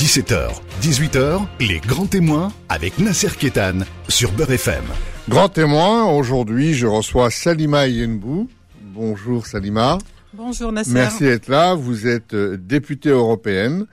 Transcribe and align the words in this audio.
17h, 0.00 0.48
18h, 0.80 1.42
les 1.60 1.78
grands 1.78 2.06
témoins 2.06 2.50
avec 2.70 2.98
Nasser 2.98 3.28
Kétan 3.38 3.80
sur 4.08 4.32
Beurre 4.32 4.52
FM. 4.52 4.82
Grand 5.28 5.50
témoin, 5.50 6.10
aujourd'hui 6.10 6.72
je 6.72 6.86
reçois 6.86 7.30
Salima 7.30 7.86
Yenbou. 7.86 8.48
Bonjour 8.80 9.46
Salima. 9.46 9.98
Bonjour 10.32 10.72
Nasser. 10.72 10.94
Merci 10.94 11.24
d'être 11.24 11.48
là. 11.48 11.74
Vous 11.74 12.06
êtes 12.06 12.32
euh, 12.32 12.56
députée 12.56 13.10
européenne. 13.10 13.84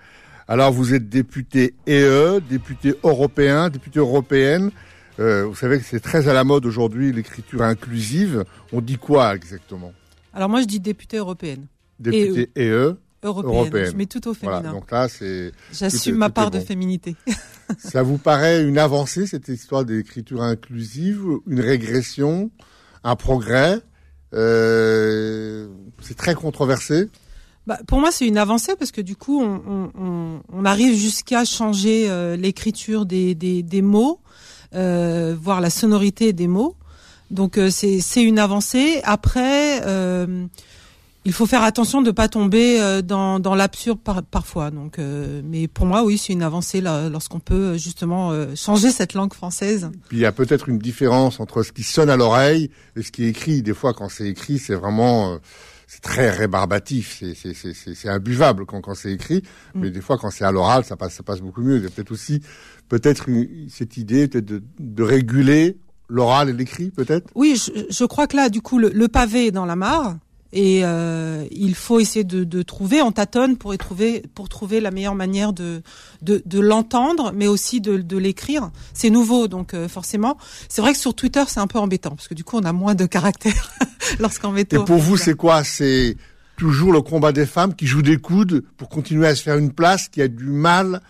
Alors 0.47 0.71
vous 0.71 0.93
êtes 0.93 1.09
députée 1.09 1.73
EE, 1.89 2.39
députée 2.39 2.95
européen, 3.03 3.69
députée 3.69 3.99
européenne. 3.99 4.71
Euh, 5.19 5.43
vous 5.45 5.55
savez 5.55 5.77
que 5.77 5.83
c'est 5.83 5.99
très 5.99 6.29
à 6.29 6.33
la 6.33 6.45
mode 6.45 6.65
aujourd'hui 6.65 7.11
l'écriture 7.11 7.63
inclusive. 7.63 8.45
On 8.71 8.79
dit 8.79 8.97
quoi 8.97 9.35
exactement? 9.35 9.91
Alors 10.33 10.47
moi 10.47 10.61
je 10.61 10.67
dis 10.67 10.79
députée 10.79 11.17
européenne. 11.17 11.65
Députée 11.99 12.49
EE. 12.55 12.95
Européenne. 13.27 13.55
Européenne. 13.55 13.91
Je 13.91 13.95
mets 13.97 14.05
tout 14.05 14.27
au 14.27 14.33
féminin. 14.33 14.59
Voilà, 14.61 14.73
donc 14.73 14.91
là 14.91 15.07
c'est. 15.09 15.51
J'assume 15.73 16.15
ma 16.18 16.29
part 16.29 16.51
de 16.51 16.59
féminité. 16.59 17.15
Ça 17.77 18.01
vous 18.01 18.18
paraît 18.18 18.63
une 18.63 18.77
avancée 18.77 19.27
cette 19.27 19.49
histoire 19.49 19.83
d'écriture 19.85 20.41
inclusive, 20.41 21.21
une 21.47 21.59
régression, 21.59 22.49
un 23.04 23.15
progrès 23.18 23.79
euh, 24.33 25.68
C'est 26.01 26.15
très 26.18 26.35
controversé? 26.35 27.09
Bah, 27.65 27.79
pour 27.85 27.99
moi, 27.99 28.11
c'est 28.13 28.25
une 28.25 28.37
avancée 28.37 28.75
parce 28.79 28.91
que 28.91 29.01
du 29.01 29.15
coup, 29.18 29.41
on, 29.41 29.61
on- 29.68 29.91
on- 30.01 30.41
on 30.54 30.65
arrive 30.65 30.96
jusqu'à 30.96 31.43
changer 31.43 32.09
euh, 32.09 32.38
l'écriture 32.38 33.05
des, 33.05 33.35
des, 33.35 33.61
des 33.63 33.81
mots, 33.81 34.21
euh, 34.73 35.35
voir 35.39 35.59
la 35.59 35.69
sonorité 35.69 36.31
des 36.31 36.47
mots. 36.47 36.75
Donc, 37.30 37.57
euh, 37.57 37.69
c'est 37.69 38.23
une 38.23 38.39
avancée. 38.39 39.02
Après, 39.03 39.81
il 41.27 41.33
faut 41.33 41.45
faire 41.45 41.63
attention 41.63 42.02
de 42.02 42.11
pas 42.11 42.30
tomber 42.30 42.80
euh, 42.80 43.02
dans, 43.02 43.41
dans 43.41 43.53
l'absurde 43.53 43.99
par, 43.99 44.23
parfois. 44.23 44.72
Donc, 44.72 44.97
euh, 44.97 45.41
mais 45.44 45.67
pour 45.67 45.85
moi, 45.85 46.05
oui, 46.05 46.17
c'est 46.17 46.31
une 46.31 46.41
avancée 46.41 46.80
lorsqu'on 46.80 47.41
peut 47.41 47.53
euh, 47.53 47.77
justement 47.77 48.31
euh, 48.31 48.55
changer 48.55 48.91
cette 48.91 49.13
langue 49.13 49.33
française. 49.33 49.91
Puis 50.07 50.19
il 50.19 50.21
y 50.21 50.25
a 50.25 50.31
peut-être 50.31 50.69
une 50.69 50.77
différence 50.79 51.41
entre 51.41 51.63
ce 51.63 51.73
qui 51.73 51.83
sonne 51.83 52.09
à 52.09 52.15
l'oreille 52.15 52.71
et 52.95 53.02
ce 53.02 53.11
qui 53.11 53.25
est 53.25 53.27
écrit. 53.27 53.61
Des 53.61 53.73
fois, 53.73 53.93
quand 53.93 54.07
c'est 54.07 54.29
écrit, 54.29 54.57
c'est 54.57 54.75
vraiment 54.75 55.33
euh, 55.33 55.37
c'est 55.85 55.99
très 56.02 56.29
rébarbatif, 56.29 57.21
c'est 57.35 58.09
imbuvable 58.09 58.65
quand 58.65 58.80
quand 58.80 58.95
c'est 58.95 59.11
écrit. 59.11 59.43
Mm. 59.75 59.81
Mais 59.81 59.91
des 59.91 60.02
fois, 60.02 60.17
quand 60.17 60.31
c'est 60.31 60.45
à 60.45 60.53
l'oral, 60.53 60.85
ça 60.85 60.95
passe 60.95 61.13
ça 61.13 61.23
passe 61.23 61.41
beaucoup 61.41 61.61
mieux. 61.61 61.75
Il 61.75 61.83
y 61.83 61.87
a 61.87 61.89
peut-être 61.89 62.11
aussi 62.13 62.41
peut-être 62.87 63.25
cette 63.69 63.97
idée 63.97 64.30
peut-être 64.30 64.45
de, 64.45 64.63
de 64.80 65.03
réguler 65.03 65.77
l'oral 66.07 66.47
et 66.47 66.53
l'écrit, 66.53 66.89
peut-être? 66.89 67.30
Oui, 67.35 67.61
je, 67.61 67.83
je 67.89 68.05
crois 68.05 68.27
que 68.27 68.37
là, 68.37 68.47
du 68.47 68.61
coup, 68.61 68.80
le, 68.80 68.87
le 68.87 69.07
pavé 69.09 69.47
est 69.47 69.52
dans 69.52 69.65
la 69.65 69.75
mare 69.75 70.15
et 70.53 70.81
euh, 70.83 71.45
il 71.51 71.75
faut 71.75 71.99
essayer 71.99 72.23
de, 72.23 72.43
de 72.43 72.61
trouver, 72.61 73.01
on 73.01 73.11
tâtonne 73.11 73.57
pour 73.57 73.73
y 73.73 73.77
trouver, 73.77 74.23
pour 74.33 74.49
trouver 74.49 74.79
la 74.79 74.91
meilleure 74.91 75.15
manière 75.15 75.53
de 75.53 75.81
de, 76.21 76.41
de 76.45 76.59
l'entendre, 76.59 77.31
mais 77.35 77.47
aussi 77.47 77.81
de, 77.81 77.97
de 77.97 78.17
l'écrire. 78.17 78.71
C'est 78.93 79.09
nouveau, 79.09 79.47
donc 79.47 79.73
euh, 79.73 79.87
forcément, 79.87 80.37
c'est 80.69 80.81
vrai 80.81 80.93
que 80.93 80.99
sur 80.99 81.13
Twitter, 81.13 81.43
c'est 81.47 81.59
un 81.59 81.67
peu 81.67 81.79
embêtant 81.79 82.11
parce 82.11 82.27
que 82.27 82.33
du 82.33 82.43
coup, 82.43 82.57
on 82.57 82.63
a 82.63 82.73
moins 82.73 82.95
de 82.95 83.05
caractères 83.05 83.71
lorsqu'on 84.19 84.51
met 84.51 84.61
Et 84.61 84.79
pour 84.79 84.97
vous, 84.97 85.17
c'est 85.17 85.35
quoi? 85.35 85.63
C'est 85.63 86.17
toujours 86.57 86.91
le 86.91 87.01
combat 87.01 87.31
des 87.31 87.45
femmes 87.45 87.75
qui 87.75 87.85
jouent 87.87 88.01
des 88.01 88.17
coudes 88.17 88.63
pour 88.77 88.89
continuer 88.89 89.27
à 89.27 89.35
se 89.35 89.43
faire 89.43 89.57
une 89.57 89.71
place, 89.71 90.07
qui 90.09 90.21
a 90.21 90.27
du 90.27 90.45
mal 90.45 91.01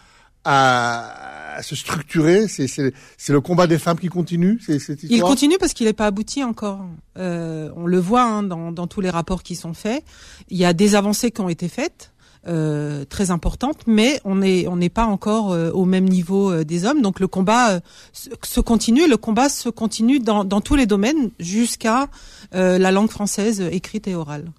à, 0.43 1.36
à 1.57 1.63
se 1.63 1.75
structurer. 1.75 2.47
C'est 2.47 2.93
le 3.29 3.41
combat 3.41 3.67
des 3.67 3.79
femmes 3.79 3.99
qui 3.99 4.09
continue. 4.09 4.59
Cette 4.61 5.03
Il 5.03 5.21
continue 5.21 5.57
parce 5.59 5.73
qu'il 5.73 5.87
n'est 5.87 5.93
pas 5.93 6.05
abouti 6.05 6.43
encore. 6.43 6.85
Euh, 7.17 7.69
on 7.75 7.85
le 7.87 7.99
voit 7.99 8.23
hein, 8.23 8.43
dans, 8.43 8.71
dans 8.71 8.87
tous 8.87 9.01
les 9.01 9.09
rapports 9.09 9.43
qui 9.43 9.55
sont 9.55 9.73
faits. 9.73 10.03
Il 10.49 10.57
y 10.57 10.65
a 10.65 10.73
des 10.73 10.95
avancées 10.95 11.31
qui 11.31 11.41
ont 11.41 11.49
été 11.49 11.67
faites, 11.67 12.11
euh, 12.47 13.03
très 13.03 13.31
importantes, 13.31 13.79
mais 13.87 14.21
on 14.23 14.35
n'est 14.35 14.67
on 14.67 14.77
n'est 14.77 14.89
pas 14.89 15.05
encore 15.05 15.51
euh, 15.51 15.71
au 15.71 15.83
même 15.83 16.05
niveau 16.05 16.49
euh, 16.51 16.63
des 16.63 16.85
hommes. 16.85 17.01
Donc 17.01 17.19
le 17.19 17.27
combat 17.27 17.81
se, 18.13 18.29
se 18.41 18.61
continue. 18.61 19.07
Le 19.09 19.17
combat 19.17 19.49
se 19.49 19.67
continue 19.67 20.19
dans, 20.19 20.45
dans 20.45 20.61
tous 20.61 20.75
les 20.75 20.85
domaines 20.85 21.31
jusqu'à 21.39 22.07
la 22.53 22.91
langue 22.91 23.09
française 23.09 23.61
écrite 23.71 24.07
et 24.07 24.15
orale. 24.15 24.51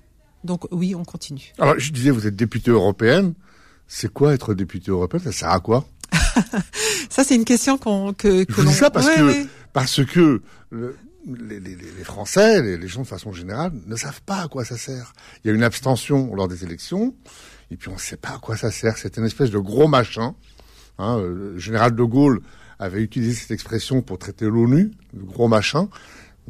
Donc 0.45 0.67
oui, 0.71 0.95
on 0.95 1.05
continue. 1.05 1.53
Alors, 1.59 1.79
je 1.79 1.93
disais, 1.93 2.11
vous 2.11 2.27
êtes 2.27 2.37
députée 2.37 2.71
européenne. 2.71 3.35
C'est 3.87 4.13
quoi 4.13 4.35
être 4.35 4.53
députée 4.53 4.91
européenne? 4.91 5.23
Ça 5.23 5.33
sert 5.33 5.51
à 5.51 5.61
quoi? 5.61 5.87
Ça, 7.11 7.25
c'est 7.25 7.35
une 7.35 7.45
question 7.45 7.79
qu'on 7.79 8.13
que, 8.13 8.45
que 8.45 8.63
Je 8.63 8.67
dis 8.69 8.73
ça 8.75 8.91
parce 8.91 9.07
Ouais, 9.07 9.17
que 9.17 9.23
ouais. 9.23 9.47
parce 9.73 10.05
que 10.05 10.43
le- 10.71 10.97
les, 11.27 11.61
les- 11.61 11.75
les 11.77 12.05
Français, 12.05 12.63
les, 12.63 12.77
les 12.79 12.89
gens 12.89 13.03
de 13.03 13.07
façon 13.07 13.33
générale, 13.33 13.73
ne 13.87 13.97
savent 13.97 14.23
pas 14.23 14.43
à 14.43 14.49
quoi 14.49 14.65
ça 14.65 14.77
sert. 14.79 15.13
Il 15.45 15.49
y 15.49 15.51
a 15.51 15.55
une 15.55 15.63
abstention 15.65 16.35
lors 16.35 16.49
des 16.49 16.65
élections, 16.65 17.15
et 17.71 17.77
puis 17.77 17.89
on 17.89 17.95
ne 17.95 17.99
sait 17.99 18.17
pas 18.17 18.31
à 18.31 18.39
quoi 18.39 18.57
ça 18.57 18.71
sert. 18.71 18.97
C'est 18.97 19.17
une 19.19 19.25
espèce 19.27 19.51
de 19.51 19.59
gros 19.59 19.89
machin. 19.89 20.35
Hein, 20.99 21.19
euh, 21.19 21.53
le 21.55 21.59
général 21.59 21.95
de 21.95 22.03
Gaulle 22.03 22.41
avait 22.79 23.03
utilisé 23.03 23.35
cette 23.35 23.51
expression 23.51 24.01
pour 24.03 24.19
traiter 24.19 24.47
l'ONU, 24.47 24.91
le 25.17 25.25
gros 25.25 25.49
machin. 25.49 25.89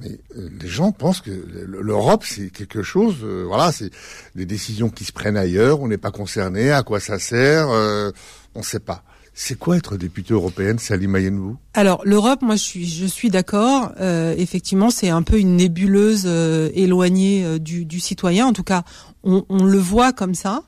Mais 0.00 0.20
euh, 0.36 0.48
les 0.60 0.68
gens 0.68 0.92
pensent 0.92 1.20
que 1.22 1.30
le- 1.30 1.80
l'Europe 1.82 2.22
c'est 2.24 2.50
quelque 2.50 2.82
chose, 2.84 3.16
euh, 3.24 3.44
voilà, 3.48 3.72
c'est 3.72 3.90
des 4.36 4.46
décisions 4.46 4.90
qui 4.90 5.04
se 5.04 5.12
prennent 5.12 5.36
ailleurs, 5.36 5.80
on 5.80 5.88
n'est 5.88 5.98
pas 5.98 6.12
concerné, 6.12 6.70
à 6.70 6.82
quoi 6.84 7.00
ça 7.00 7.18
sert, 7.18 7.68
euh, 7.70 8.12
on 8.54 8.60
ne 8.60 8.64
sait 8.64 8.78
pas. 8.80 9.02
C'est 9.40 9.56
quoi 9.56 9.76
être 9.76 9.96
députée 9.96 10.34
européenne, 10.34 10.80
Salim 10.80 11.16
Yenbou 11.16 11.56
Alors 11.72 12.02
l'Europe, 12.04 12.42
moi 12.42 12.56
je 12.56 12.62
suis 12.62 12.88
je 12.88 13.06
suis 13.06 13.30
d'accord. 13.30 13.92
Euh, 14.00 14.34
effectivement, 14.36 14.90
c'est 14.90 15.10
un 15.10 15.22
peu 15.22 15.38
une 15.38 15.54
nébuleuse 15.54 16.24
euh, 16.26 16.70
éloignée 16.74 17.44
euh, 17.44 17.58
du, 17.60 17.84
du 17.84 18.00
citoyen. 18.00 18.46
En 18.46 18.52
tout 18.52 18.64
cas, 18.64 18.82
on, 19.22 19.44
on 19.48 19.62
le 19.62 19.78
voit 19.78 20.12
comme 20.12 20.34
ça. 20.34 20.64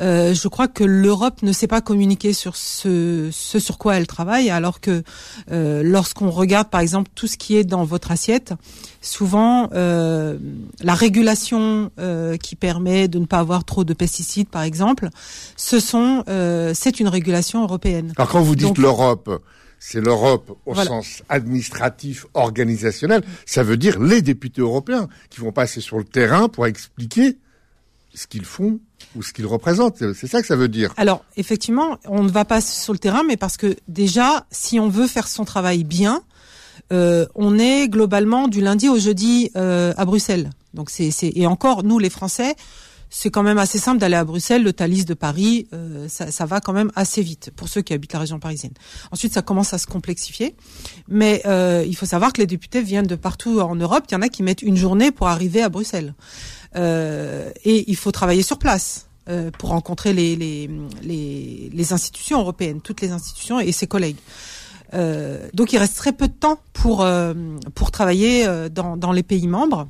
Euh, 0.00 0.34
je 0.34 0.48
crois 0.48 0.68
que 0.68 0.84
l'Europe 0.84 1.42
ne 1.42 1.52
sait 1.52 1.66
pas 1.66 1.80
communiquer 1.80 2.32
sur 2.32 2.56
ce, 2.56 3.28
ce 3.32 3.58
sur 3.58 3.78
quoi 3.78 3.96
elle 3.96 4.06
travaille, 4.06 4.50
alors 4.50 4.80
que 4.80 5.02
euh, 5.50 5.82
lorsqu'on 5.84 6.30
regarde 6.30 6.68
par 6.70 6.80
exemple 6.80 7.10
tout 7.14 7.26
ce 7.26 7.36
qui 7.36 7.56
est 7.56 7.64
dans 7.64 7.84
votre 7.84 8.10
assiette, 8.10 8.54
souvent 9.00 9.68
euh, 9.74 10.38
la 10.82 10.94
régulation 10.94 11.90
euh, 11.98 12.36
qui 12.36 12.56
permet 12.56 13.08
de 13.08 13.18
ne 13.18 13.26
pas 13.26 13.38
avoir 13.38 13.64
trop 13.64 13.84
de 13.84 13.94
pesticides, 13.94 14.48
par 14.48 14.62
exemple, 14.62 15.08
ce 15.56 15.80
sont 15.80 16.24
euh, 16.28 16.72
c'est 16.74 17.00
une 17.00 17.08
régulation 17.08 17.62
européenne. 17.62 18.12
Alors 18.16 18.30
quand 18.30 18.42
vous 18.42 18.56
dites 18.56 18.78
l'Europe, 18.78 19.42
c'est 19.78 20.00
l'Europe 20.00 20.56
au 20.64 20.74
Voilà. 20.74 20.88
sens 20.88 21.22
administratif, 21.28 22.26
organisationnel, 22.34 23.22
ça 23.46 23.62
veut 23.62 23.76
dire 23.76 23.98
les 24.00 24.22
députés 24.22 24.60
européens 24.60 25.08
qui 25.28 25.40
vont 25.40 25.52
passer 25.52 25.80
sur 25.80 25.98
le 25.98 26.04
terrain 26.04 26.48
pour 26.48 26.66
expliquer 26.66 27.36
ce 28.14 28.26
qu'ils 28.26 28.44
font 28.44 28.78
ou 29.16 29.22
ce 29.22 29.32
qu'ils 29.32 29.46
représentent. 29.46 30.02
C'est 30.14 30.26
ça 30.26 30.40
que 30.40 30.46
ça 30.46 30.56
veut 30.56 30.68
dire. 30.68 30.92
Alors, 30.96 31.24
effectivement, 31.36 31.98
on 32.06 32.22
ne 32.22 32.30
va 32.30 32.44
pas 32.44 32.60
sur 32.60 32.92
le 32.92 32.98
terrain, 32.98 33.22
mais 33.26 33.36
parce 33.36 33.56
que 33.56 33.76
déjà, 33.88 34.46
si 34.50 34.80
on 34.80 34.88
veut 34.88 35.06
faire 35.06 35.28
son 35.28 35.44
travail 35.44 35.84
bien, 35.84 36.22
euh, 36.92 37.26
on 37.34 37.58
est 37.58 37.88
globalement 37.88 38.48
du 38.48 38.60
lundi 38.60 38.88
au 38.88 38.98
jeudi 38.98 39.50
euh, 39.56 39.92
à 39.96 40.04
Bruxelles. 40.04 40.50
Donc 40.74 40.90
c'est 40.90 41.10
et 41.22 41.46
encore 41.46 41.84
nous 41.84 41.98
les 41.98 42.10
Français, 42.10 42.54
c'est 43.14 43.30
quand 43.30 43.42
même 43.42 43.58
assez 43.58 43.78
simple 43.78 43.98
d'aller 43.98 44.16
à 44.16 44.24
Bruxelles, 44.24 44.62
le 44.62 44.72
Thalys 44.72 45.04
de 45.04 45.12
Paris, 45.12 45.68
euh, 45.74 46.08
ça, 46.08 46.30
ça 46.30 46.46
va 46.46 46.60
quand 46.60 46.72
même 46.72 46.90
assez 46.96 47.20
vite 47.20 47.50
pour 47.54 47.68
ceux 47.68 47.82
qui 47.82 47.92
habitent 47.92 48.14
la 48.14 48.20
région 48.20 48.40
parisienne. 48.40 48.72
Ensuite, 49.10 49.34
ça 49.34 49.42
commence 49.42 49.74
à 49.74 49.78
se 49.78 49.86
complexifier, 49.86 50.56
mais 51.08 51.42
euh, 51.44 51.84
il 51.86 51.94
faut 51.94 52.06
savoir 52.06 52.32
que 52.32 52.40
les 52.40 52.46
députés 52.46 52.80
viennent 52.80 53.06
de 53.06 53.14
partout 53.14 53.60
en 53.60 53.76
Europe. 53.76 54.04
Il 54.08 54.14
y 54.14 54.16
en 54.16 54.22
a 54.22 54.30
qui 54.30 54.42
mettent 54.42 54.62
une 54.62 54.78
journée 54.78 55.12
pour 55.12 55.28
arriver 55.28 55.62
à 55.62 55.68
Bruxelles, 55.68 56.14
et 56.74 57.84
il 57.90 57.96
faut 57.96 58.12
travailler 58.12 58.42
sur 58.42 58.58
place. 58.58 59.06
euh, 59.28 59.50
pour 59.56 59.70
rencontrer 59.70 60.12
les, 60.12 60.36
les, 60.36 60.68
les, 61.72 61.92
institutions 61.92 62.40
européennes, 62.40 62.80
toutes 62.80 63.00
les 63.00 63.10
institutions 63.10 63.60
et 63.60 63.72
ses 63.72 63.86
collègues. 63.86 64.16
Euh, 64.94 65.48
donc 65.54 65.72
il 65.72 65.78
reste 65.78 65.96
très 65.96 66.12
peu 66.12 66.28
de 66.28 66.32
temps 66.32 66.58
pour 66.72 67.02
euh, 67.02 67.32
pour 67.74 67.90
travailler 67.90 68.46
euh, 68.46 68.68
dans, 68.68 68.96
dans 68.96 69.12
les 69.12 69.22
pays 69.22 69.46
membres. 69.46 69.88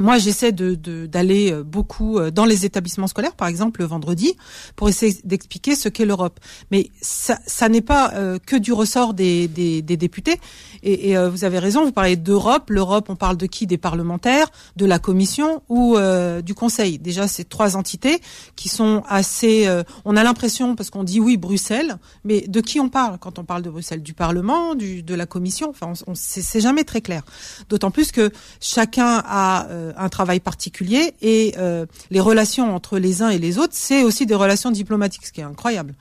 Moi, 0.00 0.18
j'essaie 0.18 0.50
de 0.50 0.74
d'aller 1.06 1.52
euh, 1.52 1.62
beaucoup 1.62 2.18
euh, 2.18 2.32
dans 2.32 2.44
les 2.46 2.64
établissements 2.64 3.06
scolaires, 3.06 3.36
par 3.36 3.46
exemple 3.46 3.80
le 3.80 3.86
vendredi, 3.86 4.36
pour 4.74 4.88
essayer 4.88 5.16
d'expliquer 5.22 5.76
ce 5.76 5.88
qu'est 5.88 6.04
l'Europe. 6.04 6.40
Mais 6.72 6.90
ça, 7.00 7.38
ça 7.46 7.68
n'est 7.68 7.80
pas 7.80 8.12
euh, 8.14 8.38
que 8.44 8.56
du 8.56 8.72
ressort 8.72 9.14
des, 9.14 9.46
des, 9.46 9.82
des 9.82 9.96
députés. 9.96 10.40
Et, 10.82 11.16
euh, 11.16 11.30
vous 11.30 11.44
avez 11.44 11.60
raison, 11.60 11.84
vous 11.84 11.92
parlez 11.92 12.16
d'Europe. 12.16 12.70
L'Europe, 12.70 13.06
on 13.08 13.14
parle 13.16 13.36
de 13.36 13.46
qui? 13.46 13.68
Des 13.68 13.78
parlementaires, 13.78 14.50
de 14.74 14.84
la 14.84 14.98
Commission 14.98 15.62
ou 15.68 15.96
euh, 15.96 16.42
du 16.42 16.54
Conseil. 16.54 16.98
Déjà, 16.98 17.28
ces 17.28 17.44
trois 17.44 17.76
entités 17.76 18.20
qui 18.56 18.68
sont 18.68 19.04
assez. 19.08 19.66
euh, 19.68 19.84
on 20.04 20.16
a 20.16 20.24
l'impression 20.24 20.74
parce 20.74 20.90
qu'on 20.90 21.04
dit 21.04 21.20
oui 21.20 21.36
Bruxelles, 21.36 21.98
mais 22.24 22.40
de 22.48 22.60
qui 22.60 22.80
on 22.80 22.88
parle? 22.88 23.18
Quand 23.18 23.38
on 23.38 23.44
parle 23.44 23.62
de 23.62 23.70
Bruxelles 23.70 24.02
Du 24.02 24.12
Parlement, 24.12 24.74
du, 24.74 25.04
de 25.04 25.14
la 25.14 25.26
Commission? 25.26 25.70
Enfin, 25.70 25.92
on, 26.06 26.10
on- 26.10 26.14
c'est 26.16 26.42
c'est 26.42 26.60
jamais 26.60 26.82
très 26.84 27.00
clair. 27.00 27.22
D'autant 27.68 27.92
plus 27.92 28.10
que 28.10 28.30
chacun 28.60 29.22
a 29.24 29.66
un 29.96 30.08
travail 30.08 30.40
particulier 30.40 31.14
et 31.20 31.54
euh, 31.58 31.86
les 32.10 32.20
relations 32.20 32.74
entre 32.74 32.98
les 32.98 33.22
uns 33.22 33.30
et 33.30 33.38
les 33.38 33.58
autres, 33.58 33.72
c'est 33.74 34.02
aussi 34.02 34.26
des 34.26 34.34
relations 34.34 34.70
diplomatiques, 34.70 35.26
ce 35.26 35.32
qui 35.32 35.40
est 35.40 35.44
incroyable. 35.44 35.94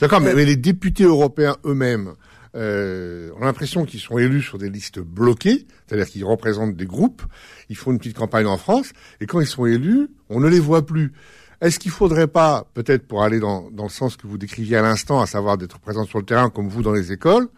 D'accord, 0.00 0.20
mais, 0.20 0.30
Euh, 0.30 0.36
mais 0.36 0.44
les 0.44 0.56
députés 0.56 1.04
européens 1.04 1.56
eux-mêmes 1.64 2.14
euh, 2.56 3.30
ont 3.36 3.44
l'impression 3.44 3.84
qu'ils 3.84 4.00
sont 4.00 4.18
élus 4.18 4.42
sur 4.42 4.58
des 4.58 4.70
listes 4.70 4.98
bloquées, 4.98 5.66
c'est-à-dire 5.86 6.06
qu'ils 6.06 6.24
représentent 6.24 6.76
des 6.76 6.86
groupes, 6.86 7.22
ils 7.68 7.76
font 7.76 7.92
une 7.92 7.98
petite 7.98 8.16
campagne 8.16 8.46
en 8.46 8.58
France, 8.58 8.92
et 9.20 9.26
quand 9.26 9.40
ils 9.40 9.46
sont 9.46 9.66
élus, 9.66 10.08
on 10.28 10.40
ne 10.40 10.48
les 10.48 10.60
voit 10.60 10.84
plus. 10.84 11.12
Est-ce 11.60 11.78
qu'il 11.78 11.90
faudrait 11.90 12.26
pas, 12.26 12.66
peut-être 12.74 13.06
pour 13.06 13.22
aller 13.22 13.38
dans, 13.38 13.70
dans 13.70 13.84
le 13.84 13.90
sens 13.90 14.16
que 14.16 14.26
vous 14.26 14.38
décriviez 14.38 14.76
à 14.78 14.82
l'instant, 14.82 15.20
à 15.20 15.26
savoir 15.26 15.58
d'être 15.58 15.78
présent 15.78 16.04
sur 16.04 16.18
le 16.18 16.24
terrain 16.24 16.48
comme 16.48 16.68
vous 16.68 16.82
dans 16.82 16.92
les 16.92 17.12
écoles, 17.12 17.48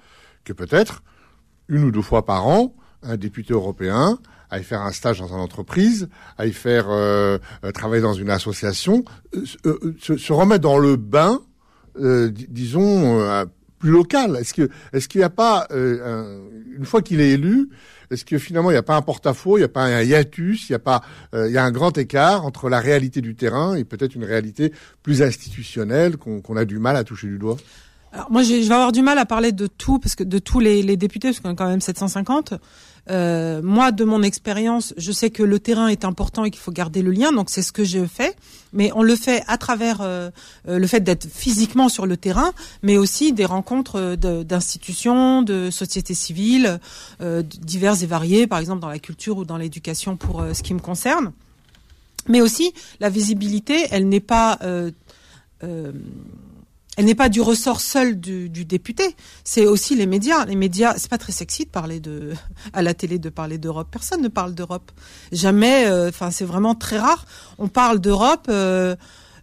que 0.44 0.52
peut-être 0.52 1.02
une 1.68 1.84
ou 1.84 1.90
deux 1.92 2.02
fois 2.02 2.24
par 2.24 2.46
an, 2.46 2.74
un 3.02 3.16
député 3.16 3.52
européen 3.52 4.18
aille 4.52 4.62
faire 4.62 4.82
un 4.82 4.92
stage 4.92 5.18
dans 5.18 5.28
une 5.28 5.40
entreprise, 5.40 6.08
aille 6.36 6.52
faire 6.52 6.86
euh, 6.90 7.38
euh, 7.64 7.72
travailler 7.72 8.02
dans 8.02 8.12
une 8.12 8.30
association, 8.30 9.02
euh, 9.34 9.44
euh, 9.66 9.96
se, 9.98 10.16
se, 10.18 10.32
remettre 10.32 10.60
dans 10.60 10.78
le 10.78 10.96
bain, 10.96 11.40
euh, 11.98 12.30
disons 12.30 13.46
plus 13.78 13.90
local. 13.90 14.36
Est-ce 14.36 14.54
que 14.54 14.68
est-ce 14.92 15.08
qu'il 15.08 15.20
n'y 15.20 15.24
a 15.24 15.30
pas 15.30 15.66
un, 15.70 16.38
une 16.76 16.84
fois 16.84 17.00
qu'il 17.02 17.20
est 17.20 17.30
élu, 17.30 17.70
est-ce 18.10 18.24
que 18.26 18.38
finalement 18.38 18.70
il 18.70 18.74
n'y 18.74 18.78
a 18.78 18.82
pas 18.82 18.96
un 18.96 19.02
porte-à-faux, 19.02 19.56
il 19.56 19.60
n'y 19.60 19.64
a 19.64 19.68
pas 19.68 19.84
un 19.84 20.02
hiatus, 20.02 20.68
il 20.68 20.72
y 20.72 20.74
a 20.74 20.78
pas 20.78 21.00
il 21.32 21.50
y 21.50 21.58
a 21.58 21.64
un 21.64 21.72
grand 21.72 21.96
écart 21.96 22.44
entre 22.44 22.68
la 22.68 22.78
réalité 22.78 23.22
du 23.22 23.34
terrain 23.34 23.74
et 23.74 23.84
peut-être 23.84 24.14
une 24.14 24.24
réalité 24.24 24.72
plus 25.02 25.22
institutionnelle 25.22 26.18
qu'on 26.18 26.42
qu 26.42 26.58
a 26.58 26.64
du 26.66 26.78
mal 26.78 26.96
à 26.96 27.04
toucher 27.04 27.26
du 27.26 27.38
doigt? 27.38 27.56
Alors 28.12 28.30
moi, 28.30 28.42
je 28.42 28.52
vais 28.52 28.70
avoir 28.70 28.92
du 28.92 29.00
mal 29.00 29.16
à 29.18 29.24
parler 29.24 29.52
de 29.52 29.66
tout, 29.66 29.98
parce 29.98 30.14
que 30.14 30.22
de 30.22 30.38
tous 30.38 30.60
les, 30.60 30.82
les 30.82 30.98
députés, 30.98 31.28
parce 31.28 31.40
qu'on 31.40 31.50
a 31.50 31.54
quand 31.54 31.68
même 31.68 31.80
750. 31.80 32.52
Euh, 33.10 33.60
moi, 33.62 33.90
de 33.90 34.04
mon 34.04 34.22
expérience, 34.22 34.94
je 34.96 35.10
sais 35.10 35.30
que 35.30 35.42
le 35.42 35.58
terrain 35.58 35.88
est 35.88 36.04
important 36.04 36.44
et 36.44 36.50
qu'il 36.50 36.60
faut 36.60 36.70
garder 36.70 37.02
le 37.02 37.10
lien, 37.10 37.32
donc 37.32 37.50
c'est 37.50 37.62
ce 37.62 37.72
que 37.72 37.84
je 37.84 38.06
fais. 38.06 38.34
Mais 38.72 38.90
on 38.94 39.02
le 39.02 39.16
fait 39.16 39.42
à 39.48 39.58
travers 39.58 40.00
euh, 40.00 40.30
euh 40.68 40.78
le 40.78 40.86
fait 40.86 41.00
d'être 41.00 41.28
physiquement 41.28 41.88
sur 41.88 42.06
le 42.06 42.16
terrain, 42.16 42.52
mais 42.82 42.96
aussi 42.96 43.32
des 43.32 43.44
rencontres 43.44 43.96
euh, 43.96 44.44
d'institutions, 44.44 45.42
de, 45.42 45.66
de 45.66 45.70
sociétés 45.70 46.14
civiles, 46.14 46.78
euh, 47.20 47.42
diverses 47.42 48.02
et 48.02 48.06
variées, 48.06 48.46
par 48.46 48.60
exemple 48.60 48.80
dans 48.80 48.88
la 48.88 49.00
culture 49.00 49.36
ou 49.36 49.44
dans 49.44 49.56
l'éducation 49.56 50.16
pour 50.16 50.40
euh, 50.40 50.54
ce 50.54 50.62
qui 50.62 50.74
me 50.74 50.80
concerne. 50.80 51.32
Mais 52.28 52.40
aussi, 52.40 52.72
la 53.00 53.10
visibilité, 53.10 53.86
elle 53.90 54.08
n'est 54.08 54.20
pas... 54.20 54.58
Elle 56.98 57.06
n'est 57.06 57.14
pas 57.14 57.30
du 57.30 57.40
ressort 57.40 57.80
seul 57.80 58.20
du, 58.20 58.50
du 58.50 58.66
député, 58.66 59.16
c'est 59.44 59.66
aussi 59.66 59.96
les 59.96 60.06
médias. 60.06 60.44
Les 60.44 60.56
médias, 60.56 60.94
c'est 60.98 61.10
pas 61.10 61.16
très 61.16 61.32
sexy 61.32 61.64
de 61.64 61.70
parler 61.70 62.00
de 62.00 62.34
à 62.74 62.82
la 62.82 62.92
télé 62.92 63.18
de 63.18 63.30
parler 63.30 63.56
d'Europe. 63.56 63.88
Personne 63.90 64.20
ne 64.20 64.28
parle 64.28 64.54
d'Europe. 64.54 64.92
Jamais. 65.32 65.86
Enfin, 66.08 66.26
euh, 66.26 66.30
c'est 66.30 66.44
vraiment 66.44 66.74
très 66.74 66.98
rare. 66.98 67.24
On 67.58 67.68
parle 67.68 67.98
d'Europe 67.98 68.46
euh, 68.50 68.94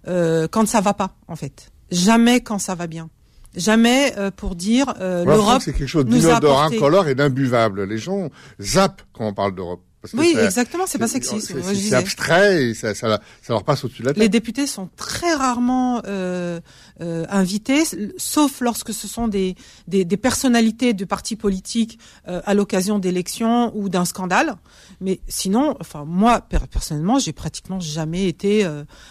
euh, 0.07 0.47
quand 0.49 0.67
ça 0.67 0.81
va 0.81 0.93
pas, 0.93 1.15
en 1.27 1.35
fait. 1.35 1.71
Jamais 1.91 2.41
quand 2.41 2.59
ça 2.59 2.75
va 2.75 2.87
bien. 2.87 3.09
Jamais 3.55 4.13
euh, 4.17 4.29
pour 4.31 4.55
dire 4.55 4.93
euh, 5.01 5.25
l'Europe. 5.25 5.61
C'est 5.63 5.73
quelque 5.73 5.87
chose 5.87 6.05
d'inodore, 6.05 6.61
incolore 6.61 7.07
et 7.07 7.15
d'imbuvable. 7.15 7.83
Les 7.83 7.97
gens 7.97 8.29
zappent 8.61 9.01
quand 9.11 9.27
on 9.27 9.33
parle 9.33 9.55
d'Europe. 9.55 9.81
Oui, 10.13 10.33
exactement, 10.41 10.85
c'est 10.87 10.97
pas 10.97 11.07
sexy. 11.07 11.41
C'est 11.41 11.93
abstrait 11.93 12.63
et 12.63 12.73
ça, 12.73 12.95
ça, 12.95 13.19
ça, 13.41 13.53
leur 13.53 13.63
passe 13.63 13.83
au-dessus 13.83 14.01
de 14.01 14.07
la 14.07 14.13
tête. 14.13 14.21
Les 14.21 14.29
députés 14.29 14.65
sont 14.65 14.89
très 14.95 15.33
rarement 15.33 16.01
euh, 16.07 16.61
euh, 17.01 17.25
invités, 17.29 17.83
sauf 18.17 18.61
lorsque 18.61 18.93
ce 18.93 19.07
sont 19.07 19.27
des, 19.27 19.55
des, 19.87 20.05
des 20.05 20.17
personnalités 20.17 20.93
de 20.93 21.03
partis 21.03 21.35
politiques 21.35 21.99
euh, 22.27 22.41
à 22.45 22.53
l'occasion 22.53 22.97
d'élections 22.97 23.75
ou 23.75 23.89
d'un 23.89 24.05
scandale. 24.05 24.55
Mais 25.01 25.19
sinon, 25.27 25.75
enfin 25.81 26.05
moi 26.05 26.41
personnellement, 26.71 27.19
j'ai 27.19 27.33
pratiquement 27.33 27.79
jamais 27.79 28.27
été 28.27 28.67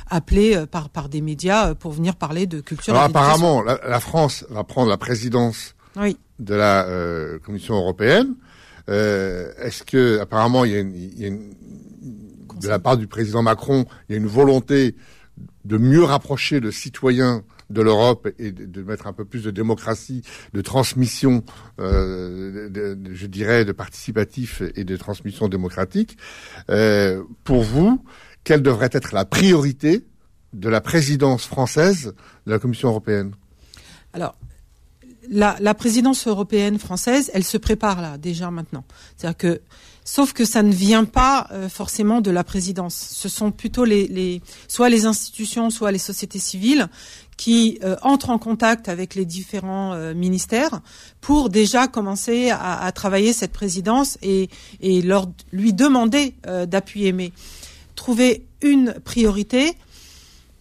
appelé 0.09 0.65
par 0.71 0.89
par 0.89 1.09
des 1.09 1.21
médias 1.21 1.75
pour 1.75 1.93
venir 1.93 2.17
parler 2.17 2.47
de 2.47 2.61
culture. 2.61 2.95
Alors 2.95 3.05
apparemment, 3.05 3.63
la, 3.63 3.79
la, 3.87 4.01
France 4.01 4.45
va 4.51 4.65
prendre 4.65 4.89
la 4.89 4.99
présidence 4.99 5.75
oui. 5.97 6.17
de 6.39 6.55
la 6.55 6.87
Commission 7.45 7.75
européenne. 7.75 8.35
Euh, 8.89 9.53
Est-ce 9.59 9.85
que 9.85 10.19
apparemment 10.21 10.65
il 10.65 10.73
y 10.73 10.77
a, 10.77 10.81
une, 10.81 10.95
il 10.95 11.21
y 11.21 11.25
a 11.25 11.29
une, 11.29 11.53
de 12.61 12.69
la 12.69 12.79
part 12.79 12.97
du 12.97 13.07
président 13.07 13.43
Macron, 13.43 13.87
il 14.09 14.13
y 14.13 14.15
a 14.15 14.19
une 14.19 14.27
volonté 14.27 14.95
de 15.65 15.79
mieux 15.79 16.03
rapprocher 16.03 16.61
le 16.61 16.73
citoyen 16.73 17.45
de 17.71 17.83
l'Europe 17.83 18.29
et 18.39 18.51
de, 18.51 18.83
mettre 18.83 19.07
un 19.07 19.13
peu 19.13 19.25
plus 19.25 19.45
de 19.45 19.51
démocratie, 19.51 20.23
de 20.55 20.63
transmission, 20.63 21.45
euh, 21.81 22.97
je 23.13 23.27
dirais, 23.27 23.65
de 23.65 23.73
participatif 23.73 24.63
et 24.75 24.85
de 24.85 24.97
transmission 24.97 25.49
démocratique. 25.49 26.17
Euh, 26.71 27.23
pour 27.45 27.63
vous, 27.63 28.03
quelle 28.45 28.63
devrait 28.63 28.89
être 28.93 29.13
la 29.13 29.27
priorité 29.27 30.07
de 30.55 30.69
la 30.71 30.81
présidence 30.81 31.45
française 31.45 32.15
de 32.47 32.53
la 32.53 32.59
Commission 32.59 32.89
européenne? 32.89 33.33
Alors, 34.15 34.35
la, 35.31 35.75
présidence 35.75 36.27
européenne 36.27 36.79
française, 36.79 37.31
elle 37.35 37.45
se 37.45 37.57
prépare 37.57 38.01
là 38.01 38.19
déjà 38.19 38.51
maintenant. 38.51 38.85
C'est-à-dire 39.17 39.37
que, 39.37 39.61
sauf 40.05 40.33
que 40.33 40.45
ça 40.45 40.63
ne 40.63 40.73
vient 40.73 41.05
pas 41.05 41.47
euh, 41.51 41.69
forcément 41.69 42.21
de 42.21 42.31
la 42.31 42.45
présidence. 42.45 42.95
Ce 42.95 43.29
sont 43.29 43.51
plutôt 43.51 43.85
les, 43.85 44.43
soit 44.69 44.89
les 44.89 45.07
institutions, 45.07 45.71
soit 45.71 45.93
les 45.93 45.99
sociétés 45.99 46.39
civiles 46.39 46.89
qui 47.37 47.79
euh, 47.85 47.97
entrent 48.03 48.31
en 48.31 48.39
contact 48.39 48.89
avec 48.89 49.15
les 49.15 49.25
différents 49.25 49.93
euh, 49.93 50.15
ministères 50.15 50.81
pour 51.21 51.51
déjà 51.51 51.87
commencer 51.87 52.51
à, 52.51 52.83
à, 52.83 52.93
travailler 52.93 53.33
cette 53.33 53.53
présidence 53.53 54.19
et, 54.23 54.49
et 54.81 55.03
leur 55.03 55.27
lui 55.53 55.73
demander 55.73 56.35
d'appuyer. 56.67 57.13
Mais 57.13 57.33
trouver 57.95 58.45
une 58.63 58.95
priorité, 59.05 59.75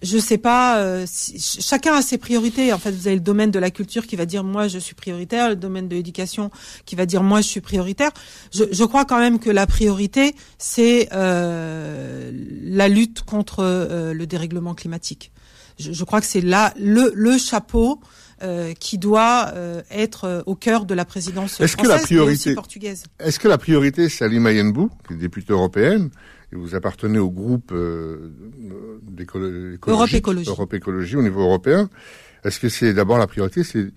je 0.02 0.18
sais 0.18 0.38
pas. 0.38 0.80
Euh, 0.80 1.06
si, 1.08 1.40
chacun 1.40 1.94
a 1.96 2.02
ses 2.02 2.18
priorités. 2.18 2.72
En 2.74 2.78
fait, 2.78 2.92
vous 2.92 3.08
avez 3.08 3.16
le 3.16 3.22
domaine 3.22 3.52
de 3.52 3.60
la 3.60 3.72
culture 3.72 4.06
qui 4.06 4.16
va 4.16 4.26
dire 4.26 4.44
moi 4.44 4.68
je 4.68 4.78
suis 4.78 4.96
prioritaire, 4.96 5.50
le 5.50 5.56
domaine 5.56 5.88
de 5.88 5.96
l'éducation 5.96 6.52
qui 6.86 6.96
va 6.96 7.06
dire 7.06 7.24
moi 7.24 7.42
je 7.42 7.48
suis 7.48 7.62
prioritaire. 7.62 8.12
Je, 8.54 8.66
je 8.72 8.84
crois 8.84 9.06
quand 9.06 9.20
même 9.20 9.40
que 9.40 9.50
la 9.50 9.66
priorité 9.66 10.36
c'est 10.58 11.10
euh, 11.14 12.32
la 12.64 12.88
lutte 12.88 13.24
contre 13.24 13.60
euh, 13.64 14.14
le 14.14 14.28
dérèglement 14.28 14.74
climatique. 14.74 15.32
Je, 15.80 15.92
je 15.92 16.04
crois 16.04 16.22
que 16.22 16.28
c'est 16.28 16.42
là 16.42 16.74
le, 16.80 17.12
le 17.16 17.38
chapeau. 17.38 18.00
Euh, 18.44 18.76
qui 18.80 19.00
doit 19.00 19.52
euh, 19.56 19.82
être 19.90 20.44
au 20.46 20.54
cœur 20.54 20.86
de 20.86 20.94
la 20.94 21.06
présidence 21.06 21.60
est-ce 21.60 21.76
que 21.76 21.88
la 21.88 21.98
priorité 21.98 22.54
portugaise. 22.54 23.06
Est-ce 23.20 23.40
que 23.40 23.48
la 23.48 23.58
priorité 23.58 24.10
c'est 24.10 24.26
Ali 24.26 24.38
Mayembou, 24.38 24.92
qui 25.08 25.16
est 25.16 25.18
députée 25.18 25.54
européenne, 25.54 26.12
et 26.52 26.56
vous 26.56 26.76
appartenez 26.76 27.20
au 27.20 27.30
groupe 27.30 27.72
euh, 27.74 28.32
Europe 29.88 30.14
Écologie. 30.14 30.50
Europe 30.50 30.74
Écologie 30.74 31.16
au 31.16 31.22
niveau 31.22 31.42
européen. 31.42 31.90
Est-ce 32.44 32.60
que 32.60 32.70
c'est 32.70 32.94
d'abord 32.94 33.18
la 33.18 33.28
priorité, 33.28 33.64
c'est 33.64 33.88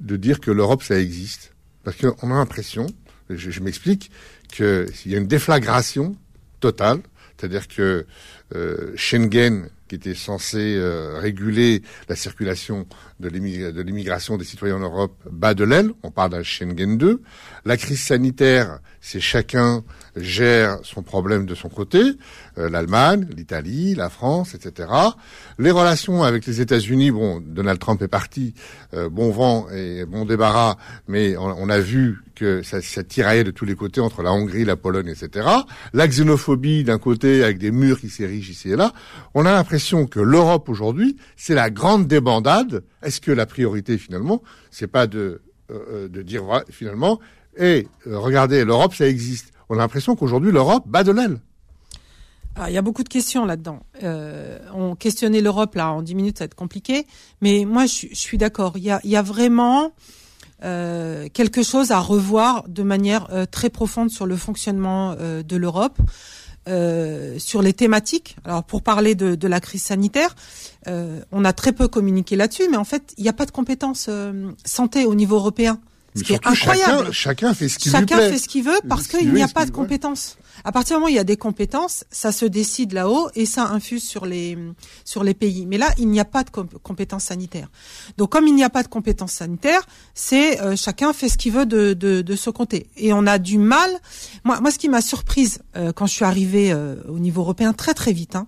de 0.00 0.16
dire 0.16 0.40
que 0.40 0.50
l'Europe 0.50 0.82
ça 0.82 0.98
existe? 0.98 1.54
Parce 1.84 1.96
qu'on 1.96 2.30
a 2.30 2.34
l'impression, 2.34 2.86
je, 3.30 3.50
je 3.50 3.60
m'explique, 3.60 4.10
qu'il 4.48 4.86
y 5.06 5.14
a 5.14 5.18
une 5.18 5.26
déflagration 5.26 6.16
totale, 6.60 7.00
c'est-à-dire 7.36 7.68
que 7.68 8.06
euh, 8.54 8.92
Schengen 8.96 9.68
qui 9.88 9.94
était 9.94 10.14
censé 10.14 10.76
euh, 10.76 11.18
réguler 11.18 11.82
la 12.08 12.16
circulation 12.16 12.86
de 13.20 13.28
l'immigration 13.28 14.36
des 14.36 14.44
citoyens 14.44 14.76
en 14.76 14.80
Europe 14.80 15.14
bat 15.30 15.54
de 15.54 15.64
l'aile. 15.64 15.90
On 16.02 16.10
parle 16.10 16.30
d'un 16.30 16.42
Schengen 16.42 16.96
2. 16.96 17.22
La 17.64 17.76
crise 17.76 18.02
sanitaire, 18.02 18.80
c'est 19.00 19.20
chacun 19.20 19.84
gère 20.16 20.78
son 20.82 21.02
problème 21.02 21.46
de 21.46 21.54
son 21.54 21.68
côté. 21.68 22.00
Euh, 22.58 22.70
L'Allemagne, 22.70 23.28
l'Italie, 23.36 23.94
la 23.94 24.10
France, 24.10 24.54
etc. 24.54 24.88
Les 25.58 25.70
relations 25.70 26.22
avec 26.22 26.46
les 26.46 26.60
États-Unis, 26.60 27.10
bon, 27.10 27.40
Donald 27.40 27.78
Trump 27.78 28.00
est 28.02 28.08
parti, 28.08 28.54
euh, 28.94 29.08
bon 29.08 29.30
vent 29.30 29.68
et 29.70 30.04
bon 30.06 30.24
débarras, 30.24 30.76
mais 31.08 31.36
on 31.36 31.68
a 31.68 31.78
vu 31.78 32.23
que 32.34 32.62
ça, 32.62 32.82
ça, 32.82 33.04
tiraillait 33.04 33.44
de 33.44 33.50
tous 33.50 33.64
les 33.64 33.74
côtés 33.74 34.00
entre 34.00 34.22
la 34.22 34.32
Hongrie, 34.32 34.64
la 34.64 34.76
Pologne, 34.76 35.08
etc. 35.08 35.46
La 35.92 36.08
xénophobie 36.08 36.84
d'un 36.84 36.98
côté 36.98 37.44
avec 37.44 37.58
des 37.58 37.70
murs 37.70 38.00
qui 38.00 38.08
s'érigent 38.08 38.50
ici 38.50 38.70
et 38.70 38.76
là. 38.76 38.92
On 39.34 39.46
a 39.46 39.52
l'impression 39.52 40.06
que 40.06 40.20
l'Europe 40.20 40.68
aujourd'hui, 40.68 41.16
c'est 41.36 41.54
la 41.54 41.70
grande 41.70 42.06
débandade. 42.06 42.84
Est-ce 43.02 43.20
que 43.20 43.32
la 43.32 43.46
priorité 43.46 43.98
finalement, 43.98 44.42
c'est 44.70 44.86
pas 44.86 45.06
de 45.06 45.42
euh, 45.70 46.08
de 46.08 46.20
dire 46.20 46.44
finalement, 46.70 47.20
et 47.56 47.64
hey, 47.64 47.88
regardez, 48.06 48.64
l'Europe 48.64 48.94
ça 48.94 49.06
existe. 49.06 49.52
On 49.68 49.76
a 49.76 49.78
l'impression 49.78 50.14
qu'aujourd'hui 50.14 50.52
l'Europe 50.52 50.84
bat 50.86 51.04
de 51.04 51.12
l'aile. 51.12 51.38
Alors, 52.56 52.68
il 52.68 52.74
y 52.74 52.78
a 52.78 52.82
beaucoup 52.82 53.02
de 53.02 53.08
questions 53.08 53.44
là-dedans. 53.44 53.80
Euh, 54.02 54.58
on 54.74 54.94
questionnait 54.94 55.40
l'Europe 55.40 55.74
là 55.74 55.90
en 55.92 56.02
10 56.02 56.14
minutes, 56.14 56.38
ça 56.38 56.44
va 56.44 56.46
être 56.46 56.54
compliqué. 56.54 57.06
Mais 57.40 57.64
moi, 57.64 57.86
je, 57.86 58.08
je 58.10 58.14
suis 58.14 58.38
d'accord. 58.38 58.74
Il 58.76 59.00
il 59.04 59.10
y 59.10 59.16
a 59.16 59.22
vraiment 59.22 59.92
euh, 60.64 61.28
quelque 61.32 61.62
chose 61.62 61.90
à 61.90 61.98
revoir 62.00 62.64
de 62.68 62.82
manière 62.82 63.28
euh, 63.32 63.46
très 63.46 63.70
profonde 63.70 64.10
sur 64.10 64.26
le 64.26 64.36
fonctionnement 64.36 65.14
euh, 65.20 65.42
de 65.42 65.56
l'Europe. 65.56 65.98
Euh, 66.66 67.38
sur 67.38 67.60
les 67.60 67.74
thématiques. 67.74 68.36
Alors 68.46 68.64
pour 68.64 68.80
parler 68.80 69.14
de, 69.14 69.34
de 69.34 69.48
la 69.48 69.60
crise 69.60 69.82
sanitaire, 69.82 70.34
euh, 70.88 71.20
on 71.30 71.44
a 71.44 71.52
très 71.52 71.72
peu 71.72 71.88
communiqué 71.88 72.36
là-dessus, 72.36 72.68
mais 72.70 72.78
en 72.78 72.84
fait, 72.84 73.12
il 73.18 73.22
n'y 73.22 73.28
a 73.28 73.34
pas 73.34 73.44
de 73.44 73.50
compétences 73.50 74.06
euh, 74.08 74.50
santé 74.64 75.04
au 75.04 75.14
niveau 75.14 75.36
européen. 75.36 75.78
Ce 76.16 76.22
qui 76.22 76.32
est 76.32 76.46
incroyable. 76.46 77.12
Chacun, 77.12 77.50
chacun 77.50 77.54
fait 77.54 77.68
ce 77.68 77.78
qu'il 77.78 77.92
Chacun 77.92 78.16
veut. 78.16 78.30
fait 78.30 78.38
ce 78.38 78.48
qu'il 78.48 78.64
veut 78.64 78.80
parce 78.88 79.08
qu'il 79.08 79.30
n'y 79.34 79.42
a 79.42 79.48
pas 79.48 79.66
de 79.66 79.72
compétences. 79.72 80.38
À 80.62 80.72
partir 80.72 80.96
du 80.96 81.00
moment 81.00 81.06
où 81.06 81.08
il 81.10 81.16
y 81.16 81.18
a 81.18 81.24
des 81.24 81.36
compétences, 81.36 82.04
ça 82.10 82.30
se 82.30 82.44
décide 82.44 82.92
là-haut 82.92 83.28
et 83.34 83.46
ça 83.46 83.68
infuse 83.68 84.04
sur 84.04 84.26
les 84.26 84.56
sur 85.04 85.24
les 85.24 85.34
pays. 85.34 85.66
Mais 85.66 85.78
là, 85.78 85.92
il 85.98 86.08
n'y 86.08 86.20
a 86.20 86.24
pas 86.24 86.44
de 86.44 86.50
comp 86.50 86.78
compétences 86.82 87.24
sanitaires. 87.24 87.70
Donc, 88.16 88.30
comme 88.30 88.46
il 88.46 88.54
n'y 88.54 88.64
a 88.64 88.70
pas 88.70 88.82
de 88.82 88.88
compétences 88.88 89.32
sanitaires, 89.32 89.86
c'est 90.14 90.60
euh, 90.60 90.76
chacun 90.76 91.12
fait 91.12 91.28
ce 91.28 91.38
qu'il 91.38 91.52
veut 91.52 91.66
de, 91.66 91.94
de, 91.94 92.22
de 92.22 92.36
ce 92.36 92.50
côté. 92.50 92.88
Et 92.96 93.12
on 93.12 93.26
a 93.26 93.38
du 93.38 93.58
mal. 93.58 93.90
Moi, 94.44 94.60
moi, 94.60 94.70
ce 94.70 94.78
qui 94.78 94.88
m'a 94.88 95.00
surprise 95.00 95.62
euh, 95.76 95.92
quand 95.92 96.06
je 96.06 96.14
suis 96.14 96.24
arrivée 96.24 96.72
euh, 96.72 96.96
au 97.08 97.18
niveau 97.18 97.42
européen 97.42 97.72
très 97.72 97.94
très 97.94 98.12
vite, 98.12 98.36
hein, 98.36 98.46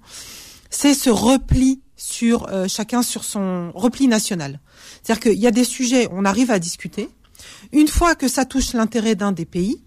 c'est 0.70 0.94
ce 0.94 1.10
repli 1.10 1.80
sur 1.96 2.48
euh, 2.50 2.68
chacun 2.68 3.02
sur 3.02 3.24
son 3.24 3.72
repli 3.74 4.06
national. 4.08 4.60
C'est-à-dire 5.02 5.20
qu'il 5.32 5.40
y 5.40 5.46
a 5.46 5.50
des 5.50 5.64
sujets, 5.64 6.08
on 6.12 6.24
arrive 6.24 6.50
à 6.50 6.58
discuter. 6.58 7.08
Une 7.72 7.88
fois 7.88 8.14
que 8.14 8.28
ça 8.28 8.44
touche 8.44 8.74
l'intérêt 8.74 9.14
d'un 9.14 9.32
des 9.32 9.44
pays, 9.44 9.82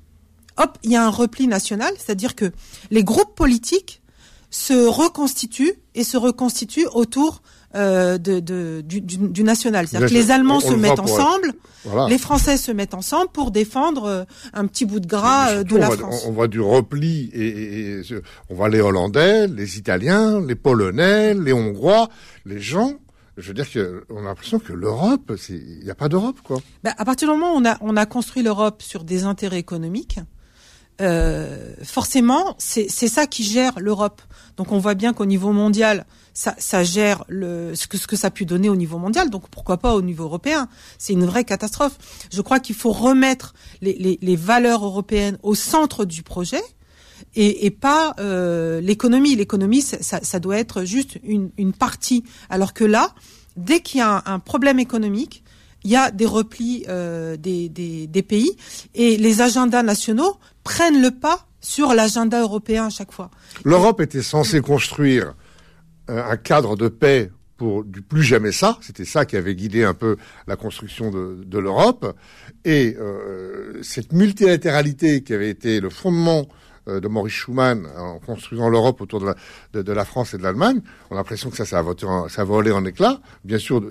hop, 0.58 0.78
il 0.84 0.92
y 0.92 0.96
a 0.96 1.06
un 1.06 1.10
repli 1.10 1.48
national, 1.48 1.94
c'est-à-dire 1.98 2.36
que 2.36 2.52
les 2.92 3.04
groupes 3.04 3.36
politiques 3.36 4.02
se 4.50 4.88
reconstituent 4.88 5.76
et 5.96 6.04
se 6.04 6.18
reconstituent 6.18 6.88
autour 6.94 7.42
euh, 7.76 8.18
de, 8.18 8.40
de, 8.40 8.82
du, 8.82 9.00
du, 9.00 9.44
national. 9.44 9.88
C'est-à-dire 9.88 10.10
que 10.10 10.14
les 10.14 10.32
Allemands 10.32 10.60
se 10.60 10.74
mettent 10.74 11.00
ensemble, 11.00 11.54
les 12.08 12.18
Français 12.18 12.58
se 12.58 12.72
mettent 12.72 12.96
ensemble 12.96 13.30
pour 13.32 13.52
défendre 13.52 14.06
euh, 14.06 14.24
un 14.54 14.66
petit 14.66 14.86
bout 14.86 15.00
de 15.00 15.06
gras 15.06 15.52
euh, 15.52 15.64
de 15.64 15.78
la 15.78 15.92
France. 15.92 16.24
On 16.26 16.32
voit 16.32 16.48
du 16.48 16.62
repli 16.62 17.30
et, 17.32 18.02
on 18.50 18.56
voit 18.56 18.70
les 18.70 18.82
Hollandais, 18.82 19.48
les 19.48 19.78
Italiens, 19.78 20.42
les 20.42 20.56
Polonais, 20.56 21.36
les 21.36 21.54
Hongrois, 21.54 22.10
les 22.46 22.60
gens 22.60 22.94
je 23.38 23.48
veux 23.48 23.54
dire 23.54 23.68
qu'on 23.72 24.18
a 24.18 24.22
l'impression 24.22 24.60
que 24.60 24.74
l'Europe, 24.74 25.32
il 25.48 25.80
n'y 25.82 25.90
a 25.90 25.96
pas 25.96 26.10
d'Europe, 26.10 26.42
quoi. 26.44 26.58
Ben, 26.84 26.94
à 26.98 27.06
partir 27.06 27.32
du 27.32 27.40
moment 27.40 27.54
où 27.54 27.62
on 27.62 27.66
a, 27.66 27.78
on 27.80 27.96
a 27.96 28.06
construit 28.06 28.44
l'Europe 28.44 28.82
sur 28.82 29.06
des 29.06 29.24
intérêts 29.24 29.60
économiques, 29.60 30.20
euh, 31.02 31.74
forcément, 31.84 32.56
c'est 32.58 32.90
ça 32.90 33.26
qui 33.26 33.44
gère 33.44 33.74
l'Europe. 33.80 34.22
Donc 34.58 34.72
on 34.72 34.80
voit 34.80 34.96
bien 34.96 35.14
qu'au 35.14 35.26
niveau 35.26 35.52
mondial, 35.54 36.06
ça, 36.34 36.56
ça 36.58 36.84
gère 36.84 37.24
le, 37.28 37.74
ce, 37.76 37.88
que, 37.88 37.98
ce 37.98 38.08
que 38.08 38.16
ça 38.16 38.28
a 38.28 38.32
pu 38.32 38.46
donner 38.46 38.70
au 38.70 38.76
niveau 38.76 38.98
mondial. 38.98 39.30
Donc 39.30 39.48
pourquoi 39.50 39.78
pas 39.78 39.96
au 39.96 40.02
niveau 40.02 40.26
européen? 40.26 40.68
C'est 40.98 41.14
une 41.14 41.26
vraie 41.26 41.46
catastrophe. 41.46 41.98
Je 42.32 42.42
crois 42.42 42.60
qu'il 42.60 42.76
faut 42.76 42.92
remettre 42.92 43.54
les, 43.82 43.94
les, 43.94 44.20
les, 44.22 44.36
valeurs 44.36 44.84
européennes 44.84 45.38
au 45.44 45.56
centre 45.56 46.06
du 46.06 46.24
projet. 46.24 46.62
Et, 47.36 47.66
et 47.66 47.72
pas 47.72 48.16
euh, 48.20 48.80
l'économie. 48.80 49.36
L'économie, 49.36 49.82
ça, 49.82 50.20
ça, 50.22 50.40
doit 50.40 50.58
être 50.58 50.84
juste 50.86 51.20
une, 51.24 51.52
une 51.58 51.74
partie. 51.74 52.24
Alors 52.50 52.74
que 52.74 52.86
là, 52.86 53.14
dès 53.58 53.82
qu'il 53.82 54.00
y 54.00 54.02
a 54.02 54.24
un, 54.26 54.34
un 54.34 54.40
problème 54.40 54.80
économique, 54.80 55.44
il 55.84 55.92
y 55.92 55.96
a 55.96 56.12
des 56.12 56.26
replis 56.26 56.86
euh, 56.90 57.38
des, 57.38 57.70
des, 57.70 58.08
des, 58.08 58.24
pays 58.24 58.52
et 58.96 59.18
les 59.18 59.42
agendas 59.42 59.84
nationaux 59.84 60.38
prennent 60.64 61.02
le 61.02 61.12
pas 61.12 61.48
sur 61.62 61.94
l'agenda 61.94 62.42
européen 62.42 62.88
à 62.88 62.90
chaque 62.90 63.12
fois. 63.12 63.30
L'Europe 63.64 64.02
était 64.02 64.22
censée 64.22 64.62
construire 64.62 65.34
euh, 66.10 66.24
un 66.24 66.38
cadre 66.38 66.76
de 66.76 66.88
paix 66.88 67.32
pour 67.58 67.84
du 67.84 68.02
plus 68.02 68.24
jamais 68.24 68.54
ça. 68.54 68.78
C'était 68.82 69.06
ça 69.06 69.26
qui 69.26 69.36
avait 69.36 69.54
guidé 69.54 69.84
un 69.84 69.94
peu 69.94 70.16
la 70.48 70.56
construction 70.56 71.12
de, 71.12 71.44
de 71.46 71.60
l'Europe. 71.60 72.16
Et 72.64 72.96
euh, 72.98 73.82
cette 73.84 74.14
multilatéralité 74.14 75.24
qui 75.24 75.34
avait 75.34 75.50
été 75.50 75.82
le 75.82 75.90
fondement 75.90 76.48
de 77.00 77.08
Maurice 77.08 77.34
Schumann 77.34 77.88
en 77.98 78.20
construisant 78.20 78.70
l'Europe 78.70 79.02
autour 79.02 79.20
de 79.20 79.26
la, 79.26 79.84
de, 79.84 79.92
la, 79.92 80.06
France 80.06 80.34
et 80.34 80.38
de 80.38 80.44
l'Allemagne, 80.44 80.82
on 81.10 81.16
a 81.16 81.18
l'impression 81.18 81.50
que 81.50 81.58
ça, 81.58 81.66
ça 81.66 81.80
a, 81.80 81.82
voté 81.82 82.06
ça 82.30 82.42
a 82.42 82.46
volé 82.46 82.72
en 82.72 82.86
éclats. 82.86 83.20
Bien 83.44 83.58
sûr, 83.58 83.82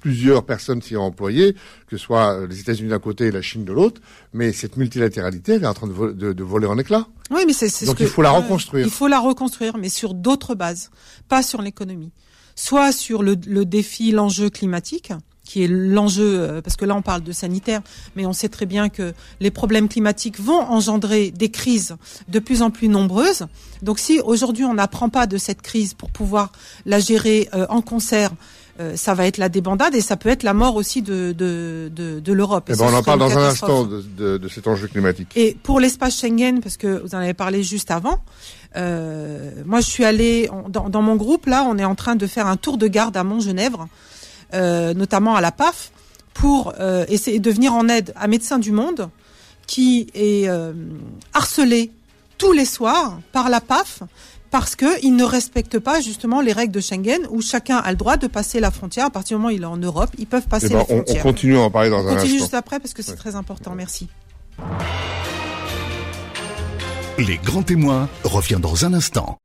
plusieurs 0.00 0.44
personnes 0.44 0.82
s'y 0.82 0.96
ont 0.96 1.04
employées, 1.04 1.54
que 1.86 1.96
ce 1.96 1.98
soit 1.98 2.46
les 2.46 2.60
États-Unis 2.60 2.90
d'un 2.90 2.98
côté 2.98 3.26
et 3.26 3.30
la 3.30 3.42
Chine 3.42 3.64
de 3.64 3.72
l'autre, 3.72 4.00
mais 4.32 4.52
cette 4.52 4.76
multilatéralité, 4.76 5.54
elle 5.54 5.64
est 5.64 5.66
en 5.66 5.74
train 5.74 5.86
de, 5.86 6.32
de, 6.32 6.44
voler 6.44 6.66
en 6.66 6.78
éclats. 6.78 7.06
Oui, 7.30 7.42
mais 7.46 7.52
c'est 7.52 7.86
Donc 7.86 8.00
il 8.00 8.06
faut 8.06 8.22
la 8.22 8.30
reconstruire. 8.30 8.86
il 8.86 8.90
faut 8.90 9.08
la 9.08 9.20
reconstruire, 9.20 9.76
mais 9.78 9.88
sur 9.88 10.14
d'autres 10.14 10.54
bases, 10.54 10.90
pas 11.28 11.42
sur 11.42 11.62
l'économie. 11.62 12.12
Soit 12.56 12.92
sur 12.92 13.22
le, 13.22 13.36
le 13.46 13.64
défi, 13.64 14.10
l'enjeu 14.10 14.50
climatique, 14.50 15.12
qui 15.50 15.64
est 15.64 15.68
l'enjeu, 15.68 16.38
euh, 16.38 16.62
parce 16.62 16.76
que 16.76 16.84
là 16.84 16.94
on 16.94 17.02
parle 17.02 17.24
de 17.24 17.32
sanitaire, 17.32 17.80
mais 18.14 18.24
on 18.24 18.32
sait 18.32 18.48
très 18.48 18.66
bien 18.66 18.88
que 18.88 19.12
les 19.40 19.50
problèmes 19.50 19.88
climatiques 19.88 20.38
vont 20.38 20.60
engendrer 20.60 21.32
des 21.32 21.50
crises 21.50 21.96
de 22.28 22.38
plus 22.38 22.62
en 22.62 22.70
plus 22.70 22.88
nombreuses. 22.88 23.46
Donc 23.82 23.98
si 23.98 24.20
aujourd'hui 24.20 24.64
on 24.64 24.74
n'apprend 24.74 25.08
pas 25.08 25.26
de 25.26 25.38
cette 25.38 25.60
crise 25.60 25.92
pour 25.94 26.10
pouvoir 26.10 26.52
la 26.86 27.00
gérer 27.00 27.48
euh, 27.52 27.66
en 27.68 27.82
concert, 27.82 28.30
euh, 28.78 28.94
ça 28.94 29.14
va 29.14 29.26
être 29.26 29.38
la 29.38 29.48
débandade 29.48 29.96
et 29.96 30.00
ça 30.00 30.16
peut 30.16 30.28
être 30.28 30.44
la 30.44 30.54
mort 30.54 30.76
aussi 30.76 31.02
de, 31.02 31.34
de, 31.36 31.90
de, 31.92 32.20
de 32.20 32.32
l'Europe. 32.32 32.68
Eh 32.68 32.76
ben 32.76 32.86
on 32.88 32.94
en 32.94 33.02
parle 33.02 33.18
dans 33.18 33.36
un 33.36 33.48
instant 33.48 33.82
de, 33.84 34.04
de, 34.16 34.38
de, 34.38 34.48
cet 34.48 34.68
enjeu 34.68 34.86
climatique. 34.86 35.32
Et 35.34 35.56
pour 35.64 35.80
l'espace 35.80 36.16
Schengen, 36.20 36.60
parce 36.60 36.76
que 36.76 37.02
vous 37.02 37.16
en 37.16 37.18
avez 37.18 37.34
parlé 37.34 37.64
juste 37.64 37.90
avant, 37.90 38.20
euh, 38.76 39.50
moi 39.66 39.80
je 39.80 39.90
suis 39.90 40.04
allée, 40.04 40.48
dans, 40.68 40.88
dans, 40.88 41.02
mon 41.02 41.16
groupe 41.16 41.46
là, 41.46 41.66
on 41.68 41.76
est 41.76 41.84
en 41.84 41.96
train 41.96 42.14
de 42.14 42.26
faire 42.28 42.46
un 42.46 42.56
tour 42.56 42.78
de 42.78 42.86
garde 42.86 43.16
à 43.16 43.24
Mont-Genèvre. 43.24 43.88
Euh, 44.52 44.94
notamment 44.94 45.36
à 45.36 45.40
la 45.40 45.52
PAF, 45.52 45.92
pour 46.34 46.72
euh, 46.80 47.04
essayer 47.08 47.38
de 47.38 47.50
venir 47.50 47.72
en 47.74 47.88
aide 47.88 48.12
à 48.16 48.26
Médecins 48.26 48.58
du 48.58 48.72
Monde, 48.72 49.08
qui 49.66 50.08
est 50.14 50.48
euh, 50.48 50.72
harcelé 51.34 51.92
tous 52.38 52.52
les 52.52 52.64
soirs 52.64 53.20
par 53.32 53.48
la 53.48 53.60
PAF 53.60 54.02
parce 54.50 54.74
qu'il 54.74 55.14
ne 55.14 55.22
respecte 55.22 55.78
pas 55.78 56.00
justement 56.00 56.40
les 56.40 56.52
règles 56.52 56.72
de 56.72 56.80
Schengen 56.80 57.20
où 57.30 57.40
chacun 57.40 57.76
a 57.76 57.90
le 57.90 57.96
droit 57.96 58.16
de 58.16 58.26
passer 58.26 58.58
la 58.58 58.72
frontière. 58.72 59.06
À 59.06 59.10
partir 59.10 59.36
du 59.36 59.42
moment 59.42 59.52
où 59.52 59.56
il 59.56 59.62
est 59.62 59.66
en 59.66 59.76
Europe, 59.76 60.10
ils 60.18 60.26
peuvent 60.26 60.48
passer 60.48 60.66
eh 60.70 60.72
ben, 60.72 60.78
la 60.78 60.84
frontière. 60.84 61.16
On, 61.20 61.22
continue 61.22 61.56
à 61.56 61.60
en 61.60 61.70
parler 61.70 61.90
dans 61.90 62.04
on 62.04 62.08
un 62.08 62.16
continue 62.16 62.38
juste 62.38 62.54
après 62.54 62.80
parce 62.80 62.92
que 62.92 63.02
c'est 63.02 63.14
très 63.14 63.36
important. 63.36 63.74
Merci. 63.76 64.08
Les 67.18 67.36
grands 67.36 67.62
témoins 67.62 68.08
revient 68.24 68.58
dans 68.60 68.84
un 68.84 68.94
instant. 68.94 69.38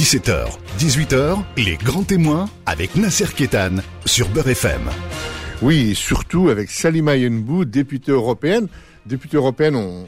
17h, 0.00 0.46
18h, 0.78 1.44
les 1.58 1.76
grands 1.76 2.04
témoins 2.04 2.48
avec 2.64 2.96
Nasser 2.96 3.26
Kétan 3.36 3.82
sur 4.06 4.30
Beurre 4.30 4.48
FM. 4.48 4.88
Oui, 5.60 5.94
surtout 5.94 6.48
avec 6.48 6.70
Salima 6.70 7.16
Yenbou, 7.16 7.66
députée 7.66 8.12
européenne. 8.12 8.68
Députée 9.04 9.36
européenne, 9.36 9.76
on, 9.76 10.06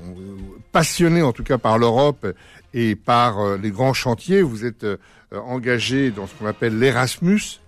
passionnée 0.72 1.20
en 1.20 1.32
tout 1.32 1.42
cas 1.42 1.58
par 1.58 1.76
l'Europe 1.76 2.26
et 2.72 2.96
par 2.96 3.38
euh, 3.40 3.58
les 3.58 3.70
grands 3.70 3.92
chantiers. 3.92 4.40
Vous 4.40 4.64
êtes 4.64 4.84
euh, 4.84 4.96
engagé 5.30 6.10
dans 6.10 6.26
ce 6.26 6.32
qu'on 6.36 6.46
appelle 6.46 6.78
l'Erasmus, 6.78 7.60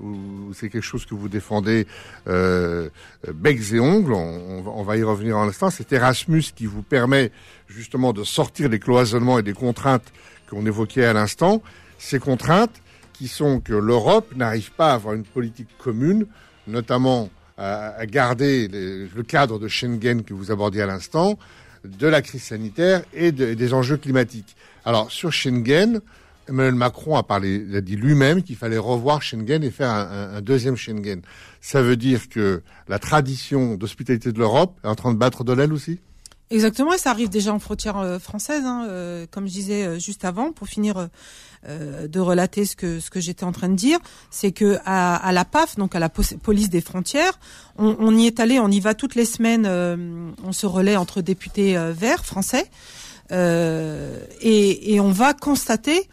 c'est 0.54 0.70
quelque 0.70 0.80
chose 0.80 1.04
que 1.04 1.14
vous 1.14 1.28
défendez 1.28 1.86
euh, 2.26 2.88
becs 3.34 3.74
et 3.74 3.80
ongles. 3.80 4.14
On, 4.14 4.82
va 4.82 4.96
y 4.96 5.02
revenir 5.02 5.36
en 5.36 5.46
instant. 5.46 5.68
C'est 5.68 5.92
Erasmus 5.92 6.44
qui 6.56 6.64
vous 6.64 6.82
permet 6.82 7.32
justement 7.68 8.14
de 8.14 8.24
sortir 8.24 8.70
des 8.70 8.78
cloisonnements 8.78 9.38
et 9.38 9.42
des 9.42 9.52
contraintes 9.52 10.10
qu'on 10.48 10.64
évoquait 10.64 11.04
à 11.04 11.12
l'instant 11.12 11.62
ces 11.98 12.18
contraintes 12.18 12.82
qui 13.12 13.28
sont 13.28 13.60
que 13.60 13.72
l'Europe 13.72 14.34
n'arrive 14.36 14.72
pas 14.72 14.90
à 14.90 14.94
avoir 14.94 15.14
une 15.14 15.24
politique 15.24 15.68
commune, 15.78 16.26
notamment 16.66 17.30
à, 17.56 18.04
garder 18.06 18.68
le 18.68 19.22
cadre 19.22 19.58
de 19.58 19.68
Schengen 19.68 20.24
que 20.24 20.34
vous 20.34 20.50
abordiez 20.50 20.82
à 20.82 20.86
l'instant, 20.86 21.38
de 21.84 22.06
la 22.06 22.22
crise 22.22 22.42
sanitaire 22.42 23.02
et 23.12 23.30
des 23.32 23.74
enjeux 23.74 23.96
climatiques. 23.96 24.56
Alors 24.84 25.10
sur 25.10 25.32
Schengen, 25.32 26.00
Emmanuel 26.48 26.74
Macron 26.74 27.16
a 27.16 27.22
parlé, 27.22 27.64
a 27.74 27.80
dit 27.80 27.96
lui-même 27.96 28.42
qu'il 28.42 28.56
fallait 28.56 28.78
revoir 28.78 29.22
Schengen 29.22 29.62
et 29.62 29.70
faire 29.70 29.90
un, 29.90 30.36
un, 30.36 30.40
deuxième 30.42 30.76
Schengen. 30.76 31.22
Ça 31.60 31.82
veut 31.82 31.96
dire 31.96 32.28
que 32.28 32.62
la 32.88 32.98
tradition 32.98 33.76
d'hospitalité 33.76 34.32
de 34.32 34.38
l'Europe 34.38 34.78
est 34.82 34.88
en 34.88 34.94
train 34.94 35.12
de 35.12 35.18
battre 35.18 35.44
de 35.44 35.52
l'aile 35.52 35.72
aussi? 35.72 36.00
Exactement, 36.50 36.92
et 36.92 36.98
ça 36.98 37.10
arrive 37.10 37.30
déjà 37.30 37.54
en 37.54 37.58
frontière 37.58 37.96
euh, 37.98 38.18
française, 38.18 38.64
hein, 38.64 38.86
euh, 38.86 39.26
comme 39.30 39.46
je 39.46 39.52
disais 39.52 39.84
euh, 39.84 39.98
juste 39.98 40.24
avant, 40.24 40.52
pour 40.52 40.68
finir 40.68 41.08
de 41.66 42.20
relater 42.20 42.66
ce 42.66 42.76
que 42.76 43.00
ce 43.00 43.08
que 43.08 43.20
j'étais 43.20 43.44
en 43.44 43.52
train 43.52 43.70
de 43.70 43.74
dire, 43.74 43.98
c'est 44.30 44.52
que 44.52 44.76
à, 44.84 45.16
à, 45.16 45.32
la 45.32 45.46
PAF, 45.46 45.76
donc 45.76 45.94
à 45.94 45.98
la 45.98 46.10
police 46.10 46.68
des 46.68 46.82
frontières, 46.82 47.38
on, 47.78 47.96
on, 47.98 48.14
y 48.14 48.26
est 48.26 48.38
allé, 48.38 48.60
on 48.60 48.68
y 48.68 48.80
va 48.80 48.92
toutes 48.92 49.14
les 49.14 49.24
semaines, 49.24 49.66
on 49.66 50.52
se 50.52 50.66
relaie 50.66 50.96
entre 50.96 51.22
députés 51.22 51.74
verts 51.94 52.26
français, 52.26 52.70
et, 53.30 54.94
et, 54.94 55.00
on 55.00 55.10
va 55.10 55.32
constater 55.32 56.06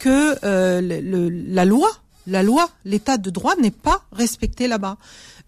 que 0.00 0.38
le, 0.42 1.28
la 1.28 1.66
loi, 1.66 1.90
la 2.26 2.42
loi, 2.42 2.68
l'état 2.84 3.18
de 3.18 3.30
droit 3.30 3.54
n'est 3.56 3.70
pas 3.70 4.02
respecté 4.12 4.68
là-bas. 4.68 4.96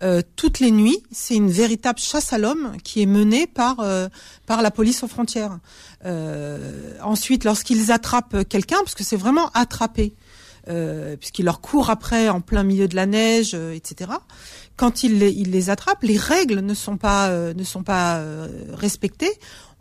Euh, 0.02 0.22
toutes 0.36 0.60
les 0.60 0.70
nuits. 0.70 1.02
C'est 1.10 1.34
une 1.34 1.50
véritable 1.50 1.98
chasse 1.98 2.32
à 2.32 2.38
l'homme 2.38 2.76
qui 2.84 3.02
est 3.02 3.06
menée 3.06 3.48
par 3.48 3.80
euh, 3.80 4.08
par 4.46 4.62
la 4.62 4.70
police 4.70 5.02
aux 5.02 5.08
frontières. 5.08 5.58
Euh, 6.04 6.92
ensuite, 7.02 7.42
lorsqu'ils 7.44 7.90
attrapent 7.90 8.44
quelqu'un, 8.48 8.78
parce 8.78 8.94
que 8.94 9.02
c'est 9.02 9.16
vraiment 9.16 9.50
attraper, 9.54 10.14
puisqu'ils 11.18 11.46
leur 11.46 11.62
courent 11.62 11.88
après 11.88 12.28
en 12.28 12.42
plein 12.42 12.62
milieu 12.62 12.88
de 12.88 12.94
la 12.94 13.06
neige, 13.06 13.54
etc. 13.54 14.10
Quand 14.76 15.02
ils 15.02 15.18
les, 15.18 15.30
ils 15.30 15.50
les 15.50 15.70
attrapent, 15.70 16.02
les 16.02 16.18
règles 16.18 16.60
ne 16.60 16.74
sont 16.74 16.98
pas 16.98 17.30
ne 17.30 17.64
sont 17.64 17.82
pas 17.82 18.22
respectées 18.74 19.32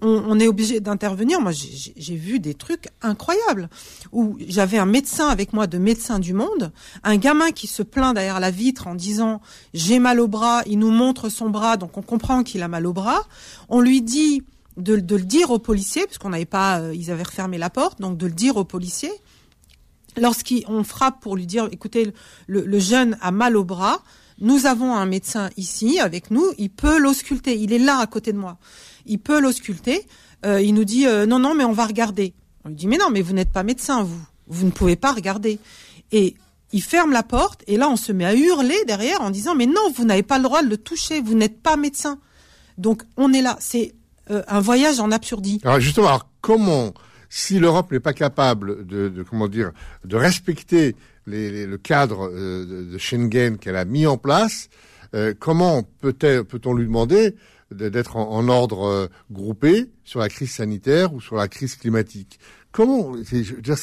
on, 0.01 0.39
est 0.39 0.48
obligé 0.48 0.80
d'intervenir. 0.80 1.42
Moi, 1.42 1.51
j'ai 1.51 2.16
vu 2.16 2.39
des 2.39 2.54
trucs 2.54 2.89
incroyables 3.01 3.70
où 4.12 4.38
j'avais 4.48 4.77
un 4.77 4.86
médecin 4.86 5.27
avec 5.27 5.54
moi 5.54 5.68
de 5.68 5.77
médecin 5.77 6.20
du 6.20 6.34
monde, 6.34 6.72
un 7.04 7.18
gamin 7.18 7.51
qui 7.51 7.68
se 7.68 7.84
plaint 7.84 8.13
derrière 8.13 8.39
la 8.39 8.51
vitre 8.51 8.88
en 8.88 8.96
disant 8.96 9.42
j'ai 9.74 10.00
mal 10.00 10.20
au 10.20 10.27
bras. 10.27 10.62
Il 10.68 10.80
nous 10.80 10.92
montre 10.92 11.30
son 11.30 11.50
bras, 11.50 11.77
donc 11.77 11.98
on 11.98 12.01
comprend 12.01 12.44
qu'il 12.44 12.62
a 12.62 12.68
mal 12.68 12.86
au 12.86 12.94
bras. 12.94 13.24
On 13.70 13.82
lui 13.82 14.01
dit 14.01 14.44
de, 14.77 14.94
le 14.94 15.24
dire 15.24 15.50
aux 15.50 15.60
policiers, 15.60 16.06
parce 16.06 16.20
qu'on 16.20 16.30
n'avait 16.30 16.46
pas, 16.46 16.80
euh, 16.80 16.94
ils 16.94 17.10
avaient 17.10 17.24
refermé 17.24 17.58
la 17.58 17.72
porte, 17.72 18.00
donc 18.00 18.18
de 18.18 18.27
le 18.27 18.34
dire 18.34 18.58
aux 18.58 18.66
policiers. 18.66 19.13
Lorsqu'on 20.16 20.84
frappe 20.84 21.22
pour 21.22 21.36
lui 21.36 21.46
dire, 21.46 21.68
écoutez, 21.72 22.12
le 22.48 22.80
jeune 22.80 23.18
a 23.22 23.32
mal 23.32 23.56
au 23.56 23.63
bras, 23.63 24.01
nous 24.39 24.68
avons 24.68 24.96
un 24.96 25.06
médecin 25.06 25.50
ici 25.58 26.00
avec 26.00 26.30
nous, 26.30 26.46
il 26.58 26.70
peut 26.70 27.00
l'ausculter, 27.00 27.58
il 27.58 27.74
est 27.74 27.80
là 27.80 27.98
à 27.98 28.06
côté 28.06 28.34
de 28.34 28.38
moi 28.38 28.58
il 29.08 29.20
peut 29.20 29.40
l'ausculter. 29.40 30.06
Euh, 30.46 30.62
il 30.62 30.74
nous 30.74 30.84
dit 30.84 31.08
euh, 31.08 31.26
non, 31.26 31.40
non, 31.40 31.56
mais 31.56 31.64
on 31.64 31.72
va 31.72 31.86
regarder. 31.86 32.34
On 32.64 32.70
lui 32.70 32.76
dit 32.76 32.88
mais 32.88 32.98
non, 32.98 33.10
mais 33.12 33.22
vous 33.22 33.34
n'êtes 33.34 33.52
pas 33.52 33.64
médecin, 33.64 34.04
vous. 34.04 34.22
Vous 34.48 34.66
ne 34.66 34.72
pouvez 34.72 34.96
pas 34.96 35.12
regarder. 35.12 35.60
Et 36.12 36.36
il 36.72 36.82
ferme 36.82 37.12
la 37.12 37.24
porte 37.24 37.64
et 37.68 37.78
là 37.78 37.90
on 37.90 37.96
se 37.96 38.12
met 38.12 38.26
à 38.26 38.36
hurler 38.36 38.78
derrière 38.86 39.22
en 39.22 39.30
disant 39.30 39.56
mais 39.56 39.66
non, 39.66 39.92
vous 39.96 40.06
n'avez 40.06 40.24
pas 40.24 40.38
le 40.38 40.44
droit 40.44 40.62
de 40.62 40.70
le 40.70 40.78
toucher, 40.78 41.22
vous 41.22 41.36
n'êtes 41.36 41.62
pas 41.62 41.76
médecin. 41.76 42.20
Donc 42.78 43.04
on 43.18 43.34
est 43.34 43.42
là, 43.42 43.58
c'est 43.60 43.96
euh, 44.30 44.44
un 44.48 44.60
voyage 44.60 45.00
en 45.00 45.12
absurdie. 45.12 45.60
Alors 45.64 45.80
justement, 45.80 46.22
comment 46.42 46.94
si 47.30 47.60
l'Europe 47.60 47.92
n'est 47.92 48.00
pas 48.00 48.14
capable 48.14 48.86
de, 48.86 49.26
comment 49.30 49.48
dire 49.50 49.72
de 50.06 50.16
respecter 50.16 50.96
le 51.26 51.76
cadre 51.76 52.30
de 52.30 52.98
Schengen 52.98 53.58
qu'elle 53.58 53.76
a 53.76 53.84
mis 53.84 54.08
en 54.08 54.18
place, 54.18 54.70
comment 55.40 55.84
peut-on 56.00 56.46
peut 56.46 56.74
lui 56.78 56.86
demander 56.86 57.36
d'être 57.72 58.16
en, 58.16 58.48
ordre 58.48 59.10
groupé 59.32 59.92
sur 60.04 60.20
la 60.20 60.30
crise 60.30 60.52
sanitaire 60.52 61.14
ou 61.14 61.22
sur 61.22 61.36
la 61.36 61.48
crise 61.48 61.76
climatique 61.76 62.40
Comment 62.72 63.14
je 63.24 63.56
veux 63.56 63.62
dire, 63.62 63.76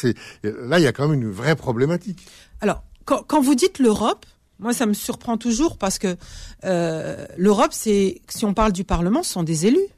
là 0.43 0.79
il 0.79 0.83
y 0.83 0.87
a 0.87 0.93
quand 0.93 1.09
même 1.09 1.21
une 1.21 1.31
vraie 1.31 1.57
problématique. 1.57 2.26
Alors 2.61 2.83
quand, 3.05 3.23
quand 3.26 3.41
vous 3.41 3.55
dites 3.55 3.79
l'Europe, 3.79 4.25
moi, 4.59 4.73
ça 4.73 4.87
me 4.87 4.95
surprend 4.95 5.37
toujours 5.37 5.79
parce 5.79 5.99
que 5.99 6.17
euh, 6.64 7.26
l'Europe, 7.37 7.73
c'est 7.73 8.21
si 8.29 8.45
on 8.45 8.55
parle 8.55 8.73
du 8.73 8.85
Parlement, 8.85 9.23
ce 9.23 9.33
sont 9.33 9.43
des 9.43 9.67
élus, 9.67 9.88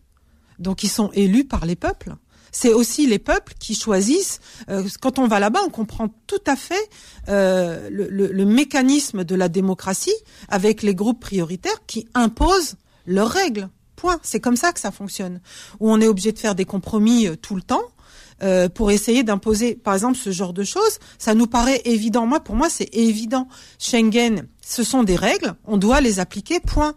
donc 0.58 0.82
ils 0.82 0.88
sont 0.88 1.10
élus 1.12 1.44
par 1.44 1.66
les 1.66 1.76
peuples. 1.76 2.14
C'est 2.52 2.72
aussi 2.72 3.06
les 3.06 3.18
peuples 3.18 3.52
qui 3.58 3.74
choisissent. 3.74 4.40
Euh, 4.70 4.82
quand 5.02 5.18
on 5.18 5.26
va 5.28 5.40
là-bas, 5.40 5.60
on 5.66 5.70
comprend 5.70 6.08
tout 6.26 6.40
à 6.46 6.56
fait 6.56 6.88
euh, 7.28 7.90
le, 7.90 8.08
le, 8.08 8.28
le, 8.28 8.44
mécanisme 8.46 9.24
de 9.24 9.34
la 9.34 9.50
démocratie 9.50 10.14
avec 10.48 10.82
les 10.82 10.94
groupes 10.94 11.20
prioritaires 11.20 11.84
qui 11.86 12.08
imposent 12.14 12.76
leurs 13.04 13.30
règles. 13.30 13.68
Point. 13.96 14.18
C'est 14.22 14.40
comme 14.40 14.56
ça 14.56 14.72
que 14.72 14.80
ça 14.80 14.90
fonctionne. 14.90 15.40
Où 15.80 15.90
on 15.90 16.00
est 16.00 16.06
obligé 16.06 16.32
de 16.32 16.38
faire 16.38 16.54
des 16.54 16.64
compromis 16.64 17.26
euh, 17.26 17.36
tout 17.36 17.56
le 17.56 17.62
temps 17.62 17.82
euh, 18.42 18.68
pour 18.68 18.90
essayer 18.90 19.22
d'imposer, 19.22 19.74
par 19.74 19.94
exemple, 19.94 20.18
ce 20.18 20.30
genre 20.30 20.52
de 20.52 20.62
choses. 20.62 20.98
Ça 21.18 21.34
nous 21.34 21.46
paraît 21.46 21.80
évident. 21.84 22.26
Moi, 22.26 22.40
pour 22.40 22.54
moi, 22.54 22.68
c'est 22.68 22.94
évident. 22.94 23.48
Schengen, 23.78 24.46
ce 24.60 24.82
sont 24.82 25.04
des 25.04 25.16
règles, 25.16 25.54
on 25.64 25.78
doit 25.78 26.00
les 26.00 26.20
appliquer. 26.20 26.60
Point. 26.60 26.94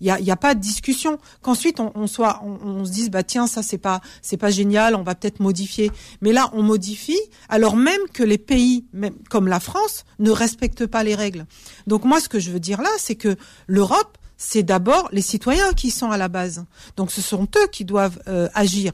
Il 0.00 0.06
y 0.06 0.10
a, 0.10 0.18
y 0.18 0.30
a, 0.30 0.36
pas 0.36 0.54
de 0.54 0.60
discussion. 0.60 1.18
Qu'ensuite 1.42 1.78
on, 1.78 2.06
soit, 2.06 2.42
on, 2.42 2.86
se 2.86 2.90
dise 2.90 3.10
bah 3.10 3.22
tiens 3.22 3.46
ça 3.46 3.62
c'est 3.62 3.76
pas 3.76 4.00
c'est 4.22 4.38
pas 4.38 4.48
génial, 4.50 4.94
on 4.94 5.02
va 5.02 5.14
peut-être 5.14 5.40
modifier. 5.40 5.90
Mais 6.22 6.32
là 6.32 6.48
on 6.54 6.62
modifie 6.62 7.20
alors 7.50 7.76
même 7.76 8.00
que 8.14 8.22
les 8.22 8.38
pays, 8.38 8.86
comme 9.28 9.46
la 9.46 9.60
France, 9.60 10.04
ne 10.18 10.30
respectent 10.30 10.86
pas 10.86 11.04
les 11.04 11.14
règles. 11.14 11.44
Donc 11.86 12.04
moi 12.04 12.18
ce 12.18 12.30
que 12.30 12.38
je 12.38 12.50
veux 12.50 12.60
dire 12.60 12.80
là, 12.80 12.88
c'est 12.98 13.14
que 13.14 13.36
l'Europe 13.66 14.16
c'est 14.42 14.62
d'abord 14.62 15.10
les 15.12 15.20
citoyens 15.20 15.74
qui 15.74 15.90
sont 15.90 16.10
à 16.10 16.16
la 16.16 16.28
base. 16.28 16.64
Donc 16.96 17.12
ce 17.12 17.20
sont 17.20 17.46
eux 17.56 17.66
qui 17.70 17.84
doivent 17.84 18.18
euh, 18.26 18.48
agir 18.54 18.92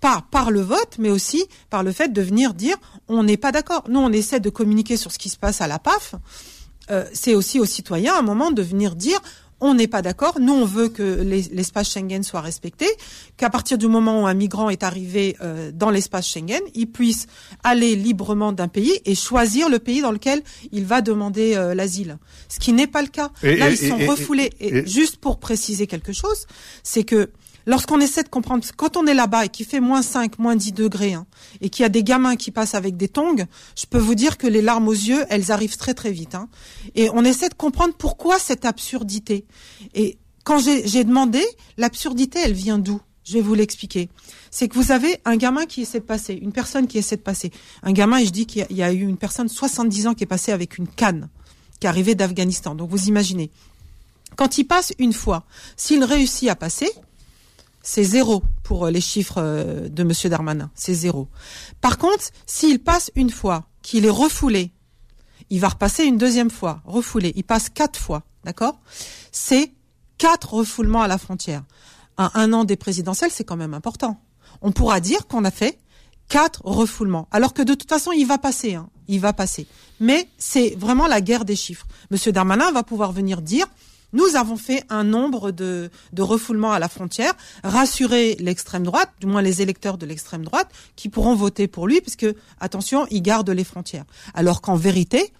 pas 0.00 0.22
par 0.30 0.50
le 0.50 0.60
vote, 0.60 0.96
mais 0.98 1.08
aussi 1.08 1.46
par 1.70 1.82
le 1.82 1.92
fait 1.92 2.12
de 2.12 2.20
venir 2.20 2.52
dire 2.52 2.76
on 3.08 3.22
n'est 3.22 3.38
pas 3.38 3.52
d'accord. 3.52 3.84
Nous, 3.88 3.98
on 3.98 4.12
essaie 4.12 4.38
de 4.38 4.50
communiquer 4.50 4.98
sur 4.98 5.10
ce 5.10 5.18
qui 5.18 5.30
se 5.30 5.38
passe 5.38 5.62
à 5.62 5.66
la 5.66 5.78
PAF. 5.78 6.14
Euh, 6.90 7.06
c'est 7.14 7.34
aussi 7.34 7.58
aux 7.58 7.64
citoyens 7.64 8.16
à 8.16 8.18
un 8.18 8.22
moment 8.22 8.50
de 8.50 8.60
venir 8.60 8.94
dire 8.94 9.18
on 9.62 9.74
n'est 9.74 9.86
pas 9.86 10.02
d'accord. 10.02 10.40
Nous, 10.40 10.52
on 10.52 10.66
veut 10.66 10.88
que 10.88 11.22
l'espace 11.22 11.92
Schengen 11.92 12.22
soit 12.22 12.40
respecté, 12.40 12.86
qu'à 13.36 13.48
partir 13.48 13.78
du 13.78 13.86
moment 13.86 14.22
où 14.22 14.26
un 14.26 14.34
migrant 14.34 14.68
est 14.70 14.82
arrivé 14.82 15.36
euh, 15.40 15.70
dans 15.72 15.90
l'espace 15.90 16.26
Schengen, 16.26 16.60
il 16.74 16.88
puisse 16.88 17.28
aller 17.62 17.94
librement 17.94 18.52
d'un 18.52 18.68
pays 18.68 19.00
et 19.04 19.14
choisir 19.14 19.68
le 19.68 19.78
pays 19.78 20.02
dans 20.02 20.10
lequel 20.10 20.42
il 20.72 20.84
va 20.84 21.00
demander 21.00 21.54
euh, 21.54 21.74
l'asile. 21.74 22.18
Ce 22.48 22.58
qui 22.58 22.72
n'est 22.72 22.88
pas 22.88 23.02
le 23.02 23.08
cas. 23.08 23.30
Et, 23.44 23.56
Là, 23.56 23.70
et, 23.70 23.74
ils 23.74 23.88
sont 23.88 23.98
et, 23.98 24.06
refoulés. 24.06 24.50
Et, 24.58 24.84
juste 24.86 25.16
pour 25.18 25.38
préciser 25.38 25.86
quelque 25.86 26.12
chose, 26.12 26.46
c'est 26.82 27.04
que 27.04 27.30
lorsqu'on 27.66 28.00
essaie 28.00 28.22
de 28.22 28.28
comprendre, 28.28 28.64
quand 28.76 28.96
on 28.96 29.06
est 29.06 29.14
là-bas 29.14 29.46
et 29.46 29.48
qu'il 29.48 29.66
fait 29.66 29.80
moins 29.80 30.02
5, 30.02 30.38
moins 30.38 30.56
10 30.56 30.72
degrés, 30.72 31.14
hein, 31.14 31.26
et 31.60 31.70
qu'il 31.70 31.82
y 31.82 31.86
a 31.86 31.88
des 31.88 32.02
gamins 32.02 32.36
qui 32.36 32.50
passent 32.50 32.74
avec 32.74 32.96
des 32.96 33.08
tongs, 33.08 33.46
je 33.76 33.86
peux 33.86 33.98
vous 33.98 34.14
dire 34.14 34.38
que 34.38 34.46
les 34.46 34.62
larmes 34.62 34.88
aux 34.88 34.92
yeux, 34.92 35.24
elles 35.28 35.52
arrivent 35.52 35.76
très 35.76 35.94
très 35.94 36.12
vite. 36.12 36.34
Hein. 36.34 36.48
Et 36.94 37.10
on 37.10 37.24
essaie 37.24 37.48
de 37.48 37.54
comprendre 37.54 37.94
pourquoi 37.94 38.38
cette 38.38 38.64
absurdité. 38.64 39.44
Et 39.94 40.18
quand 40.44 40.58
j'ai 40.58 41.04
demandé, 41.04 41.42
l'absurdité, 41.76 42.40
elle 42.42 42.52
vient 42.54 42.78
d'où? 42.78 43.00
Je 43.24 43.34
vais 43.34 43.40
vous 43.40 43.54
l'expliquer. 43.54 44.08
C'est 44.50 44.66
que 44.66 44.74
vous 44.74 44.90
avez 44.90 45.20
un 45.24 45.36
gamin 45.36 45.64
qui 45.66 45.82
essaie 45.82 46.00
de 46.00 46.04
passer, 46.04 46.34
une 46.34 46.50
personne 46.50 46.88
qui 46.88 46.98
essaie 46.98 47.16
de 47.16 47.22
passer. 47.22 47.52
Un 47.84 47.92
gamin, 47.92 48.18
et 48.18 48.26
je 48.26 48.32
dis 48.32 48.46
qu'il 48.46 48.66
y, 48.70 48.82
a 48.82 48.92
eu 48.92 49.02
une 49.02 49.16
personne 49.16 49.48
70 49.48 50.08
ans 50.08 50.14
qui 50.14 50.24
est 50.24 50.26
passée 50.26 50.50
avec 50.50 50.76
une 50.76 50.88
canne, 50.88 51.28
qui 51.78 51.86
est 51.86 52.14
d'Afghanistan. 52.16 52.74
Donc 52.74 52.90
vous 52.90 53.06
imaginez. 53.06 53.50
Quand 54.36 54.58
il 54.58 54.64
passe 54.64 54.92
une 54.98 55.12
fois, 55.12 55.44
s'il 55.76 56.02
réussit 56.02 56.48
à 56.48 56.56
passer, 56.56 56.90
c'est 57.82 58.04
zéro 58.04 58.42
pour 58.62 58.86
les 58.86 59.00
chiffres 59.00 59.88
de 59.88 60.02
Monsieur 60.02 60.28
Darmanin. 60.28 60.70
C'est 60.74 60.94
zéro. 60.94 61.28
Par 61.80 61.98
contre, 61.98 62.24
s'il 62.46 62.78
passe 62.78 63.10
une 63.14 63.30
fois, 63.30 63.66
qu'il 63.82 64.06
est 64.06 64.10
refoulé, 64.10 64.70
il 65.50 65.60
va 65.60 65.68
repasser 65.68 66.04
une 66.04 66.16
deuxième 66.16 66.50
fois, 66.50 66.80
refoulé. 66.84 67.32
Il 67.36 67.44
passe 67.44 67.68
quatre 67.68 67.98
fois, 67.98 68.22
d'accord? 68.44 68.80
C'est 69.32 69.72
quatre 70.18 70.54
refoulements 70.54 71.02
à 71.02 71.08
la 71.08 71.18
frontière. 71.18 71.62
Un, 72.16 72.30
un 72.34 72.52
an 72.52 72.64
des 72.64 72.76
présidentielles, 72.76 73.32
c'est 73.32 73.44
quand 73.44 73.56
même 73.56 73.74
important. 73.74 74.20
On 74.62 74.72
pourra 74.72 75.00
dire 75.00 75.26
qu'on 75.26 75.44
a 75.44 75.50
fait 75.50 75.78
quatre 76.28 76.62
refoulements, 76.64 77.28
alors 77.30 77.52
que 77.52 77.62
de 77.62 77.74
toute 77.74 77.88
façon, 77.88 78.12
il 78.12 78.26
va 78.26 78.38
passer. 78.38 78.74
Hein, 78.74 78.88
il 79.08 79.20
va 79.20 79.32
passer. 79.32 79.66
Mais 80.00 80.28
c'est 80.38 80.74
vraiment 80.78 81.06
la 81.06 81.20
guerre 81.20 81.44
des 81.44 81.56
chiffres. 81.56 81.86
Monsieur 82.10 82.32
Darmanin 82.32 82.70
va 82.72 82.82
pouvoir 82.82 83.12
venir 83.12 83.42
dire 83.42 83.66
nous 84.12 84.36
avons 84.36 84.56
fait 84.56 84.84
un 84.88 85.04
nombre 85.04 85.50
de, 85.50 85.90
de 86.12 86.22
refoulements 86.22 86.72
à 86.72 86.78
la 86.78 86.88
frontière, 86.88 87.34
rassurer 87.64 88.36
l'extrême 88.38 88.84
droite, 88.84 89.10
du 89.20 89.26
moins 89.26 89.42
les 89.42 89.62
électeurs 89.62 89.98
de 89.98 90.06
l'extrême 90.06 90.44
droite, 90.44 90.70
qui 90.96 91.08
pourront 91.08 91.34
voter 91.34 91.66
pour 91.68 91.86
lui, 91.86 92.00
puisque, 92.00 92.26
attention, 92.60 93.06
il 93.10 93.22
garde 93.22 93.50
les 93.50 93.64
frontières. 93.64 94.04
Alors 94.34 94.60
qu'en 94.60 94.76
vérité, 94.76 95.32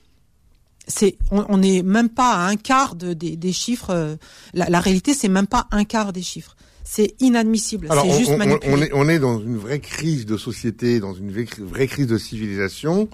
c'est 0.88 1.16
on 1.30 1.58
n'est 1.58 1.82
même 1.82 2.08
pas 2.08 2.32
à 2.32 2.46
un 2.48 2.56
quart 2.56 2.96
de, 2.96 3.12
des, 3.12 3.36
des 3.36 3.52
chiffres. 3.52 3.90
Euh, 3.90 4.16
la, 4.52 4.68
la 4.68 4.80
réalité, 4.80 5.14
c'est 5.14 5.28
même 5.28 5.46
pas 5.46 5.66
un 5.70 5.84
quart 5.84 6.12
des 6.12 6.22
chiffres. 6.22 6.56
C'est 6.84 7.14
inadmissible. 7.20 7.88
C'est 7.90 8.18
juste 8.18 8.32
on, 8.32 8.36
manipulé. 8.36 8.72
On 8.72 8.82
est, 8.82 8.90
on 8.92 9.08
est 9.08 9.18
dans 9.20 9.40
une 9.40 9.56
vraie 9.56 9.78
crise 9.78 10.26
de 10.26 10.36
société, 10.36 10.98
dans 10.98 11.14
une 11.14 11.30
vraie, 11.30 11.46
vraie 11.58 11.86
crise 11.86 12.08
de 12.08 12.18
civilisation. 12.18 13.08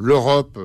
L'Europe 0.00 0.58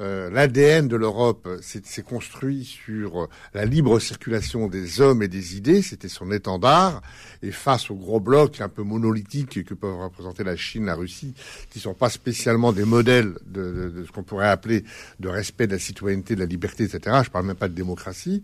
euh, 0.00 0.30
l'ADN 0.30 0.88
de 0.88 0.96
l'Europe 0.96 1.46
s'est 1.60 2.02
construit 2.02 2.64
sur 2.64 3.28
la 3.52 3.66
libre 3.66 3.98
circulation 4.00 4.66
des 4.66 5.02
hommes 5.02 5.22
et 5.22 5.28
des 5.28 5.56
idées, 5.56 5.82
c'était 5.82 6.08
son 6.08 6.32
étendard, 6.32 7.02
et 7.42 7.50
face 7.50 7.90
aux 7.90 7.96
gros 7.96 8.18
blocs 8.18 8.62
un 8.62 8.70
peu 8.70 8.82
monolithiques 8.82 9.62
que 9.62 9.74
peuvent 9.74 10.00
représenter 10.00 10.42
la 10.42 10.56
Chine, 10.56 10.86
la 10.86 10.94
Russie, 10.94 11.34
qui 11.68 11.80
sont 11.80 11.92
pas 11.92 12.08
spécialement 12.08 12.72
des 12.72 12.86
modèles 12.86 13.34
de, 13.44 13.72
de, 13.72 13.88
de 13.90 14.04
ce 14.06 14.10
qu'on 14.10 14.22
pourrait 14.22 14.48
appeler 14.48 14.84
de 15.18 15.28
respect 15.28 15.66
de 15.66 15.72
la 15.72 15.78
citoyenneté, 15.78 16.34
de 16.34 16.40
la 16.40 16.46
liberté, 16.46 16.84
etc. 16.84 17.18
Je 17.22 17.30
parle 17.30 17.44
même 17.44 17.56
pas 17.56 17.68
de 17.68 17.74
démocratie. 17.74 18.42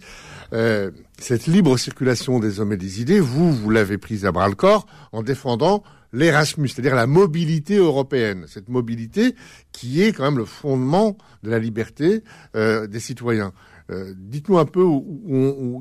Euh, 0.53 0.91
cette 1.19 1.47
libre 1.47 1.79
circulation 1.79 2.39
des 2.39 2.61
hommes 2.61 2.75
et 2.75 2.77
des 2.77 3.01
idées, 3.01 3.21
vous, 3.21 3.51
vous 3.55 3.71
l'avez 3.71 3.97
prise 3.97 4.27
à 4.27 4.33
bras 4.33 4.49
le 4.49 4.55
corps 4.55 4.87
en 5.13 5.23
défendant 5.23 5.83
l'Erasmus, 6.13 6.69
c'est-à-dire 6.69 6.95
la 6.95 7.07
mobilité 7.07 7.77
européenne, 7.77 8.47
cette 8.49 8.69
mobilité 8.69 9.35
qui 9.73 10.03
est 10.03 10.13
quand 10.13 10.25
même 10.25 10.39
le 10.39 10.45
fondement 10.45 11.17
de 11.43 11.51
la 11.51 11.59
liberté 11.59 12.23
euh, 12.55 12.87
des 12.87 13.01
citoyens. 13.01 13.53
Euh, 13.91 14.15
Dites-nous 14.17 14.59
un 14.59 14.65
peu 14.65 14.85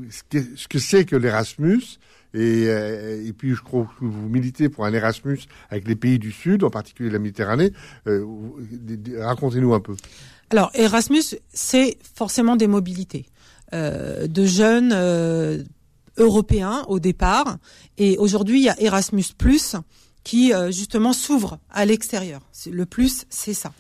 ce 0.10 0.68
que 0.68 0.80
c'est 0.80 1.06
que 1.06 1.16
l'Erasmus, 1.16 2.00
et, 2.34 2.66
euh, 2.68 3.26
et, 3.26 3.34
puis 3.34 3.56
je 3.56 3.62
crois 3.62 3.90
que 4.00 4.06
vous 4.06 4.30
militez 4.30 4.68
pour 4.70 4.86
un 4.86 4.94
Erasmus 4.94 5.40
avec 5.70 5.88
les 5.88 5.96
pays 5.96 6.20
du 6.20 6.32
Sud, 6.32 6.64
en 6.64 6.70
particulier 6.70 7.10
la 7.10 7.20
Méditerranée. 7.20 7.72
Racontez-nous 9.18 9.74
un 9.74 9.80
peu. 9.80 9.96
Alors 10.52 10.70
Erasmus, 10.76 11.40
c'est 11.54 11.98
forcément 12.14 12.56
des 12.56 12.68
mobilités 12.68 13.26
de 13.72 14.46
jeunes 14.46 14.94
européens 16.18 16.84
au 16.88 17.00
départ, 17.00 17.58
et 17.98 18.18
aujourd'hui 18.18 18.60
il 18.60 18.66
y 18.66 18.70
a 18.70 18.80
Erasmus 18.80 19.26
qui 20.26 20.54
euh, 20.54 20.72
justement 20.72 21.14
s'ouvre 21.14 21.60
à 21.72 21.86
l'extérieur. 21.86 22.42
Le 22.70 22.86
plus, 22.86 23.26
c'est 23.30 23.54
ça. 23.54 23.72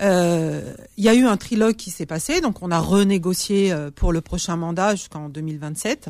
Il 0.00 0.06
euh, 0.06 0.74
y 0.98 1.08
a 1.08 1.14
eu 1.14 1.24
un 1.24 1.36
trilogue 1.36 1.76
qui 1.76 1.92
s'est 1.92 2.06
passé, 2.06 2.40
donc 2.40 2.62
on 2.62 2.72
a 2.72 2.80
renégocié 2.80 3.70
euh, 3.70 3.92
pour 3.94 4.12
le 4.12 4.20
prochain 4.20 4.56
mandat 4.56 4.96
jusqu'en 4.96 5.28
2027 5.28 6.08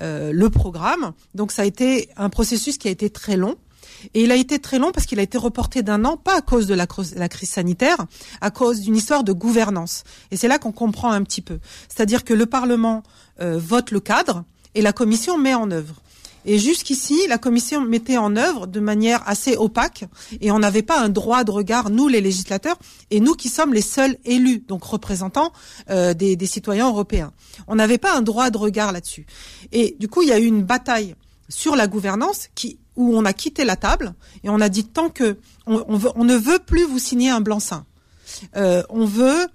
euh, 0.00 0.32
le 0.32 0.48
programme. 0.48 1.12
Donc 1.34 1.52
ça 1.52 1.62
a 1.62 1.64
été 1.66 2.08
un 2.16 2.30
processus 2.30 2.78
qui 2.78 2.88
a 2.88 2.90
été 2.90 3.10
très 3.10 3.36
long. 3.36 3.56
Et 4.14 4.22
il 4.22 4.30
a 4.30 4.36
été 4.36 4.60
très 4.60 4.78
long 4.78 4.92
parce 4.92 5.06
qu'il 5.06 5.18
a 5.18 5.22
été 5.22 5.36
reporté 5.36 5.82
d'un 5.82 6.04
an, 6.04 6.16
pas 6.16 6.38
à 6.38 6.40
cause 6.40 6.66
de 6.68 6.74
la, 6.74 6.86
la, 7.16 7.28
crise 7.28 7.50
sanitaire, 7.50 8.06
à 8.40 8.50
cause 8.50 8.80
d'une 8.80 8.94
histoire 8.94 9.24
de 9.24 9.32
gouvernance. 9.32 10.04
Et 10.30 10.36
c'est 10.36 10.46
là 10.46 10.58
qu'on 10.58 10.72
comprend 10.72 11.10
un 11.10 11.22
petit 11.24 11.40
peu. 11.40 11.58
C'est-à-dire 11.88 12.24
que 12.24 12.32
le 12.32 12.46
Parlement 12.46 13.02
vote 13.40 13.90
le 13.90 13.98
cadre 13.98 14.44
et 14.76 14.82
la 14.82 14.92
Commission 14.92 15.36
met 15.36 15.54
en 15.54 15.70
œuvre. 15.72 15.96
Et 16.50 16.58
jusqu'ici, 16.58 17.26
la 17.28 17.36
commission 17.36 17.82
mettait 17.82 18.16
en 18.16 18.34
œuvre 18.34 18.66
de 18.66 18.80
manière 18.80 19.22
assez 19.28 19.54
opaque 19.58 20.06
et 20.40 20.50
on 20.50 20.58
n'avait 20.58 20.80
pas 20.80 20.98
un 20.98 21.10
droit 21.10 21.44
de 21.44 21.50
regard, 21.50 21.90
nous 21.90 22.08
les 22.08 22.22
législateurs, 22.22 22.78
et 23.10 23.20
nous 23.20 23.34
qui 23.34 23.50
sommes 23.50 23.74
les 23.74 23.82
seuls 23.82 24.16
élus, 24.24 24.64
donc 24.66 24.82
représentants 24.82 25.52
euh, 25.90 26.14
des, 26.14 26.46
citoyens 26.46 26.88
européens. 26.88 27.34
On 27.66 27.74
n'avait 27.74 27.98
pas 27.98 28.16
un 28.16 28.22
droit 28.22 28.48
de 28.48 28.56
regard 28.56 28.92
là-dessus. 28.92 29.26
Et 29.72 29.94
du 30.00 30.08
coup, 30.08 30.22
il 30.22 30.28
y 30.28 30.32
a 30.32 30.38
eu 30.38 30.46
une 30.46 30.62
bataille 30.62 31.16
sur 31.50 31.76
la 31.76 31.86
gouvernance 31.86 32.48
où 32.96 33.14
on 33.14 33.26
a 33.26 33.34
quitté 33.34 33.66
la 33.66 33.76
table 33.76 34.14
et 34.42 34.48
on 34.48 34.62
a 34.62 34.70
dit 34.70 34.84
tant 34.84 35.10
que 35.10 35.36
on, 35.66 35.84
on, 36.14 36.24
ne 36.24 36.34
veut 36.34 36.60
plus 36.60 36.84
vous 36.84 36.98
signer 36.98 37.28
un 37.28 37.42
blanc-seing. 37.42 37.84
Euh, 38.56 38.82
on 38.88 39.04
veut 39.04 39.48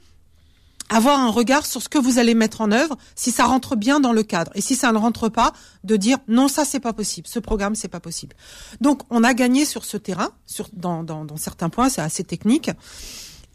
avoir 0.94 1.20
un 1.20 1.30
regard 1.30 1.66
sur 1.66 1.82
ce 1.82 1.90
que 1.90 1.98
vous 1.98 2.20
allez 2.20 2.36
mettre 2.36 2.62
en 2.62 2.72
œuvre, 2.72 2.98
si 3.16 3.32
ça 3.32 3.46
rentre 3.46 3.76
bien 3.76 4.00
dans 4.00 4.14
le 4.14 4.24
cadre, 4.24 4.52
et 4.56 4.62
si 4.62 4.76
ça 4.76 4.92
ne 4.92 4.98
rentre 4.98 5.30
pas, 5.30 5.54
de 5.84 5.96
dire 5.96 6.18
non, 6.28 6.48
ça 6.48 6.66
c'est 6.66 6.80
pas 6.80 6.94
possible, 6.94 7.28
ce 7.28 7.40
programme 7.40 7.76
c'est 7.76 7.88
pas 7.88 8.00
possible. 8.00 8.36
Donc 8.82 9.02
on 9.10 9.24
a 9.24 9.34
gagné 9.34 9.66
sur 9.66 9.86
ce 9.86 9.98
terrain, 9.98 10.30
sur 10.46 10.70
dans, 10.74 11.04
dans, 11.04 11.26
dans 11.26 11.38
certains 11.38 11.70
points, 11.70 11.90
c'est 11.90 12.02
assez 12.02 12.24
technique. 12.24 12.70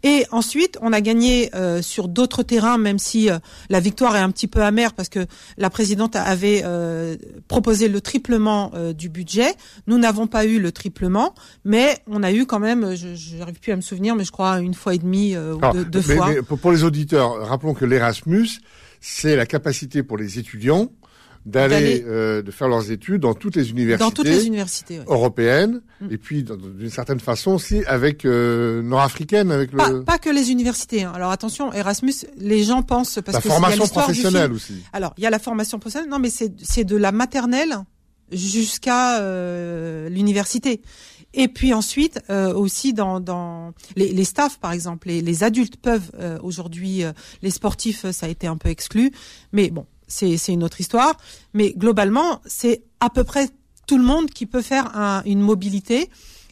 Et 0.02 0.24
ensuite, 0.30 0.78
on 0.80 0.92
a 0.92 1.00
gagné 1.00 1.50
euh, 1.54 1.82
sur 1.82 2.08
d'autres 2.08 2.42
terrains, 2.42 2.78
même 2.78 2.98
si 2.98 3.30
euh, 3.30 3.38
la 3.68 3.80
victoire 3.80 4.16
est 4.16 4.20
un 4.20 4.30
petit 4.30 4.46
peu 4.46 4.62
amère 4.62 4.92
parce 4.92 5.08
que 5.08 5.26
la 5.56 5.70
présidente 5.70 6.14
avait 6.14 6.62
euh, 6.64 7.16
proposé 7.48 7.88
le 7.88 8.00
triplement 8.00 8.72
du 8.96 9.08
budget. 9.08 9.54
Nous 9.86 9.98
n'avons 9.98 10.26
pas 10.26 10.44
eu 10.44 10.60
le 10.60 10.72
triplement, 10.72 11.34
mais 11.64 11.98
on 12.06 12.22
a 12.22 12.32
eu 12.32 12.46
quand 12.46 12.60
même, 12.60 12.94
je 12.94 13.36
n'arrive 13.36 13.60
plus 13.60 13.72
à 13.72 13.76
me 13.76 13.80
souvenir, 13.80 14.14
mais 14.14 14.24
je 14.24 14.32
crois 14.32 14.60
une 14.60 14.74
fois 14.74 14.94
et 14.94 14.98
demie 14.98 15.36
ou 15.36 15.60
deux, 15.84 16.00
fois. 16.00 16.28
Mais 16.28 16.42
pour 16.42 16.72
les 16.72 16.84
auditeurs, 16.84 17.46
rappelons 17.46 17.74
que 17.74 17.84
l'Erasmus, 17.84 18.48
c'est 19.00 19.36
la 19.36 19.46
capacité 19.46 20.02
pour 20.02 20.16
les 20.16 20.38
étudiants 20.38 20.90
d'aller 21.48 22.04
euh, 22.06 22.42
de 22.42 22.50
faire 22.50 22.68
leurs 22.68 22.90
études 22.90 23.22
dans 23.22 23.34
toutes 23.34 23.56
les 23.56 23.70
universités, 23.70 24.04
dans 24.04 24.10
toutes 24.10 24.26
les 24.26 24.46
universités 24.46 25.00
européennes 25.06 25.80
mm. 26.00 26.06
et 26.10 26.18
puis 26.18 26.44
d'une 26.44 26.90
certaine 26.90 27.20
façon 27.20 27.52
aussi 27.52 27.82
avec 27.86 28.24
euh, 28.24 28.82
nord-africaine 28.82 29.50
avec 29.50 29.70
pas, 29.70 29.90
le 29.90 30.04
pas 30.04 30.18
que 30.18 30.30
les 30.30 30.50
universités 30.50 31.04
hein. 31.04 31.12
alors 31.14 31.30
attention 31.30 31.72
Erasmus 31.72 32.26
les 32.36 32.62
gens 32.64 32.82
pensent 32.82 33.18
parce 33.24 33.36
la 33.36 33.40
que 33.40 33.48
formation 33.48 33.86
professionnelle 33.86 34.52
aussi. 34.52 34.74
Alors 34.92 35.14
il 35.16 35.24
y 35.24 35.26
a 35.26 35.30
la 35.30 35.38
formation 35.38 35.78
professionnelle 35.78 36.10
non 36.10 36.18
mais 36.18 36.30
c'est 36.30 36.52
c'est 36.62 36.84
de 36.84 36.96
la 36.96 37.12
maternelle 37.12 37.78
jusqu'à 38.32 39.20
euh, 39.20 40.08
l'université. 40.08 40.82
Et 41.34 41.48
puis 41.48 41.74
ensuite 41.74 42.20
euh, 42.30 42.54
aussi 42.54 42.94
dans, 42.94 43.20
dans 43.20 43.72
les, 43.96 44.12
les 44.12 44.24
staffs 44.24 44.58
par 44.58 44.72
exemple 44.72 45.08
les, 45.08 45.20
les 45.20 45.44
adultes 45.44 45.76
peuvent 45.76 46.10
euh, 46.18 46.38
aujourd'hui 46.42 47.02
les 47.42 47.50
sportifs 47.50 48.10
ça 48.10 48.26
a 48.26 48.28
été 48.28 48.46
un 48.46 48.56
peu 48.56 48.68
exclu. 48.68 49.12
Mais 49.52 49.70
bon 49.70 49.86
c'est 50.08 50.48
une 50.48 50.64
autre 50.64 50.80
histoire. 50.80 51.16
Mais 51.54 51.72
globalement, 51.76 52.40
c'est 52.46 52.82
à 53.00 53.10
peu 53.10 53.24
près 53.24 53.48
tout 53.86 53.98
le 53.98 54.04
monde 54.04 54.30
qui 54.30 54.46
peut 54.46 54.62
faire 54.62 54.96
un, 54.96 55.22
une 55.24 55.40
mobilité. 55.40 56.10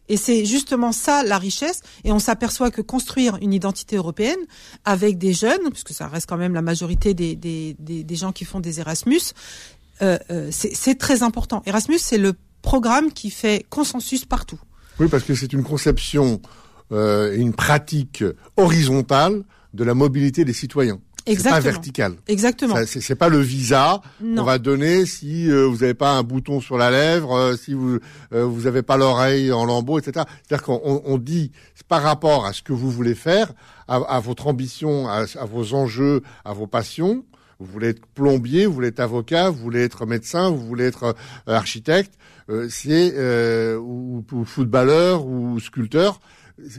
Et 0.08 0.16
c'est 0.16 0.44
justement 0.44 0.92
ça 0.92 1.24
la 1.24 1.38
richesse. 1.38 1.80
Et 2.04 2.12
on 2.12 2.20
s'aperçoit 2.20 2.70
que 2.70 2.80
construire 2.80 3.38
une 3.40 3.52
identité 3.52 3.96
européenne 3.96 4.38
avec 4.84 5.18
des 5.18 5.32
jeunes, 5.32 5.70
puisque 5.70 5.92
ça 5.92 6.06
reste 6.06 6.28
quand 6.28 6.36
même 6.36 6.54
la 6.54 6.62
majorité 6.62 7.12
des 7.14 8.06
gens 8.10 8.30
qui 8.30 8.44
font 8.44 8.60
des 8.60 8.78
Erasmus, 8.78 9.32
euh, 10.02 10.18
euh, 10.30 10.48
c'est 10.50 10.98
très 10.98 11.22
important. 11.22 11.62
Erasmus, 11.66 11.98
c'est 11.98 12.18
le 12.18 12.34
programme 12.62 13.12
qui 13.12 13.30
fait 13.30 13.64
consensus 13.70 14.24
partout. 14.24 14.60
Oui, 14.98 15.08
parce 15.08 15.24
que 15.24 15.34
c'est 15.34 15.52
une 15.52 15.62
conception 15.62 16.40
euh, 16.92 17.36
une 17.36 17.52
pratique 17.52 18.24
horizontale 18.56 19.42
de 19.74 19.84
la 19.84 19.94
mobilité 19.94 20.44
des 20.44 20.52
citoyens. 20.52 21.00
C'est 21.26 21.42
pas 21.42 21.60
vertical. 21.60 22.14
Exactement. 22.28 22.76
C'est 22.86 23.14
pas 23.16 23.28
le 23.28 23.40
visa 23.40 24.00
qu'on 24.20 24.44
va 24.44 24.58
donner 24.58 25.06
si 25.06 25.50
euh, 25.50 25.66
vous 25.66 25.78
n'avez 25.78 25.94
pas 25.94 26.12
un 26.12 26.22
bouton 26.22 26.60
sur 26.60 26.78
la 26.78 26.90
lèvre, 26.90 27.32
euh, 27.36 27.56
si 27.56 27.74
vous 27.74 27.98
euh, 28.32 28.44
vous 28.44 28.66
avez 28.66 28.82
pas 28.82 28.96
l'oreille 28.96 29.52
en 29.52 29.64
lambeau, 29.64 29.98
etc. 29.98 30.24
C'est-à-dire 30.46 30.64
qu'on 30.64 31.02
on 31.04 31.18
dit 31.18 31.50
par 31.88 32.02
rapport 32.02 32.46
à 32.46 32.52
ce 32.52 32.62
que 32.62 32.72
vous 32.72 32.90
voulez 32.90 33.14
faire, 33.14 33.52
à, 33.88 33.96
à 33.96 34.20
votre 34.20 34.46
ambition, 34.46 35.08
à, 35.08 35.24
à, 35.38 35.44
vos 35.44 35.74
enjeux, 35.74 36.22
à 36.44 36.52
vos 36.52 36.66
passions. 36.66 37.24
Vous 37.58 37.66
voulez 37.66 37.88
être 37.88 38.06
plombier, 38.14 38.66
vous 38.66 38.74
voulez 38.74 38.88
être 38.88 39.00
avocat, 39.00 39.48
vous 39.48 39.58
voulez 39.58 39.82
être 39.82 40.04
médecin, 40.04 40.50
vous 40.50 40.66
voulez 40.66 40.84
être 40.84 41.16
architecte, 41.46 42.12
c'est 42.68 43.14
ou, 43.78 44.22
ou 44.30 44.44
footballeur 44.44 45.24
ou 45.24 45.58
sculpteur. 45.58 46.20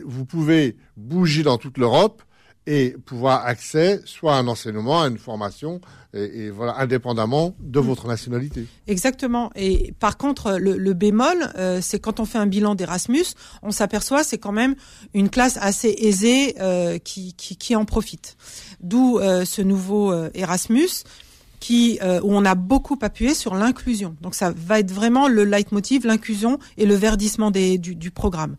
Vous 0.06 0.26
pouvez 0.26 0.78
bouger 0.96 1.42
dans 1.42 1.58
toute 1.58 1.80
l'Europe 1.80 2.22
et 2.68 2.96
pouvoir 3.06 3.46
accès 3.46 4.02
soit 4.06 4.36
à 4.36 4.40
un 4.40 4.48
enseignement, 4.48 5.02
à 5.02 5.08
une 5.08 5.18
formation, 5.18 5.80
et, 6.14 6.50
voilà, 6.50 6.78
indépendamment 6.80 7.56
de 7.60 7.80
votre 7.80 8.08
nationalité. 8.08 8.66
Exactement. 8.88 9.52
Et 9.56 9.94
par 10.00 10.18
contre, 10.18 10.58
le, 10.60 10.94
bémol, 10.94 11.52
euh, 11.58 11.80
c'est 11.82 12.00
quand 12.00 12.20
on 12.20 12.26
fait 12.26 12.38
un 12.38 12.48
bilan 12.48 12.76
d'Erasmus, 12.76 13.26
on 13.62 13.72
s'aperçoit 13.72 14.24
c'est 14.24 14.38
quand 14.38 14.52
même 14.52 14.76
une 15.14 15.30
classe 15.30 15.58
assez 15.62 15.96
aisée 16.00 16.56
euh, 16.60 16.98
qui, 16.98 17.34
qui, 17.34 17.56
qui, 17.56 17.76
en 17.76 17.86
profite. 17.86 18.36
D'où 18.82 19.20
euh, 19.20 19.46
ce 19.46 19.62
nouveau 19.62 20.14
Erasmus 20.34 20.90
qui 21.60 22.00
où 22.24 22.36
on 22.36 22.46
a 22.46 22.56
beaucoup 22.56 22.98
appuyé 23.02 23.34
sur 23.34 23.56
l'inclusion. 23.56 24.16
Donc 24.22 24.36
ça 24.36 24.54
va 24.56 24.80
être 24.80 24.92
vraiment 24.92 25.28
le 25.28 25.44
leitmotiv, 25.44 26.06
l'inclusion 26.06 26.60
et 26.78 26.86
le 26.86 26.96
verdissement 26.96 27.52
des, 27.52 27.78
du, 27.78 27.96
du 27.96 28.12
programme. 28.12 28.56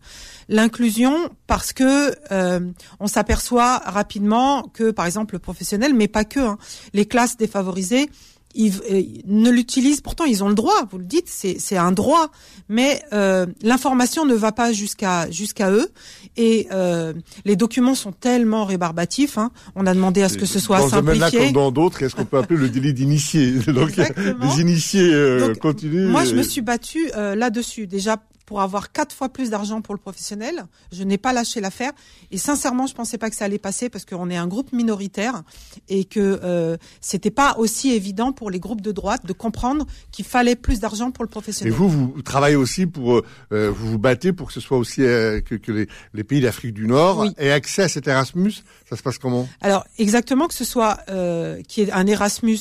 L'inclusion 0.49 1.29
parce 1.47 1.73
que 1.73 2.15
euh, 2.31 2.71
on 2.99 3.07
s'aperçoit 3.07 3.77
rapidement 3.79 4.63
que, 4.63 4.91
par 4.91 5.05
exemple, 5.05 5.35
le 5.35 5.39
professionnel, 5.39 5.93
mais 5.93 6.07
pas 6.07 6.25
que, 6.25 6.39
hein, 6.39 6.57
les 6.93 7.05
classes 7.05 7.37
défavorisées, 7.37 8.09
ils, 8.55 8.73
euh, 8.91 9.03
ne 9.25 9.49
l'utilisent. 9.49 10.01
Pourtant, 10.01 10.25
ils 10.25 10.43
ont 10.43 10.49
le 10.49 10.55
droit. 10.55 10.87
Vous 10.91 10.97
le 10.97 11.05
dites, 11.05 11.27
c'est 11.27 11.77
un 11.77 11.91
droit, 11.91 12.31
mais 12.67 13.01
euh, 13.13 13.45
l'information 13.61 14.25
ne 14.25 14.33
va 14.33 14.51
pas 14.51 14.71
jusqu'à 14.71 15.29
jusqu'à 15.29 15.71
eux. 15.71 15.89
Et 16.37 16.67
euh, 16.71 17.13
les 17.45 17.55
documents 17.55 17.95
sont 17.95 18.11
tellement 18.11 18.65
rébarbatifs. 18.65 19.37
Hein, 19.37 19.51
on 19.75 19.85
a 19.85 19.93
demandé 19.93 20.21
à 20.21 20.29
ce 20.29 20.37
que 20.37 20.45
ce 20.45 20.59
soit 20.59 20.79
dans 20.79 20.89
simplifié. 20.89 21.39
Comme 21.39 21.51
dans 21.51 21.71
d'autres, 21.71 22.03
est-ce 22.03 22.15
qu'on 22.15 22.25
peut 22.25 22.37
appeler 22.37 22.59
le 22.59 22.69
délit 22.69 22.93
d'initié? 22.93 23.51
Donc, 23.67 23.95
les 23.97 24.61
initiés 24.61 25.13
euh, 25.13 25.53
continuent. 25.55 26.07
Moi, 26.07 26.25
je 26.25 26.35
me 26.35 26.43
suis 26.43 26.61
battue 26.61 27.09
là-dessus. 27.15 27.87
Déjà 27.87 28.17
pour 28.49 28.61
avoir 28.61 28.91
quatre 28.91 29.13
fois 29.13 29.29
plus 29.29 29.51
d'argent 29.51 29.79
pour 29.79 29.93
le 29.93 29.99
professionnel. 29.99 30.65
Je 30.91 31.03
n'ai 31.03 31.19
pas 31.19 31.33
lâché 31.33 31.61
l'affaire 31.61 31.91
et 32.31 32.39
sincèrement, 32.39 32.87
je 32.87 32.95
pensais 32.95 33.19
pas 33.19 33.29
que 33.29 33.35
ça 33.35 33.45
allait 33.45 33.59
passer 33.59 33.89
parce 33.89 34.05
qu'on 34.05 34.27
est 34.31 34.37
un 34.37 34.47
groupe 34.47 34.73
minoritaire 34.73 35.43
et 35.87 36.03
que 36.03 36.39
euh, 36.43 36.75
c'était 36.99 37.29
pas 37.29 37.53
aussi 37.59 37.91
évident 37.91 38.31
pour 38.31 38.49
les 38.49 38.59
groupes 38.59 38.81
de 38.81 38.91
droite 38.91 39.23
de 39.23 39.33
comprendre 39.33 39.85
qu'il 40.11 40.25
fallait 40.25 40.55
plus 40.55 40.79
d'argent 40.79 41.11
pour 41.11 41.23
le 41.23 41.29
professionnel. 41.29 41.71
Et 41.71 41.75
vous, 41.75 41.89
vous 41.89 42.21
travaillez 42.23 42.55
aussi 42.55 42.87
pour, 42.87 43.17
euh, 43.17 43.25
euh, 43.51 43.69
vous 43.69 43.91
vous 43.91 43.99
battez 43.99 44.33
pour 44.33 44.47
que 44.47 44.53
ce 44.53 44.61
soit 44.61 44.79
aussi 44.79 45.03
euh, 45.03 45.41
que, 45.41 45.53
que 45.53 45.71
les, 45.71 45.87
les, 46.15 46.23
pays 46.23 46.41
d'Afrique 46.41 46.73
du 46.73 46.87
Nord 46.87 47.27
aient 47.37 47.51
accès 47.51 47.83
à 47.83 47.87
cet 47.87 48.07
Erasmus. 48.07 48.63
Ça 48.89 48.95
se 48.95 49.03
passe 49.03 49.19
comment? 49.19 49.47
Alors 49.61 49.85
exactement 49.99 50.47
que 50.47 50.55
ce 50.55 50.65
soit 50.65 50.97
euh, 51.09 51.61
qui 51.67 51.81
est 51.81 51.91
un 51.91 52.07
Erasmus 52.07 52.57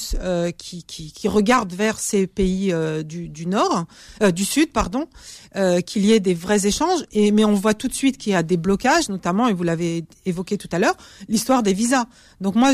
qui, 0.58 0.82
qui, 0.82 1.12
qui, 1.12 1.28
regarde 1.28 1.72
vers 1.72 1.98
ces 1.98 2.26
pays 2.26 2.74
du, 3.06 3.30
du 3.30 3.46
Nord, 3.46 3.86
du 4.34 4.44
Sud, 4.44 4.70
pardon. 4.70 5.08
Euh, 5.56 5.77
qu'il 5.82 6.04
y 6.04 6.12
ait 6.12 6.20
des 6.20 6.34
vrais 6.34 6.66
échanges. 6.66 7.04
Et 7.12 7.30
mais 7.30 7.44
on 7.44 7.54
voit 7.54 7.74
tout 7.74 7.88
de 7.88 7.94
suite 7.94 8.18
qu'il 8.18 8.32
y 8.32 8.36
a 8.36 8.42
des 8.42 8.56
blocages, 8.56 9.08
notamment, 9.08 9.48
et 9.48 9.52
vous 9.52 9.62
l'avez 9.62 10.04
évoqué 10.26 10.58
tout 10.58 10.68
à 10.72 10.78
l'heure, 10.78 10.96
l'histoire 11.28 11.62
des 11.62 11.72
visas. 11.72 12.06
Donc 12.40 12.54
moi, 12.54 12.72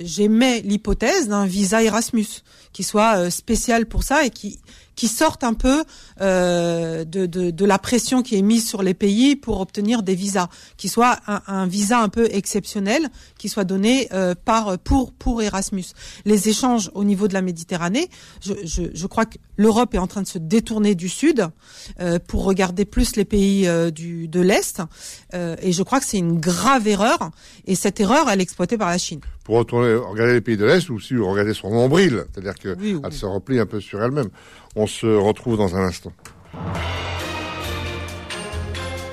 j'émets 0.00 0.60
l'hypothèse 0.62 1.28
d'un 1.28 1.46
visa 1.46 1.82
Erasmus 1.82 2.26
qui 2.72 2.82
soit 2.82 3.16
euh, 3.16 3.30
spécial 3.30 3.86
pour 3.86 4.02
ça 4.02 4.24
et 4.24 4.30
qui 4.30 4.58
qui 4.96 5.08
sortent 5.08 5.44
un 5.44 5.54
peu 5.54 5.84
euh, 6.20 7.04
de, 7.04 7.26
de, 7.26 7.50
de, 7.50 7.64
la 7.64 7.78
pression 7.78 8.22
qui 8.22 8.36
est 8.36 8.42
mise 8.42 8.66
sur 8.66 8.82
les 8.82 8.94
pays 8.94 9.36
pour 9.36 9.60
obtenir 9.60 10.02
des 10.02 10.14
visas, 10.14 10.48
qui 10.76 10.88
soit 10.88 11.18
un, 11.26 11.42
un 11.46 11.66
visa 11.66 12.00
un 12.00 12.08
peu 12.08 12.28
exceptionnel, 12.32 13.08
qui 13.38 13.48
soit 13.48 13.64
donné 13.64 14.08
euh, 14.12 14.34
par 14.34 14.78
pour 14.78 15.12
pour 15.12 15.42
Erasmus. 15.42 15.84
Les 16.24 16.48
échanges 16.48 16.90
au 16.94 17.04
niveau 17.04 17.28
de 17.28 17.34
la 17.34 17.42
Méditerranée, 17.42 18.08
je, 18.40 18.54
je, 18.64 18.82
je 18.92 19.06
crois 19.06 19.26
que 19.26 19.38
l'Europe 19.56 19.94
est 19.94 19.98
en 19.98 20.06
train 20.06 20.22
de 20.22 20.26
se 20.26 20.38
détourner 20.38 20.94
du 20.94 21.08
Sud 21.08 21.46
euh, 22.00 22.18
pour 22.26 22.44
regarder 22.44 22.84
plus 22.84 23.16
les 23.16 23.24
pays 23.24 23.66
euh, 23.66 23.90
du 23.90 24.28
de 24.28 24.40
l'Est, 24.40 24.82
euh, 25.34 25.56
et 25.60 25.72
je 25.72 25.82
crois 25.82 26.00
que 26.00 26.06
c'est 26.06 26.18
une 26.18 26.40
grave 26.40 26.88
erreur. 26.88 27.30
Et 27.66 27.74
cette 27.74 28.00
erreur, 28.00 28.28
elle 28.28 28.40
est 28.40 28.42
exploitée 28.42 28.78
par 28.78 28.88
la 28.88 28.98
Chine. 28.98 29.20
Pour 29.44 29.56
retourner 29.56 29.94
regarder 29.94 30.34
les 30.34 30.40
pays 30.40 30.56
de 30.56 30.64
l'Est, 30.64 30.88
ou 30.88 30.96
aussi 30.96 31.16
regarder 31.16 31.54
son 31.54 31.70
nombril, 31.70 32.24
c'est-à-dire 32.32 32.54
qu'elle 32.54 33.12
se 33.12 33.26
replie 33.26 33.58
un 33.58 33.66
peu 33.66 33.80
sur 33.80 34.02
elle-même. 34.02 34.30
On 34.78 34.86
se 34.86 35.06
retrouve 35.06 35.56
dans 35.56 35.74
un 35.74 35.84
instant. 35.84 36.12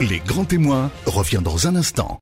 Les 0.02 0.20
grands 0.20 0.44
témoins 0.44 0.92
revient 1.06 1.40
dans 1.42 1.68
un 1.70 1.78
instant. 1.78 2.20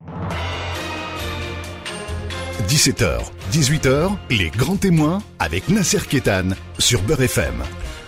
17h, 2.67 3.19
18h, 3.51 4.11
les 4.29 4.51
grands 4.51 4.75
témoins 4.75 5.23
avec 5.39 5.69
Nasser 5.69 6.01
Kétan 6.07 6.49
sur 6.77 7.01
Beurre 7.01 7.23
FM. 7.23 7.55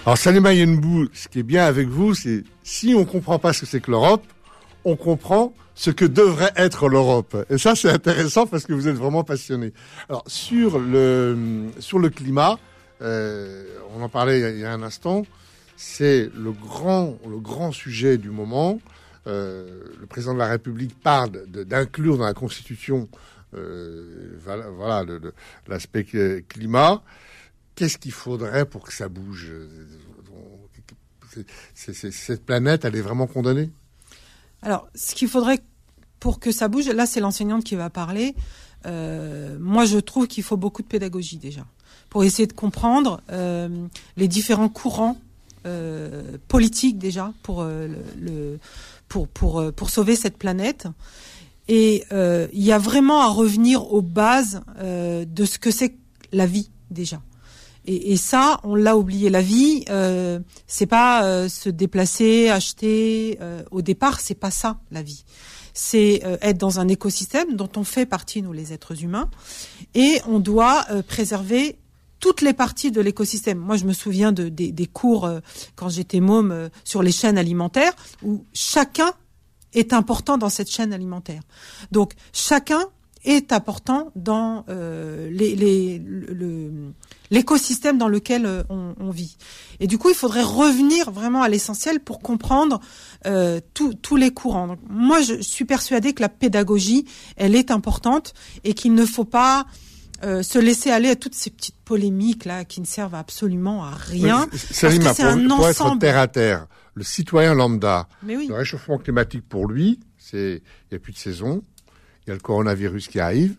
Alors 0.06 0.20
Salima 0.20 0.54
Yenbou, 0.54 1.08
ce 1.14 1.28
qui 1.28 1.40
est 1.40 1.44
bien 1.44 1.66
avec 1.66 1.88
vous, 1.88 2.14
c'est 2.14 2.44
si 2.62 2.94
on 2.96 3.04
comprend 3.04 3.40
pas 3.40 3.54
ce 3.54 3.62
que 3.62 3.66
c'est 3.66 3.82
que 3.82 3.90
l'Europe, 3.90 4.24
on 4.86 4.96
comprend 4.96 5.52
ce 5.74 5.90
que 5.90 6.06
devrait 6.06 6.54
être 6.56 6.88
l'Europe. 6.88 7.36
Et 7.50 7.58
ça, 7.58 7.74
c'est 7.76 7.90
intéressant 7.90 8.46
parce 8.46 8.66
que 8.68 8.74
vous 8.74 8.88
êtes 8.88 8.98
vraiment 8.98 9.24
passionné. 9.24 9.74
Alors 10.10 10.24
sur 10.28 10.78
le 10.78 11.72
sur 11.80 11.98
le 11.98 12.10
climat, 12.10 12.60
euh, 13.02 13.66
on 13.96 14.02
en 14.02 14.10
parlait 14.10 14.54
il 14.54 14.60
y 14.60 14.66
a 14.66 14.72
un 14.72 14.84
instant, 14.84 15.24
c'est 15.76 16.30
le 16.36 16.52
grand, 16.52 17.18
le 17.28 17.40
grand 17.40 17.72
sujet 17.72 18.18
du 18.18 18.30
moment. 18.30 18.80
Euh, 19.26 19.84
le 20.00 20.06
président 20.06 20.34
de 20.34 20.40
la 20.40 20.48
République 20.48 21.00
parle 21.00 21.46
d'inclure 21.48 22.18
dans 22.18 22.26
la 22.26 22.34
Constitution 22.34 23.08
euh, 23.56 24.38
voilà, 24.44 25.06
l'aspect 25.68 26.04
climat. 26.48 27.04
Qu'est-ce 27.76 27.98
qu'il 27.98 28.12
faudrait 28.12 28.66
pour 28.66 28.84
que 28.84 28.94
ça 28.94 29.10
bouge? 29.10 29.52
Cette 31.74 32.46
planète, 32.46 32.86
elle 32.86 32.96
est 32.96 33.02
vraiment 33.02 33.28
condamnée? 33.28 33.72
Alors, 34.62 34.88
ce 34.94 35.16
qu'il 35.16 35.28
faudrait 35.28 35.60
pour 36.20 36.40
que 36.40 36.52
ça 36.52 36.68
bouge, 36.68 36.88
là 36.90 37.06
c'est 37.06 37.20
l'enseignante 37.20 37.64
qui 37.64 37.76
va 37.76 37.90
parler. 37.90 38.36
Moi, 38.86 39.86
je 39.86 40.00
trouve 40.00 40.28
qu'il 40.28 40.44
faut 40.44 40.58
beaucoup 40.58 40.82
de 40.82 40.88
pédagogie 40.88 41.38
déjà 41.38 41.66
pour 42.14 42.24
essayer 42.24 42.46
de 42.46 42.54
comprendre 42.54 43.22
euh, 43.32 43.88
les 44.18 44.28
différents 44.28 44.70
courants 44.70 45.18
euh, 45.66 46.38
politiques 46.48 47.00
déjà 47.00 47.34
pour 47.42 47.62
euh, 47.62 47.88
le, 48.22 48.60
pour 49.08 49.28
pour 49.28 49.60
euh, 49.60 49.72
pour 49.72 49.90
sauver 49.90 50.16
cette 50.16 50.38
planète. 50.38 50.88
Et 51.68 52.04
euh, 52.12 52.48
il 52.54 52.62
y 52.62 52.72
a 52.72 52.78
vraiment 52.78 53.22
à 53.22 53.30
revenir 53.30 53.92
aux 53.92 54.04
bases 54.04 54.62
de 54.80 55.46
ce 55.46 55.58
que 55.58 55.72
c'est 55.72 55.96
la 56.32 56.46
vie 56.46 56.70
déjà. 56.92 57.20
Et, 57.86 58.14
et, 58.14 58.18
ça, 58.18 58.60
on 58.64 58.76
l'a 58.76 58.96
oublié. 58.96 59.30
La 59.30 59.42
vie, 59.42 59.84
euh, 59.90 60.40
c'est 60.68 60.86
pas 60.86 61.26
euh, 61.26 61.50
se 61.50 61.70
déplacer, 61.70 62.50
acheter. 62.50 63.40
Euh, 63.42 63.64
au 63.72 63.82
départ, 63.82 64.20
c'est 64.20 64.36
pas 64.36 64.52
ça 64.52 64.78
la 64.92 65.02
vie. 65.02 65.26
C'est 65.74 66.22
être 66.42 66.60
dans 66.60 66.80
un 66.80 66.88
écosystème 66.88 67.56
dont 67.56 67.72
on 67.76 67.84
fait 67.84 68.06
partie 68.06 68.44
nous 68.44 68.54
les 68.54 68.72
êtres 68.72 69.04
humains, 69.04 69.32
et 69.96 70.22
on 70.28 70.38
doit 70.38 70.86
préserver 71.08 71.80
toutes 72.24 72.40
les 72.40 72.54
parties 72.54 72.90
de 72.90 73.02
l'écosystème. 73.02 73.58
Moi, 73.58 73.76
je 73.76 73.84
me 73.84 73.92
souviens 73.92 74.32
de, 74.32 74.48
des, 74.48 74.72
des 74.72 74.88
cours 74.88 75.30
quand 75.76 75.90
j'étais 75.90 76.22
môme 76.22 76.70
sur 76.86 77.04
les 77.04 77.12
chaînes 77.12 77.38
alimentaires, 77.38 77.92
où 78.22 78.46
chacun 78.54 79.12
est 79.74 79.92
important 79.92 80.38
dans 80.38 80.48
cette 80.48 80.72
chaîne 80.72 80.94
alimentaire. 80.94 81.42
Donc, 81.92 82.14
chacun 82.32 82.88
est 83.26 83.52
important 83.52 84.14
dans 84.16 84.64
euh, 84.70 85.30
les, 85.32 85.54
les, 85.54 86.00
le, 86.00 86.94
l'écosystème 87.30 87.98
dans 87.98 88.08
lequel 88.08 88.46
euh, 88.46 88.64
on, 88.70 88.96
on, 89.02 89.12
vit. 89.12 89.36
Et 89.82 89.88
du 89.88 89.98
coup, 89.98 90.10
il 90.10 90.16
faudrait 90.16 90.44
revenir 90.44 91.12
vraiment 91.12 91.42
à 91.42 91.50
l'essentiel 91.50 92.00
pour 92.00 92.20
comprendre 92.20 92.80
euh, 93.26 93.60
tous 93.74 94.16
les 94.16 94.32
courants. 94.32 94.78
Moi, 94.90 95.22
je 95.22 95.42
suis 95.42 95.66
persuadée 95.66 96.14
que 96.14 96.22
la 96.22 96.30
pédagogie, 96.30 97.06
elle 97.36 97.56
est 97.56 97.70
importante 97.70 98.34
et 98.64 98.74
qu'il 98.74 98.94
ne 98.94 99.06
faut 99.06 99.26
pas 99.26 99.66
euh, 100.24 100.44
se 100.44 100.60
laisser 100.60 100.90
aller 100.90 101.10
à 101.10 101.16
toutes 101.16 101.36
ces 101.36 101.50
petites 101.50 101.76
polémiques 101.84 102.46
là 102.46 102.64
qui 102.66 102.82
ne 102.82 102.86
servent 102.86 103.16
absolument 103.16 103.84
à 103.84 103.92
rien. 103.92 104.44
Oui, 104.44 104.50
parce 104.52 104.66
que 104.66 104.74
c'est 105.14 105.24
un 105.24 105.48
pour 105.48 105.60
ensemble. 105.66 105.96
être 105.96 106.00
terre 106.00 106.18
à 106.18 106.28
terre, 106.28 106.68
le 106.96 107.04
citoyen 107.04 107.54
lambda, 107.54 108.08
oui. 108.26 108.48
le 108.48 108.56
réchauffement 108.56 108.98
climatique 108.98 109.44
pour 109.48 109.68
lui, 109.68 110.00
c'est 110.18 110.62
il 110.90 110.94
n'y 110.94 110.96
a 110.96 111.00
plus 111.00 111.14
de 111.14 111.18
saison, 111.18 111.62
il 112.26 112.30
y 112.30 112.32
a 112.32 112.36
le 112.36 112.40
coronavirus 112.42 113.08
qui 113.08 113.20
arrive, 113.20 113.56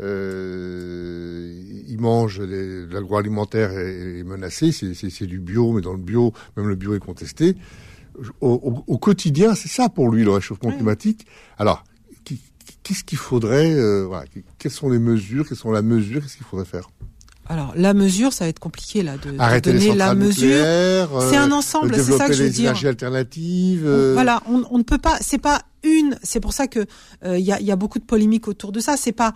euh, 0.00 1.52
ils 1.88 1.98
mangent 2.00 2.40
l'agroalimentaire 2.40 3.70
est, 3.72 4.20
est 4.20 4.24
menacé, 4.24 4.72
c'est 4.72 5.26
du 5.26 5.38
bio, 5.38 5.72
mais 5.72 5.80
dans 5.80 5.92
le 5.92 5.98
bio, 5.98 6.32
même 6.56 6.68
le 6.68 6.74
bio 6.76 6.94
est 6.94 7.00
contesté. 7.00 7.56
Au, 8.40 8.48
au, 8.50 8.84
au 8.86 8.98
quotidien, 8.98 9.54
c'est 9.54 9.68
ça 9.68 9.88
pour 9.88 10.10
lui 10.10 10.24
le 10.24 10.30
réchauffement 10.32 10.70
oui. 10.70 10.76
climatique. 10.76 11.26
Alors, 11.56 11.84
qu'est-ce 12.90 13.04
qu'il 13.04 13.18
faudrait, 13.18 13.72
euh, 13.72 14.04
voilà, 14.04 14.24
quelles 14.58 14.72
sont 14.72 14.90
les 14.90 14.98
mesures, 14.98 15.46
quelles 15.46 15.56
sont 15.56 15.70
la 15.70 15.80
mesure, 15.80 16.20
qu'est-ce 16.20 16.36
qu'il 16.36 16.44
faudrait 16.46 16.66
faire? 16.66 16.90
Alors 17.48 17.72
la 17.76 17.94
mesure, 17.94 18.32
ça 18.32 18.44
va 18.44 18.48
être 18.48 18.58
compliqué 18.58 19.04
là 19.04 19.16
de, 19.16 19.38
Arrêter 19.38 19.72
de 19.72 19.78
donner 19.78 19.90
les 19.92 19.96
la 19.96 20.14
mesure. 20.16 20.48
Euh, 20.50 21.30
c'est 21.30 21.36
un 21.36 21.52
ensemble, 21.52 21.94
c'est 21.94 22.12
ça 22.12 22.26
que 22.26 22.32
je 22.32 22.42
veux 22.42 22.50
dire. 22.50 22.70
énergies 22.70 22.88
alternatives. 22.88 23.86
Euh... 23.86 24.12
Voilà, 24.14 24.42
on, 24.48 24.64
on, 24.72 24.78
ne 24.78 24.82
peut 24.82 24.98
pas. 24.98 25.18
C'est 25.20 25.38
pas 25.38 25.62
une. 25.84 26.18
C'est 26.24 26.40
pour 26.40 26.52
ça 26.52 26.66
que 26.66 26.80
il 27.22 27.28
euh, 27.28 27.38
y, 27.38 27.52
a, 27.52 27.60
y, 27.60 27.70
a, 27.70 27.76
beaucoup 27.76 28.00
de 28.00 28.04
polémiques 28.04 28.48
autour 28.48 28.72
de 28.72 28.80
ça. 28.80 28.96
C'est 28.96 29.12
pas 29.12 29.34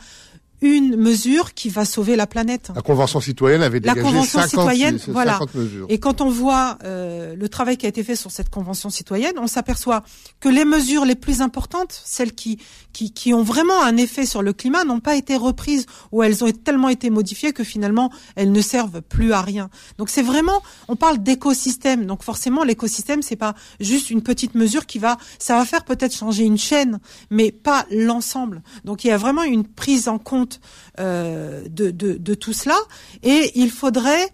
une 0.65 0.97
mesure 0.97 1.53
qui 1.53 1.69
va 1.69 1.85
sauver 1.85 2.17
la 2.17 2.27
planète. 2.27 2.71
La 2.75 2.81
Convention 2.81 3.21
citoyenne 3.21 3.63
avait 3.63 3.81
dégagé 3.81 4.01
la 4.01 4.07
Convention 4.07 4.41
50, 4.41 4.49
citoyenne, 4.49 4.99
50 4.99 5.13
voilà. 5.13 5.39
mesures. 5.55 5.87
Et 5.91 5.99
quand 5.99 6.23
on 6.23 6.31
voit 6.31 6.79
euh, 6.85 7.37
le 7.37 7.49
travail 7.51 7.77
qui 7.77 7.85
a 7.85 7.89
été 7.91 8.03
fait 8.03 8.17
sur 8.17 8.31
cette 8.31 8.49
Convention 8.49 8.89
citoyenne, 8.89 9.35
on 9.39 9.47
s'aperçoit 9.47 10.05
que 10.41 10.49
les 10.49 10.65
mesures 10.65 11.05
les 11.05 11.17
plus 11.17 11.43
importantes, 11.43 12.01
celles 12.07 12.33
qui, 12.33 12.59
qui, 12.95 13.13
qui 13.13 13.35
ont 13.35 13.43
vraiment 13.43 13.83
un 13.83 13.99
effet 13.99 14.25
sur 14.25 14.41
le 14.41 14.55
climat, 14.55 14.85
n'ont 14.85 15.01
pas 15.01 15.17
été 15.17 15.37
reprises 15.37 15.85
ou 16.13 16.23
elles 16.23 16.43
ont 16.43 16.51
tellement 16.51 16.89
été 16.89 17.11
modifiées 17.11 17.53
que 17.53 17.63
finalement 17.63 18.11
elles 18.35 18.51
ne 18.51 18.63
servent 18.63 19.03
plus 19.03 19.35
à 19.35 19.43
rien. 19.43 19.69
Donc 19.99 20.09
c'est 20.09 20.23
vraiment, 20.23 20.63
on 20.89 20.97
parle 20.97 21.23
d'écosystème. 21.23 22.07
Donc 22.07 22.23
forcément 22.23 22.65
l'écosystème 22.65 23.21
c'est 23.21 23.37
pas 23.37 23.55
juste 23.81 24.09
une 24.09 24.23
petite 24.23 24.55
mesure 24.55 24.87
qui 24.87 24.99
va, 24.99 25.19
ça 25.39 25.59
va 25.59 25.67
faire 25.67 25.85
peut-être 25.85 26.15
changer 26.15 26.45
une 26.45 26.59
chaîne, 26.59 27.01
mais 27.31 27.53
pas 27.53 27.85
l'ensemble. 27.91 28.63
Donc 28.85 29.05
il 29.05 29.09
y 29.09 29.11
a 29.11 29.19
vraiment 29.19 29.43
une 29.43 29.65
prise 29.67 30.09
en 30.09 30.19
compte 30.19 30.54
euh, 31.01 31.63
de, 31.69 31.91
de, 31.91 32.15
de, 32.15 32.35
tout 32.35 32.53
cela. 32.53 32.77
Et 33.23 33.53
il 33.55 33.71
faudrait 33.71 34.31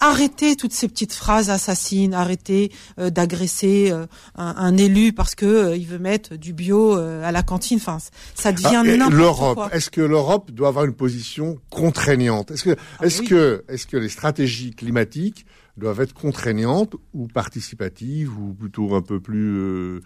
arrêter 0.00 0.56
toutes 0.56 0.72
ces 0.72 0.88
petites 0.88 1.12
phrases 1.12 1.50
assassines, 1.50 2.14
arrêter 2.14 2.72
euh, 2.98 3.10
d'agresser 3.10 3.90
euh, 3.90 4.06
un, 4.34 4.54
un, 4.56 4.76
élu 4.76 5.12
parce 5.12 5.34
que 5.34 5.46
euh, 5.46 5.76
il 5.76 5.86
veut 5.86 5.98
mettre 5.98 6.36
du 6.36 6.52
bio 6.52 6.94
à 6.94 7.30
la 7.32 7.42
cantine. 7.42 7.76
Enfin, 7.76 7.98
ça 8.34 8.52
devient 8.52 8.82
ah, 9.00 9.08
L'Europe, 9.10 9.60
est-ce 9.72 9.90
que 9.90 10.00
l'Europe 10.00 10.50
doit 10.50 10.68
avoir 10.68 10.84
une 10.84 10.94
position 10.94 11.58
contraignante? 11.70 12.50
Est-ce 12.50 12.64
que, 12.64 12.76
Ah 12.98 13.06
est-ce 13.06 13.20
oui. 13.20 13.28
que, 13.28 13.64
est-ce 13.68 13.86
que 13.86 13.96
les 13.96 14.08
stratégies 14.08 14.72
climatiques 14.72 15.46
doivent 15.76 16.00
être 16.00 16.14
contraignantes 16.14 16.96
ou 17.14 17.26
participatives 17.26 18.36
ou 18.38 18.54
plutôt 18.54 18.94
un 18.94 19.02
peu 19.02 19.20
plus, 19.20 20.00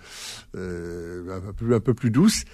un 0.55 1.41
peu 1.41 1.53
plus, 1.57 1.75
un 1.75 1.81
peu 1.81 1.95
plus 1.95 2.11
douces? 2.11 2.45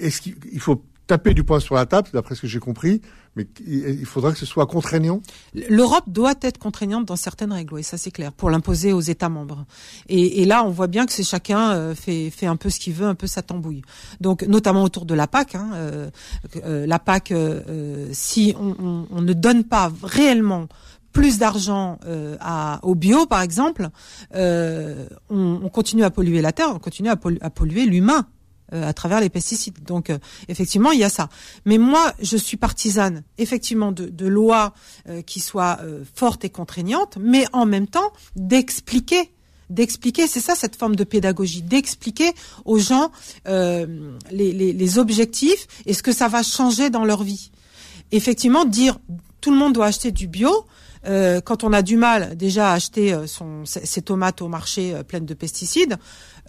Est-ce 0.00 0.20
qu'il 0.20 0.60
faut 0.60 0.82
taper 1.08 1.34
du 1.34 1.42
poing 1.42 1.58
sur 1.58 1.74
la 1.74 1.86
table, 1.86 2.08
d'après 2.12 2.36
ce 2.36 2.42
que 2.42 2.46
j'ai 2.46 2.60
compris, 2.60 3.00
mais 3.34 3.46
il 3.66 4.04
faudrait 4.04 4.32
que 4.32 4.38
ce 4.38 4.46
soit 4.46 4.66
contraignant. 4.66 5.20
L'Europe 5.68 6.04
doit 6.06 6.34
être 6.42 6.58
contraignante 6.58 7.06
dans 7.06 7.16
certaines 7.16 7.52
règles, 7.52 7.80
et 7.80 7.82
ça 7.82 7.96
c'est 7.96 8.10
clair, 8.10 8.32
pour 8.32 8.50
l'imposer 8.50 8.92
aux 8.92 9.00
États 9.00 9.28
membres. 9.28 9.64
Et, 10.08 10.44
là, 10.44 10.64
on 10.64 10.70
voit 10.70 10.86
bien 10.86 11.06
que 11.06 11.12
c'est 11.12 11.24
chacun 11.24 11.72
euh, 11.72 11.94
fait, 11.94 12.30
fait 12.30 12.46
un 12.46 12.56
peu 12.56 12.70
ce 12.70 12.78
qu'il 12.78 12.92
veut, 12.92 13.06
un 13.06 13.14
peu 13.14 13.26
sa 13.26 13.42
tambouille. 13.42 13.82
Donc, 14.20 14.42
notamment 14.42 14.84
autour 14.84 15.06
de 15.06 15.14
la 15.14 15.26
PAC. 15.26 15.54
Hein, 15.54 15.70
euh, 15.74 16.10
euh, 16.64 16.86
la 16.86 16.98
PAC, 16.98 17.32
euh, 17.32 18.08
si 18.12 18.54
on, 18.60 18.76
on, 18.78 19.06
on, 19.10 19.22
ne 19.22 19.32
donne 19.32 19.64
pas 19.64 19.90
réellement 20.02 20.68
plus 21.12 21.38
d'argent 21.38 21.98
euh, 22.06 22.36
au 22.82 22.94
bio, 22.94 23.26
par 23.26 23.42
exemple, 23.42 23.88
euh, 24.34 25.08
on, 25.30 25.60
on, 25.64 25.68
continue 25.68 26.04
à 26.04 26.10
polluer 26.10 26.40
la 26.40 26.52
terre, 26.52 26.70
on 26.72 26.78
continue 26.78 27.08
à, 27.08 27.16
polluer, 27.16 27.86
l'humain 27.86 28.26
euh, 28.26 28.37
à 28.72 28.92
travers 28.92 29.20
les 29.20 29.28
pesticides. 29.28 29.82
Donc 29.84 30.10
euh, 30.10 30.18
effectivement, 30.48 30.92
il 30.92 31.00
y 31.00 31.04
a 31.04 31.08
ça. 31.08 31.28
Mais 31.64 31.78
moi, 31.78 32.12
je 32.20 32.36
suis 32.36 32.56
partisane 32.56 33.22
effectivement 33.38 33.92
de, 33.92 34.06
de 34.06 34.26
lois 34.26 34.74
euh, 35.08 35.22
qui 35.22 35.40
soient 35.40 35.78
fortes 36.14 36.44
et 36.44 36.50
contraignantes, 36.50 37.18
mais 37.20 37.44
en 37.52 37.66
même 37.66 37.86
temps 37.86 38.12
d'expliquer 38.36 39.30
d'expliquer, 39.70 40.26
c'est 40.26 40.40
ça 40.40 40.54
cette 40.54 40.76
forme 40.76 40.96
de 40.96 41.04
pédagogie, 41.04 41.60
d'expliquer 41.60 42.32
aux 42.64 42.78
gens 42.78 43.10
les, 43.44 43.86
les, 44.30 44.72
les 44.72 44.98
objectifs 44.98 45.66
et 45.84 45.92
ce 45.92 46.02
que 46.02 46.10
ça 46.12 46.26
va 46.26 46.42
changer 46.42 46.88
dans 46.88 47.04
leur 47.04 47.22
vie. 47.22 47.50
Effectivement, 48.10 48.64
dire 48.64 48.98
tout 49.42 49.50
le 49.50 49.58
monde 49.58 49.74
doit 49.74 49.86
acheter 49.86 50.10
du 50.10 50.26
bio, 50.26 50.64
euh, 51.06 51.40
quand 51.40 51.64
on 51.64 51.72
a 51.72 51.82
du 51.82 51.96
mal 51.96 52.36
déjà 52.36 52.72
à 52.72 52.74
acheter 52.74 53.16
son, 53.26 53.64
ses 53.64 54.02
tomates 54.02 54.42
au 54.42 54.48
marché 54.48 54.94
euh, 54.94 55.02
pleines 55.02 55.26
de 55.26 55.34
pesticides, 55.34 55.96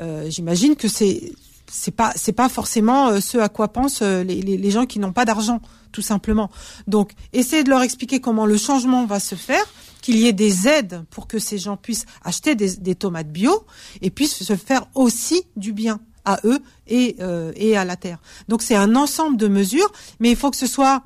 euh, 0.01 0.29
j'imagine 0.29 0.75
que 0.75 0.87
c'est 0.87 1.31
c'est 1.71 1.91
pas 1.91 2.13
c'est 2.15 2.33
pas 2.33 2.49
forcément 2.49 3.09
euh, 3.09 3.19
ce 3.19 3.37
à 3.37 3.49
quoi 3.49 3.67
pensent 3.69 4.01
les, 4.01 4.23
les, 4.23 4.57
les 4.57 4.71
gens 4.71 4.85
qui 4.85 4.99
n'ont 4.99 5.13
pas 5.13 5.25
d'argent 5.25 5.61
tout 5.91 6.01
simplement. 6.01 6.49
Donc 6.87 7.13
essayer 7.33 7.63
de 7.63 7.69
leur 7.69 7.81
expliquer 7.81 8.19
comment 8.19 8.45
le 8.45 8.57
changement 8.57 9.05
va 9.05 9.19
se 9.19 9.35
faire, 9.35 9.63
qu'il 10.01 10.17
y 10.17 10.27
ait 10.27 10.33
des 10.33 10.67
aides 10.67 11.03
pour 11.09 11.27
que 11.27 11.39
ces 11.39 11.57
gens 11.57 11.77
puissent 11.77 12.05
acheter 12.23 12.55
des, 12.55 12.75
des 12.77 12.95
tomates 12.95 13.31
bio 13.31 13.65
et 14.01 14.09
puissent 14.09 14.43
se 14.43 14.55
faire 14.55 14.87
aussi 14.95 15.43
du 15.55 15.73
bien 15.73 15.99
à 16.25 16.39
eux 16.43 16.59
et 16.87 17.15
euh, 17.19 17.51
et 17.55 17.77
à 17.77 17.85
la 17.85 17.95
terre. 17.95 18.19
Donc 18.47 18.61
c'est 18.61 18.75
un 18.75 18.95
ensemble 18.95 19.37
de 19.37 19.47
mesures, 19.47 19.91
mais 20.19 20.29
il 20.29 20.35
faut 20.35 20.51
que 20.51 20.57
ce 20.57 20.67
soit 20.67 21.01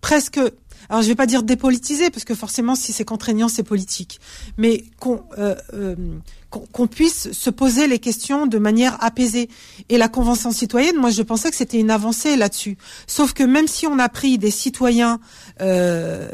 presque 0.00 0.40
alors 0.88 1.02
je 1.02 1.08
vais 1.08 1.14
pas 1.14 1.26
dire 1.26 1.42
dépolitisé 1.42 2.10
parce 2.10 2.24
que 2.24 2.34
forcément 2.34 2.74
si 2.74 2.92
c'est 2.92 3.04
contraignant 3.04 3.48
c'est 3.48 3.62
politique, 3.62 4.20
mais 4.56 4.84
qu'on 4.98 5.22
euh, 5.38 5.54
euh, 5.74 5.94
qu'on 6.72 6.86
puisse 6.86 7.32
se 7.32 7.50
poser 7.50 7.86
les 7.86 7.98
questions 7.98 8.46
de 8.46 8.58
manière 8.58 9.02
apaisée. 9.04 9.50
Et 9.90 9.98
la 9.98 10.08
convention 10.08 10.52
citoyenne, 10.52 10.96
moi 10.96 11.10
je 11.10 11.22
pensais 11.22 11.50
que 11.50 11.56
c'était 11.56 11.78
une 11.78 11.90
avancée 11.90 12.36
là-dessus. 12.36 12.78
Sauf 13.06 13.34
que 13.34 13.42
même 13.42 13.68
si 13.68 13.86
on 13.86 13.98
a 13.98 14.08
pris 14.08 14.38
des 14.38 14.50
citoyens 14.50 15.20
euh, 15.60 16.30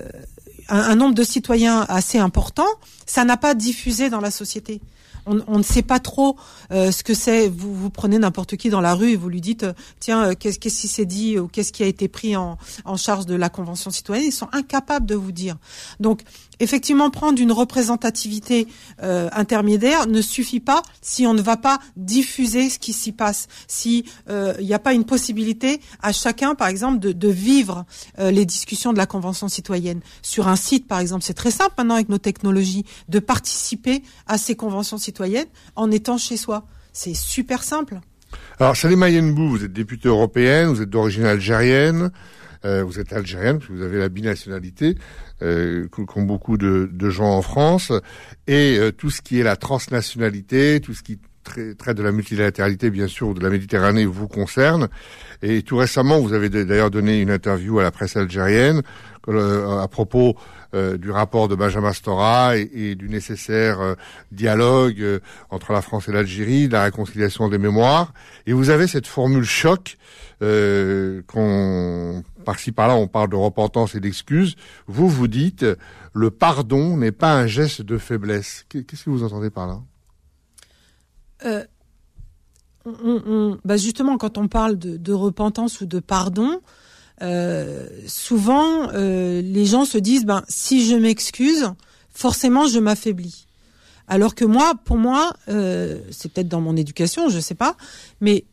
un, 0.69 0.79
un, 0.79 0.95
nombre 0.95 1.15
de 1.15 1.25
citoyens 1.25 1.85
assez 1.89 2.19
important, 2.19 2.67
ça 3.05 3.25
n'a 3.25 3.37
pas 3.37 3.55
diffusé 3.55 4.11
dans 4.11 4.21
la 4.21 4.31
société. 4.31 4.81
On, 5.27 5.59
ne 5.59 5.63
sait 5.63 5.83
pas 5.83 6.01
trop 6.01 6.37
euh, 6.73 6.91
ce 6.91 7.03
que 7.03 7.15
c'est. 7.15 7.49
Vous, 7.49 7.75
vous 7.75 7.91
prenez 7.91 8.19
n'importe 8.19 8.57
qui 8.57 8.71
dans 8.71 8.81
la 8.81 8.95
rue 8.95 9.11
et 9.11 9.17
vous 9.17 9.29
lui 9.29 9.41
dites 9.41 9.63
euh, 9.63 9.73
tiens 10.01 10.25
euh, 10.25 10.35
qu'est-ce 10.39 10.59
qu'est-ce 10.59 10.81
qui 10.81 10.89
s'est 10.89 11.05
dit 11.05 11.39
ou 11.39 11.49
qu'est-ce 11.49 11.73
qui 11.73 11.83
a 11.83 11.87
été 11.87 12.09
pris 12.09 12.37
en, 12.37 12.59
en 12.85 12.97
charge 12.97 13.27
de 13.27 13.35
la 13.35 13.49
convention 13.49 13.91
citoyenne. 13.91 14.27
Ils 14.27 14.33
sont 14.33 14.49
incapables 14.53 15.07
de 15.07 15.15
vous 15.15 15.33
dire. 15.33 15.57
Donc 16.01 16.23
effectivement, 16.63 17.11
prendre 17.11 17.41
une 17.41 17.51
représentativité 17.51 18.69
euh, 19.03 19.29
intermédiaire 19.33 20.07
ne 20.07 20.23
suffit 20.23 20.61
pas 20.61 20.83
si 21.01 21.27
on 21.27 21.35
ne 21.35 21.43
va 21.43 21.57
pas 21.57 21.81
diffuser 21.97 22.71
ce 22.71 22.79
qui 22.79 22.93
s'y 22.93 23.11
passe, 23.11 23.49
si 23.67 24.05
euh, 24.31 24.55
il 24.61 24.67
n'y 24.67 24.75
a 24.75 24.79
pas 24.79 24.95
une 24.95 25.05
possibilité 25.05 25.81
à 26.03 26.13
chacun, 26.13 26.55
par 26.55 26.69
exemple, 26.69 27.01
de, 27.01 27.11
de 27.11 27.29
vivre 27.29 27.85
euh, 28.21 28.31
les 28.31 28.47
discussions 28.47 28.93
de 28.93 28.99
la 28.99 29.07
Convention 29.07 29.49
citoyenne 29.49 30.01
sur 30.23 30.47
un 30.47 30.57
site, 30.57 30.87
par 30.87 31.01
exemple. 31.01 31.25
C'est 31.25 31.35
très 31.35 31.51
simple 31.51 31.75
maintenant 31.79 31.97
avec 31.97 32.09
nos 32.09 32.19
technologies 32.19 32.85
de 33.09 33.19
participer 33.19 34.03
à 34.29 34.39
ces 34.39 34.55
conventions 34.55 34.99
citoyennes 34.99 35.49
en 35.75 35.91
étant 35.91 36.17
chez 36.17 36.37
soi. 36.37 36.65
C'est 36.93 37.15
super 37.15 37.65
simple. 37.65 38.01
Alors, 38.61 38.77
Salima 38.77 39.11
Yenbou, 39.11 39.49
vous 39.49 39.65
êtes 39.65 39.73
députée 39.73 40.09
européenne, 40.09 40.69
vous 40.69 40.83
êtes 40.83 40.91
d'origine 40.91 41.25
algérienne. 41.25 42.13
Euh, 42.65 42.85
vous 42.85 43.01
êtes 43.01 43.13
algérienne, 43.13 43.59
vous 43.71 43.83
avez 43.83 43.99
la 43.99 44.09
binationalité, 44.09 44.97
euh, 45.43 45.89
comme 45.89 46.27
beaucoup 46.27 46.57
de, 46.57 46.89
de, 46.93 47.11
gens 47.11 47.37
en 47.37 47.43
France, 47.43 47.93
et 48.47 48.79
euh, 48.79 48.93
tout 48.93 49.11
ce 49.11 49.21
qui 49.21 49.41
est 49.41 49.43
la 49.43 49.57
transnationalité, 49.57 50.81
tout 50.81 50.95
ce 50.95 51.03
qui 51.03 51.19
traite 51.43 51.97
de 51.97 52.03
la 52.03 52.13
multilatéralité, 52.13 52.91
bien 52.91 53.09
sûr, 53.09 53.35
de 53.35 53.41
la 53.41 53.51
Méditerranée 53.51 54.07
vous 54.07 54.29
concerne. 54.29 54.89
Et 55.43 55.63
tout 55.63 55.77
récemment, 55.77 56.21
vous 56.21 56.33
avez 56.33 56.49
d'ailleurs 56.49 56.91
donné 56.91 57.21
une 57.21 57.31
interview 57.31 57.79
à 57.79 57.83
la 57.83 57.91
presse 57.91 58.17
algérienne 58.17 58.83
euh, 59.29 59.79
à 59.79 59.89
propos 59.89 60.37
euh, 60.75 60.97
du 60.97 61.11
rapport 61.11 61.49
de 61.49 61.55
Benjamin 61.55 61.93
Stora 61.93 62.57
et, 62.57 62.71
et 62.75 62.95
du 62.95 63.09
nécessaire 63.09 63.81
euh, 63.81 63.95
dialogue 64.31 65.21
entre 65.51 65.73
la 65.73 65.83
France 65.83 66.09
et 66.09 66.13
l'Algérie, 66.13 66.69
la 66.69 66.85
réconciliation 66.85 67.49
des 67.49 67.59
mémoires. 67.59 68.13
Et 68.47 68.53
vous 68.53 68.71
avez 68.71 68.87
cette 68.87 69.07
formule 69.07 69.45
choc 69.45 69.97
qu'on 70.41 72.25
par-ci 72.45 72.73
par-là 72.73 72.97
on 72.97 73.07
parle 73.07 73.31
de 73.31 73.37
repentance 73.37 73.95
et 73.95 74.01
d'excuses. 74.01 74.57
Vous 74.89 75.09
vous 75.09 75.29
dites 75.29 75.65
le 76.13 76.31
pardon 76.31 76.97
n'est 76.97 77.13
pas 77.13 77.35
un 77.35 77.47
geste 77.47 77.83
de 77.83 77.97
faiblesse. 77.97 78.65
Qu'est-ce 78.69 79.05
que 79.05 79.11
vous 79.11 79.23
entendez 79.23 79.51
par 79.51 79.67
là? 79.67 79.81
Euh, 81.45 81.65
on, 82.85 83.59
bah 83.65 83.77
justement, 83.77 84.19
quand 84.19 84.39
on 84.39 84.49
parle 84.49 84.79
de, 84.79 84.97
de 84.97 85.13
repentance 85.13 85.81
ou 85.81 85.87
de 85.87 86.01
pardon, 86.01 86.61
euh, 87.23 87.89
souvent 88.07 88.91
euh, 88.93 89.41
les 89.43 89.65
gens 89.65 89.85
se 89.85 89.99
disent 89.99 90.25
ben 90.25 90.43
si 90.49 90.87
je 90.87 90.97
m'excuse, 90.97 91.73
forcément 92.13 92.67
je 92.67 92.79
m'affaiblis. 92.79 93.47
Alors 94.09 94.35
que 94.35 94.45
moi, 94.45 94.75
pour 94.85 94.97
moi, 94.97 95.33
euh, 95.49 96.01
c'est 96.11 96.33
peut-être 96.33 96.49
dans 96.49 96.61
mon 96.61 96.77
éducation, 96.77 97.29
je 97.29 97.39
sais 97.39 97.55
pas, 97.55 97.77
mais 98.21 98.45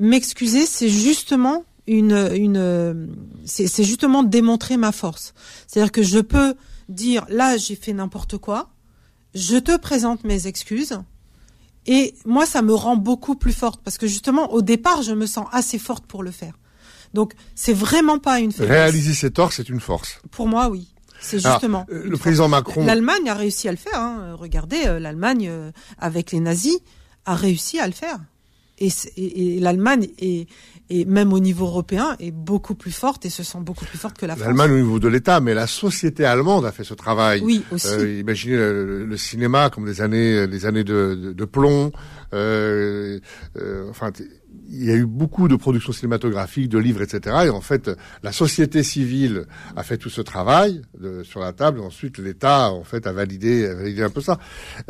m'excuser, 0.00 0.66
c'est 0.66 0.88
justement 0.88 1.64
une, 1.86 3.08
c'est 3.46 3.84
justement 3.84 4.22
démontrer 4.22 4.76
ma 4.76 4.92
force. 4.92 5.32
C'est-à-dire 5.66 5.92
que 5.92 6.02
je 6.02 6.18
peux 6.18 6.54
dire 6.90 7.24
là 7.30 7.56
j'ai 7.56 7.76
fait 7.76 7.92
n'importe 7.92 8.36
quoi, 8.36 8.68
je 9.34 9.56
te 9.56 9.76
présente 9.76 10.24
mes 10.24 10.46
excuses 10.46 10.98
et 11.88 12.14
moi, 12.26 12.44
ça 12.44 12.60
me 12.60 12.74
rend 12.74 12.96
beaucoup 12.96 13.34
plus 13.34 13.54
forte 13.54 13.80
parce 13.82 13.96
que 13.96 14.06
justement, 14.06 14.52
au 14.52 14.60
départ, 14.60 15.02
je 15.02 15.14
me 15.14 15.24
sens 15.24 15.46
assez 15.52 15.78
forte 15.78 16.04
pour 16.04 16.22
le 16.22 16.30
faire. 16.30 16.52
Donc, 17.14 17.32
c'est 17.54 17.72
vraiment 17.72 18.18
pas 18.18 18.40
une 18.40 18.52
faiblesse. 18.52 18.70
Réaliser 18.70 19.14
ses 19.14 19.30
torts, 19.30 19.52
c'est 19.52 19.68
une 19.68 19.80
force. 19.80 20.20
Pour 20.30 20.46
moi, 20.48 20.68
oui. 20.68 20.88
C'est 21.20 21.38
justement. 21.38 21.84
Euh, 21.90 22.04
le 22.04 22.16
président 22.16 22.48
Macron. 22.48 22.84
L'Allemagne 22.84 23.28
a 23.28 23.34
réussi 23.34 23.68
à 23.68 23.72
le 23.72 23.76
faire. 23.76 23.98
Hein. 23.98 24.34
Regardez, 24.38 24.86
euh, 24.86 25.00
l'Allemagne 25.00 25.48
euh, 25.48 25.72
avec 25.98 26.32
les 26.32 26.40
nazis 26.40 26.78
a 27.26 27.34
réussi 27.34 27.78
à 27.80 27.86
le 27.86 27.92
faire. 27.92 28.18
Et, 28.80 28.90
et 29.16 29.60
l'Allemagne 29.60 30.08
est, 30.18 30.46
et 30.90 31.04
même 31.04 31.32
au 31.32 31.38
niveau 31.38 31.66
européen, 31.66 32.16
est 32.18 32.30
beaucoup 32.30 32.74
plus 32.74 32.92
forte 32.92 33.26
et 33.26 33.30
se 33.30 33.42
sent 33.42 33.58
beaucoup 33.60 33.84
plus 33.84 33.98
forte 33.98 34.16
que 34.16 34.24
la 34.24 34.34
France. 34.34 34.46
L'Allemagne 34.46 34.72
au 34.72 34.76
niveau 34.76 34.98
de 34.98 35.08
l'État, 35.08 35.40
mais 35.40 35.52
la 35.52 35.66
société 35.66 36.24
allemande 36.24 36.64
a 36.64 36.72
fait 36.72 36.84
ce 36.84 36.94
travail. 36.94 37.40
Oui, 37.42 37.62
aussi. 37.70 37.88
Euh, 37.88 38.18
imaginez 38.20 38.56
le, 38.56 39.16
cinéma 39.16 39.68
comme 39.70 39.84
des 39.84 40.00
années, 40.00 40.46
des 40.46 40.64
années 40.64 40.84
de, 40.84 41.34
de, 41.36 41.44
plomb. 41.44 41.92
Euh, 42.32 43.18
euh, 43.56 43.90
enfin, 43.90 44.12
il 44.70 44.84
y 44.84 44.90
a 44.90 44.94
eu 44.94 45.06
beaucoup 45.06 45.48
de 45.48 45.56
productions 45.56 45.92
cinématographiques, 45.92 46.68
de 46.68 46.78
livres, 46.78 47.02
etc. 47.02 47.36
Et 47.46 47.50
en 47.50 47.60
fait, 47.60 47.90
la 48.22 48.32
société 48.32 48.82
civile 48.82 49.44
a 49.76 49.82
fait 49.82 49.98
tout 49.98 50.10
ce 50.10 50.20
travail 50.20 50.82
de, 50.98 51.22
sur 51.22 51.40
la 51.40 51.52
table. 51.52 51.80
Et 51.80 51.82
ensuite, 51.82 52.18
l'État, 52.18 52.70
en 52.70 52.84
fait, 52.84 53.06
a 53.06 53.12
validé, 53.12 53.66
a 53.66 53.74
validé 53.74 54.02
un 54.02 54.10
peu 54.10 54.20
ça. 54.20 54.38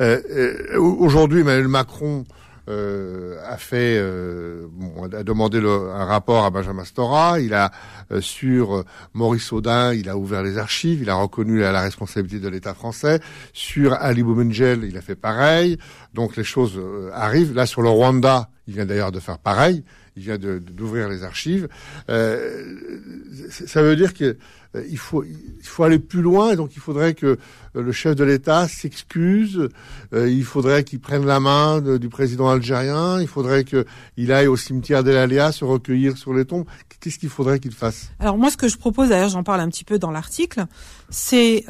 Euh, 0.00 0.20
euh 0.30 0.78
Aujourd'hui, 0.78 1.40
Emmanuel 1.40 1.68
Macron 1.68 2.24
euh, 2.68 3.38
a 3.46 3.56
fait, 3.56 3.96
euh, 3.98 4.66
a 5.12 5.22
demandé 5.22 5.60
le, 5.60 5.70
un 5.70 6.04
rapport 6.04 6.44
à 6.44 6.50
Benjamin 6.50 6.84
Stora. 6.84 7.40
Il 7.40 7.54
a 7.54 7.70
euh, 8.12 8.20
sur 8.20 8.84
Maurice 9.14 9.52
Audin, 9.52 9.94
il 9.94 10.08
a 10.08 10.18
ouvert 10.18 10.42
les 10.42 10.58
archives, 10.58 11.00
il 11.00 11.08
a 11.08 11.14
reconnu 11.14 11.60
la, 11.60 11.80
responsabilité 11.80 12.40
de 12.40 12.48
l'État 12.48 12.74
français. 12.74 13.20
Sur 13.54 13.94
Ali 13.94 14.22
Boumengel, 14.22 14.84
il 14.84 14.98
a 14.98 15.00
fait 15.00 15.16
pareil. 15.16 15.78
Donc 16.12 16.36
les 16.36 16.44
choses 16.44 16.80
arrivent. 17.14 17.54
Là 17.54 17.64
sur 17.64 17.80
le 17.80 17.88
Rwanda, 17.88 18.50
il 18.66 18.74
vient 18.74 18.86
d'ailleurs 18.86 19.12
de 19.12 19.20
faire 19.20 19.38
pareil. 19.38 19.82
Il 20.16 20.24
vient 20.24 20.36
d'ouvrir 20.36 21.08
les 21.08 21.22
archives. 21.22 21.68
ça 22.08 23.82
veut 23.82 23.96
dire 23.96 24.12
que 24.12 24.24
euh, 24.24 24.34
il 24.74 24.98
faut 24.98 25.24
il 25.24 25.66
faut 25.66 25.84
aller 25.84 25.98
plus 25.98 26.20
loin 26.20 26.52
et 26.52 26.56
donc 26.56 26.76
il 26.76 26.80
faudrait 26.80 27.14
que 27.14 27.26
euh, 27.26 27.36
le 27.74 27.92
chef 27.92 28.14
de 28.14 28.24
l'État 28.24 28.68
s'excuse, 28.68 29.68
euh, 30.12 30.30
il 30.30 30.44
faudrait 30.44 30.84
qu'il 30.84 31.00
prenne 31.00 31.24
la 31.24 31.40
main 31.40 31.80
du 31.80 32.08
président 32.08 32.48
algérien, 32.48 33.20
il 33.20 33.28
faudrait 33.28 33.64
qu'il 33.64 34.32
aille 34.32 34.46
au 34.46 34.56
cimetière 34.56 35.04
d'El 35.04 35.28
se 35.52 35.64
recueillir 35.64 36.16
sur 36.16 36.34
les 36.34 36.44
tombes. 36.44 36.66
Qu'est-ce 37.00 37.18
qu'il 37.18 37.28
faudrait 37.28 37.60
qu'il 37.60 37.72
fasse? 37.72 38.10
Alors 38.18 38.36
moi, 38.38 38.50
ce 38.50 38.56
que 38.56 38.68
je 38.68 38.76
propose, 38.76 39.10
d'ailleurs, 39.10 39.28
j'en 39.28 39.44
parle 39.44 39.60
un 39.60 39.68
petit 39.68 39.84
peu 39.84 39.98
dans 39.98 40.10
l'article, 40.10 40.64
c'est 41.10 41.64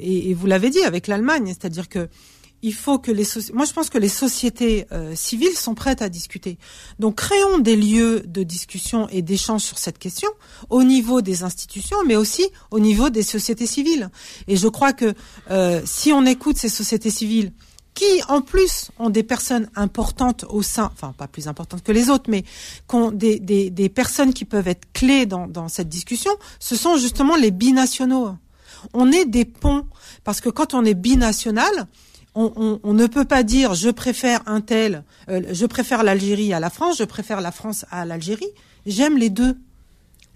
et, 0.00 0.34
vous 0.34 0.46
l'avez 0.46 0.70
dit 0.70 0.82
avec 0.82 1.06
l'Allemagne, 1.06 1.46
c'est-à-dire 1.48 1.88
que 1.88 2.08
il 2.62 2.74
faut 2.74 2.98
que 2.98 3.10
les 3.10 3.24
moi 3.52 3.64
je 3.64 3.72
pense 3.72 3.90
que 3.90 3.98
les 3.98 4.08
sociétés 4.08 4.86
euh, 4.92 5.14
civiles 5.14 5.56
sont 5.56 5.74
prêtes 5.74 6.02
à 6.02 6.08
discuter. 6.08 6.58
Donc 6.98 7.16
créons 7.16 7.58
des 7.58 7.76
lieux 7.76 8.22
de 8.26 8.42
discussion 8.42 9.08
et 9.10 9.22
d'échange 9.22 9.62
sur 9.62 9.78
cette 9.78 9.98
question 9.98 10.28
au 10.70 10.82
niveau 10.82 11.22
des 11.22 11.42
institutions, 11.42 11.98
mais 12.06 12.16
aussi 12.16 12.46
au 12.70 12.80
niveau 12.80 13.10
des 13.10 13.22
sociétés 13.22 13.66
civiles. 13.66 14.10
Et 14.48 14.56
je 14.56 14.68
crois 14.68 14.92
que 14.92 15.14
euh, 15.50 15.80
si 15.84 16.12
on 16.12 16.24
écoute 16.26 16.58
ces 16.58 16.68
sociétés 16.68 17.10
civiles 17.10 17.52
qui 17.94 18.22
en 18.28 18.42
plus 18.42 18.90
ont 19.00 19.10
des 19.10 19.24
personnes 19.24 19.68
importantes 19.74 20.44
au 20.48 20.62
sein, 20.62 20.90
enfin 20.92 21.12
pas 21.18 21.26
plus 21.26 21.48
importantes 21.48 21.82
que 21.82 21.90
les 21.90 22.10
autres, 22.10 22.30
mais 22.30 22.42
qui 22.42 22.94
ont 22.94 23.10
des, 23.10 23.40
des, 23.40 23.70
des 23.70 23.88
personnes 23.88 24.32
qui 24.32 24.44
peuvent 24.44 24.68
être 24.68 24.86
clés 24.92 25.26
dans, 25.26 25.48
dans 25.48 25.68
cette 25.68 25.88
discussion, 25.88 26.30
ce 26.60 26.76
sont 26.76 26.96
justement 26.96 27.34
les 27.34 27.50
binationaux. 27.50 28.36
On 28.92 29.10
est 29.10 29.24
des 29.24 29.44
ponts, 29.44 29.84
parce 30.22 30.40
que 30.40 30.48
quand 30.48 30.74
on 30.74 30.84
est 30.84 30.94
binational, 30.94 31.88
on, 32.38 32.92
ne 32.92 33.06
peut 33.06 33.24
pas 33.24 33.42
dire 33.42 33.74
je 33.74 33.90
préfère 33.90 34.40
un 34.46 34.60
tel, 34.60 35.04
euh, 35.28 35.42
je 35.50 35.66
préfère 35.66 36.02
l'Algérie 36.04 36.52
à 36.52 36.60
la 36.60 36.70
France, 36.70 36.98
je 36.98 37.04
préfère 37.04 37.40
la 37.40 37.50
France 37.52 37.84
à 37.90 38.04
l'Algérie. 38.04 38.50
J'aime 38.86 39.18
les 39.18 39.30
deux. 39.30 39.56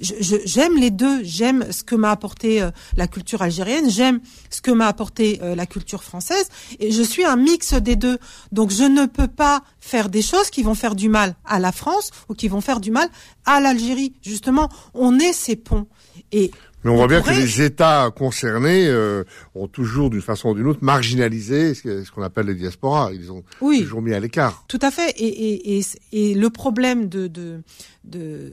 J'aime 0.01 0.77
les 0.77 0.91
deux. 0.91 1.23
J'aime 1.23 1.71
ce 1.71 1.85
que 1.85 1.95
m'a 1.95 2.11
apporté 2.11 2.61
euh, 2.61 2.73
la 2.97 3.07
culture 3.07 3.41
algérienne. 3.41 3.89
J'aime 3.89 4.21
ce 4.51 4.61
que 4.61 4.73
m'a 4.73 4.89
apporté 4.89 5.39
euh, 5.43 5.55
la 5.55 5.65
culture 5.65 6.03
française. 6.03 6.49
Et 6.81 6.91
je 6.91 7.03
suis 7.03 7.25
un 7.25 7.37
mix 7.37 7.75
des 7.75 7.95
deux. 7.95 8.19
Donc 8.51 8.71
je 8.71 8.83
ne 8.83 9.07
peux 9.07 9.29
pas 9.29 9.63
faire 9.79 10.09
des 10.09 10.23
choses 10.23 10.51
qui 10.51 10.65
vont 10.65 10.75
faire 10.75 10.97
du 10.97 11.09
mal 11.09 11.37
à 11.45 11.61
la 11.61 11.71
France 11.71 12.11
ou 12.29 12.35
qui 12.35 12.49
vont 12.49 12.61
faire 12.61 12.81
du 12.81 12.91
mal 12.91 13.09
à 13.45 13.61
l'Algérie. 13.61 14.15
Justement, 14.23 14.69
on 14.95 15.21
est 15.21 15.33
ces 15.33 15.55
ponts. 15.55 15.87
Et 16.33 16.51
mais 16.85 16.91
on 16.91 16.97
voit 16.97 17.07
bien 17.07 17.23
que 17.23 17.31
les 17.31 17.63
États 17.63 18.11
concernés 18.11 18.87
euh, 18.89 19.25
ont 19.55 19.69
toujours, 19.69 20.11
d'une 20.11 20.23
façon 20.23 20.51
ou 20.51 20.55
d'une 20.55 20.67
autre, 20.67 20.81
marginalisé 20.83 21.75
ce 21.75 22.11
qu'on 22.11 22.23
appelle 22.23 22.47
les 22.47 22.55
diasporas. 22.55 23.13
Ils 23.13 23.31
ont 23.31 23.45
toujours 23.61 24.03
mis 24.03 24.15
à 24.15 24.21
l'écart. 24.21 24.65
Tout 24.69 24.81
à 24.83 24.91
fait. 24.91 25.11
Et, 25.19 25.27
et, 25.27 25.79
et, 25.79 25.85
et 26.13 26.35
le 26.35 26.51
problème 26.51 27.09
de, 27.09 27.29
de, 27.29 27.63
de 28.05 28.53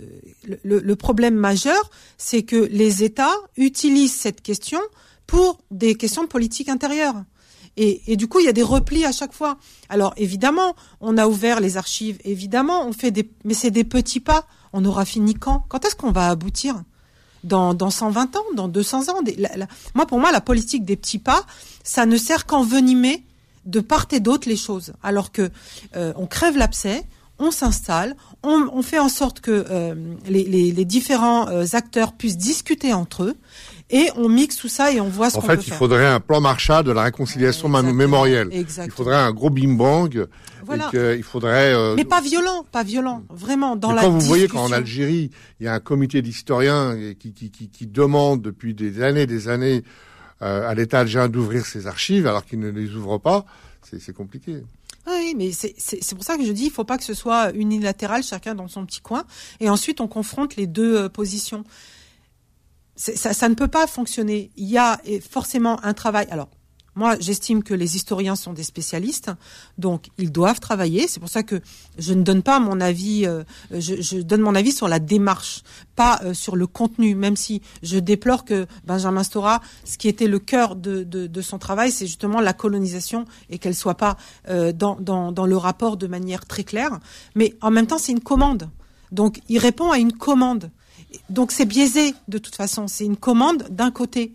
le, 0.64 0.80
le, 0.80 0.96
problème 0.96 1.36
majeur, 1.36 1.90
c'est 2.18 2.44
que 2.44 2.68
les 2.72 3.04
États 3.04 3.36
utilisent 3.58 4.16
cette 4.16 4.42
question 4.42 4.80
pour 5.26 5.60
des 5.72 5.96
questions 5.96 6.24
de 6.24 6.28
politique 6.28 6.70
intérieure. 6.70 7.16
Et, 7.78 8.02
et, 8.12 8.18
du 8.18 8.28
coup, 8.28 8.40
il 8.40 8.46
y 8.46 8.50
a 8.50 8.54
des 8.54 8.64
replis 8.64 9.06
à 9.06 9.12
chaque 9.12 9.34
fois. 9.34 9.58
Alors, 9.88 10.14
évidemment, 10.18 10.76
on 11.00 11.18
a 11.18 11.28
ouvert 11.28 11.62
les 11.62 11.78
archives. 11.78 12.18
Évidemment, 12.26 12.86
on 12.86 12.92
fait 12.92 13.12
des, 13.12 13.30
mais 13.46 13.54
c'est 13.54 13.72
des 13.72 13.86
petits 13.86 14.20
pas. 14.20 14.46
On 14.74 14.84
aura 14.86 15.06
fini 15.06 15.34
quand? 15.34 15.66
Quand 15.70 15.86
est-ce 15.86 15.96
qu'on 15.96 16.12
va 16.12 16.30
aboutir? 16.30 16.84
Dans, 17.44 17.74
dans 17.74 17.90
120 17.90 18.36
ans, 18.36 18.44
dans 18.56 18.68
200 18.68 19.10
ans. 19.10 19.22
moi, 19.96 20.06
pour 20.06 20.20
moi, 20.20 20.32
la 20.32 20.42
politique 20.42 20.86
des 20.86 20.96
petits 20.96 21.20
pas, 21.20 21.46
ça 21.84 22.06
ne 22.06 22.18
sert 22.18 22.46
qu'envenimer 22.46 23.24
de 23.66 23.80
part 23.80 24.08
et 24.12 24.20
d'autre 24.20 24.50
les 24.50 24.58
choses. 24.58 24.94
Alors 25.04 25.32
que 25.32 25.50
euh, 25.96 26.14
on 26.16 26.26
crève 26.26 26.58
l'abcès, 26.58 27.04
on 27.40 27.52
s'installe, 27.52 28.16
on, 28.44 28.82
fait 28.82 29.00
en 29.00 29.08
sorte 29.08 29.40
que 29.40 29.66
euh, 29.70 29.96
les, 30.28 30.86
différents 30.86 31.48
euh, 31.48 31.66
acteurs 31.74 32.14
puissent 32.14 32.38
discuter 32.38 32.94
entre 32.94 33.24
eux 33.24 33.38
et 33.90 34.10
on 34.16 34.30
mixe 34.30 34.56
tout 34.56 34.68
ça 34.68 34.92
et 34.92 35.02
on 35.02 35.10
voit 35.10 35.30
ce 35.30 35.36
qu'on 35.36 35.42
peut 35.42 35.48
faire. 35.48 35.58
En 35.58 35.62
fait, 35.62 35.68
il 35.68 35.74
faudrait 35.74 36.08
un 36.08 36.20
plan 36.20 36.42
Marshall 36.42 36.84
de 36.84 36.92
la 36.92 37.04
réconciliation 37.04 37.70
mémorielle. 37.70 38.50
Exactement. 38.52 38.86
Il 38.86 38.92
faudrait 38.92 39.18
un 39.18 39.32
gros 39.32 39.50
bim 39.50 39.74
bang. 39.74 40.28
Voilà. 40.66 40.90
il 40.94 41.24
faudrait. 41.24 41.74
Euh, 41.74 41.96
Mais 41.96 42.06
pas 42.06 42.22
violent, 42.22 42.66
pas 42.72 42.84
violent, 42.84 43.24
vraiment 43.30 43.76
dans 43.76 43.92
la. 43.92 44.02
Quand 44.02 44.12
vous 44.12 44.20
voyez 44.22 44.48
qu'en 44.48 44.72
Algérie, 44.72 45.32
il 45.60 45.66
y 45.66 45.68
a 45.68 45.74
un 45.74 45.80
comité 45.80 46.22
d'historiens 46.22 46.96
qui, 47.20 47.34
qui, 47.34 47.50
qui, 47.50 47.70
qui 47.70 47.88
demande 47.88 48.42
depuis 48.42 48.74
des 48.74 49.02
années, 49.02 49.26
des 49.26 49.48
années 49.48 49.84
à 50.42 50.74
l'État 50.74 51.00
algérien 51.00 51.28
d'ouvrir 51.28 51.66
ses 51.66 51.88
archives 51.88 52.26
alors 52.26 52.46
qu'il 52.46 52.60
ne 52.60 52.70
les 52.70 52.96
ouvre 52.96 53.18
pas, 53.18 53.46
c'est 53.82 54.14
compliqué. 54.14 54.64
Oui, 55.08 55.34
mais 55.36 55.52
c'est 55.52 56.16
pour 56.16 56.24
ça 56.24 56.38
que 56.38 56.46
je 56.46 56.52
dis, 56.52 56.66
il 56.66 56.72
faut 56.72 56.84
pas 56.84 56.98
que 56.98 57.04
ce 57.04 57.14
soit 57.14 57.52
unilatéral, 57.56 58.24
chacun 58.24 58.54
dans 58.54 58.68
son 58.68 58.86
petit 58.86 59.02
coin, 59.02 59.24
et 59.60 59.70
ensuite 59.70 60.02
on 60.02 60.08
confronte 60.08 60.56
les 60.56 60.68
deux 60.68 60.98
euh, 60.98 61.10
positions. 61.10 61.64
Ça, 63.00 63.34
ça, 63.34 63.48
ne 63.48 63.56
peut 63.56 63.70
pas 63.70 63.88
fonctionner. 63.88 64.52
Il 64.58 64.68
y 64.68 64.78
a 64.78 65.00
forcément 65.32 65.82
un 65.86 65.94
travail. 65.94 66.28
Alors, 66.32 66.50
moi, 67.00 67.16
j'estime 67.18 67.64
que 67.64 67.74
les 67.74 67.96
historiens 67.96 68.36
sont 68.36 68.52
des 68.52 68.64
spécialistes, 68.64 69.32
donc 69.78 70.10
ils 70.18 70.34
doivent 70.34 70.60
travailler. 70.60 71.08
C'est 71.08 71.22
pour 71.22 71.30
ça 71.30 71.44
que 71.44 71.62
je 71.98 72.14
ne 72.14 72.24
donne 72.24 72.44
pas 72.44 72.60
mon 72.60 72.82
avis. 72.82 73.26
Euh, 73.26 73.44
je, 73.72 74.22
donne 74.22 74.42
mon 74.42 74.54
avis 74.54 74.74
sur 74.74 74.90
la 74.90 75.00
démarche, 75.00 75.64
pas 75.96 76.20
euh, 76.26 76.34
sur 76.34 76.58
le 76.58 76.68
contenu. 76.68 77.16
Même 77.16 77.38
si 77.38 77.62
je 77.84 78.00
déplore 78.00 78.44
que 78.44 78.68
Benjamin 78.86 79.24
Stora, 79.24 79.62
ce 79.86 79.98
qui 79.98 80.10
était 80.10 80.28
le 80.28 80.40
cœur 80.40 80.76
de, 80.76 81.42
son 81.42 81.58
travail, 81.58 81.94
c'est 81.94 82.06
justement 82.06 82.42
la 82.42 82.52
colonisation 82.52 83.24
et 83.50 83.60
qu'elle 83.60 83.76
soit 83.76 83.96
pas 83.96 84.18
euh, 84.50 84.74
dans, 84.74 84.98
dans 85.00 85.46
le 85.46 85.56
rapport 85.56 85.96
de 85.96 86.08
manière 86.08 86.46
très 86.46 86.66
claire. 86.66 87.00
Mais 87.34 87.56
en 87.62 87.72
même 87.72 87.88
temps, 87.88 87.98
c'est 87.98 88.12
une 88.12 88.20
commande. 88.20 88.70
Donc, 89.14 89.40
il 89.48 89.58
répond 89.58 89.90
à 89.92 90.00
une 90.00 90.12
commande. 90.12 90.70
Donc, 91.30 91.52
c'est 91.52 91.66
biaisé 91.66 92.14
de 92.28 92.38
toute 92.38 92.56
façon. 92.56 92.88
C'est 92.88 93.06
une 93.06 93.18
commande 93.18 93.68
d'un 93.70 93.92
côté 93.92 94.34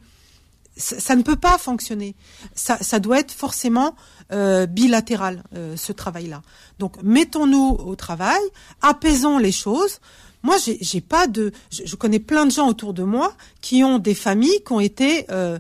ça, 0.77 1.15
ne 1.17 1.23
peut 1.23 1.37
pas 1.37 1.59
fonctionner. 1.59 2.15
Ça, 2.55 2.99
doit 2.99 3.21
être 3.21 3.33
forcément 3.33 3.95
euh, 4.33 4.67
bilatéral, 4.67 5.45
euh, 5.55 5.77
ce 5.77 5.93
travail-là. 5.93 6.43
Donc, 6.79 6.97
mettons-nous 7.03 7.79
au 7.85 7.95
travail, 7.95 8.41
apaisons 8.83 9.39
les 9.39 9.53
choses. 9.53 10.01
Moi, 10.43 10.57
j'ai 10.59 11.01
pas 11.01 11.27
de. 11.27 11.53
Je, 11.71 11.97
connais 11.97 12.19
plein 12.19 12.45
de 12.45 12.51
gens 12.51 12.69
autour 12.69 12.93
de 12.93 13.03
moi 13.03 13.35
qui 13.63 13.83
ont 13.83 13.99
des 13.99 14.15
familles 14.15 14.63
qui 14.67 14.73
ont 14.73 14.81
été, 14.81 15.25
euh, 15.31 15.59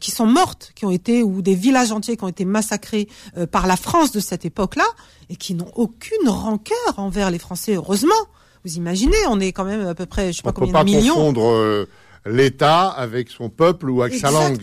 qui 0.00 0.10
sont 0.10 0.26
mortes, 0.26 0.72
qui 0.74 0.84
ont 0.84 0.90
été 0.90 1.22
ou 1.22 1.40
des 1.40 1.54
villages 1.54 1.92
entiers 1.92 2.16
qui 2.16 2.24
ont 2.24 2.28
été 2.28 2.44
massacrés 2.44 3.08
par 3.52 3.68
la 3.68 3.76
France 3.76 4.10
de 4.10 4.18
cette 4.18 4.44
époque-là 4.44 4.86
et 5.30 5.36
qui 5.36 5.54
n'ont 5.54 5.70
aucune 5.76 6.28
rancœur 6.28 6.94
envers 6.96 7.30
les 7.30 7.38
Français. 7.38 7.76
Heureusement, 7.76 8.12
vous 8.64 8.76
imaginez, 8.76 9.16
on 9.28 9.40
est 9.40 9.52
quand 9.52 9.64
même 9.64 9.86
à 9.86 9.94
peu 9.94 10.06
près, 10.06 10.32
je 10.32 10.38
sais 10.38 10.42
pas 10.42 10.52
combien 10.52 10.84
de 10.84 10.84
millions 10.84 11.86
l'État 12.26 12.88
avec 12.88 13.28
son 13.28 13.50
peuple 13.50 13.90
ou 13.90 14.02
avec 14.02 14.18
sa 14.18 14.30
langue. 14.30 14.58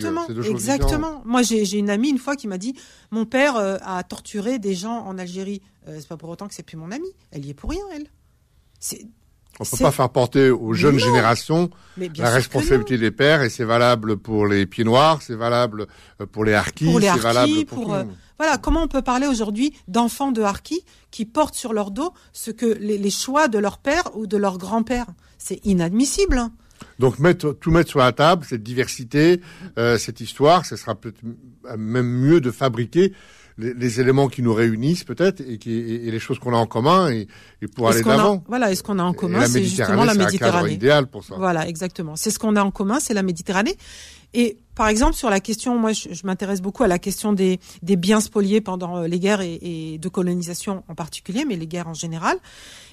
exactement. 0.50 1.22
Moi, 1.24 1.42
j'ai 1.42 1.78
une 1.78 1.90
amie 1.90 2.10
une 2.10 2.18
fois 2.18 2.36
qui 2.36 2.48
m'a 2.48 2.58
dit 2.58 2.74
mon 3.10 3.24
père 3.24 3.56
euh, 3.56 3.76
a 3.82 4.02
torturé 4.02 4.58
des 4.58 4.74
gens 4.74 5.04
en 5.06 5.18
Algérie. 5.18 5.62
Euh, 5.88 5.96
c'est 6.00 6.08
pas 6.08 6.16
pour 6.16 6.28
autant 6.28 6.48
que 6.48 6.54
c'est 6.54 6.62
plus 6.62 6.76
mon 6.76 6.90
amie. 6.90 7.12
Elle 7.30 7.46
y 7.46 7.50
est 7.50 7.54
pour 7.54 7.70
rien, 7.70 7.84
elle. 7.94 8.08
On 9.60 9.64
peut 9.64 9.76
pas 9.76 9.92
faire 9.92 10.08
porter 10.08 10.50
aux 10.50 10.72
jeunes 10.72 10.98
générations 10.98 11.70
la 11.96 12.30
responsabilité 12.30 12.96
des 12.96 13.10
pères 13.10 13.42
et 13.42 13.50
c'est 13.50 13.64
valable 13.64 14.16
pour 14.16 14.46
les 14.46 14.66
pieds 14.66 14.84
noirs, 14.84 15.20
c'est 15.20 15.34
valable 15.34 15.86
euh, 16.20 16.26
pour 16.26 16.44
les 16.44 16.54
harkis, 16.54 16.90
c'est 17.00 17.18
valable 17.18 17.64
pour, 17.66 17.94
voilà, 18.38 18.58
comment 18.58 18.82
on 18.82 18.88
peut 18.88 19.02
parler 19.02 19.28
aujourd'hui 19.28 19.72
d'enfants 19.86 20.32
de 20.32 20.42
harkis 20.42 20.84
qui 21.12 21.26
portent 21.26 21.54
sur 21.54 21.72
leur 21.72 21.92
dos 21.92 22.12
ce 22.32 22.50
que 22.50 22.66
les, 22.66 22.98
les 22.98 23.10
choix 23.10 23.46
de 23.46 23.58
leur 23.58 23.78
père 23.78 24.02
ou 24.14 24.26
de 24.26 24.36
leur 24.36 24.58
grand-père? 24.58 25.06
C'est 25.38 25.64
inadmissible. 25.64 26.38
Hein. 26.38 26.52
Donc 26.98 27.18
mettre, 27.18 27.52
tout 27.52 27.70
mettre 27.70 27.90
sur 27.90 28.00
la 28.00 28.12
table, 28.12 28.44
cette 28.48 28.62
diversité, 28.62 29.40
euh, 29.78 29.98
cette 29.98 30.20
histoire, 30.20 30.66
ce 30.66 30.76
sera 30.76 30.94
peut-être 30.94 31.20
même 31.76 32.08
mieux 32.08 32.40
de 32.40 32.50
fabriquer 32.50 33.12
les, 33.58 34.00
éléments 34.00 34.28
qui 34.28 34.42
nous 34.42 34.54
réunissent 34.54 35.04
peut-être 35.04 35.40
et, 35.40 35.58
qui, 35.58 35.72
et, 35.72 36.10
les 36.10 36.18
choses 36.18 36.38
qu'on 36.38 36.54
a 36.54 36.56
en 36.56 36.66
commun 36.66 37.10
et, 37.10 37.28
et 37.60 37.68
pour 37.68 37.88
aller 37.88 38.02
d'avant. 38.02 38.42
Voilà, 38.48 38.70
et 38.70 38.74
ce 38.74 38.82
qu'on 38.82 38.98
a 38.98 39.02
en 39.02 39.12
commun, 39.12 39.46
c'est 39.46 39.62
justement 39.62 40.04
la 40.04 40.14
Méditerranée. 40.14 40.70
C'est 40.70 40.74
idéal 40.74 41.06
pour 41.06 41.24
ça. 41.24 41.34
Voilà, 41.36 41.68
exactement. 41.68 42.16
C'est 42.16 42.30
ce 42.30 42.38
qu'on 42.38 42.56
a 42.56 42.62
en 42.62 42.70
commun, 42.70 42.98
c'est 43.00 43.14
la 43.14 43.22
Méditerranée. 43.22 43.76
Et 44.34 44.58
par 44.74 44.88
exemple, 44.88 45.14
sur 45.14 45.28
la 45.28 45.40
question, 45.40 45.78
moi, 45.78 45.92
je, 45.92 46.08
m'intéresse 46.24 46.62
beaucoup 46.62 46.82
à 46.82 46.88
la 46.88 46.98
question 46.98 47.32
des, 47.32 47.60
des 47.82 47.96
biens 47.96 48.20
spoliés 48.20 48.60
pendant 48.60 48.98
euh, 48.98 49.06
les 49.06 49.18
guerres 49.18 49.42
et, 49.42 49.58
et, 49.60 49.98
de 49.98 50.08
colonisation 50.08 50.82
en 50.88 50.94
particulier, 50.94 51.44
mais 51.46 51.56
les 51.56 51.66
guerres 51.66 51.88
en 51.88 51.94
général. 51.94 52.38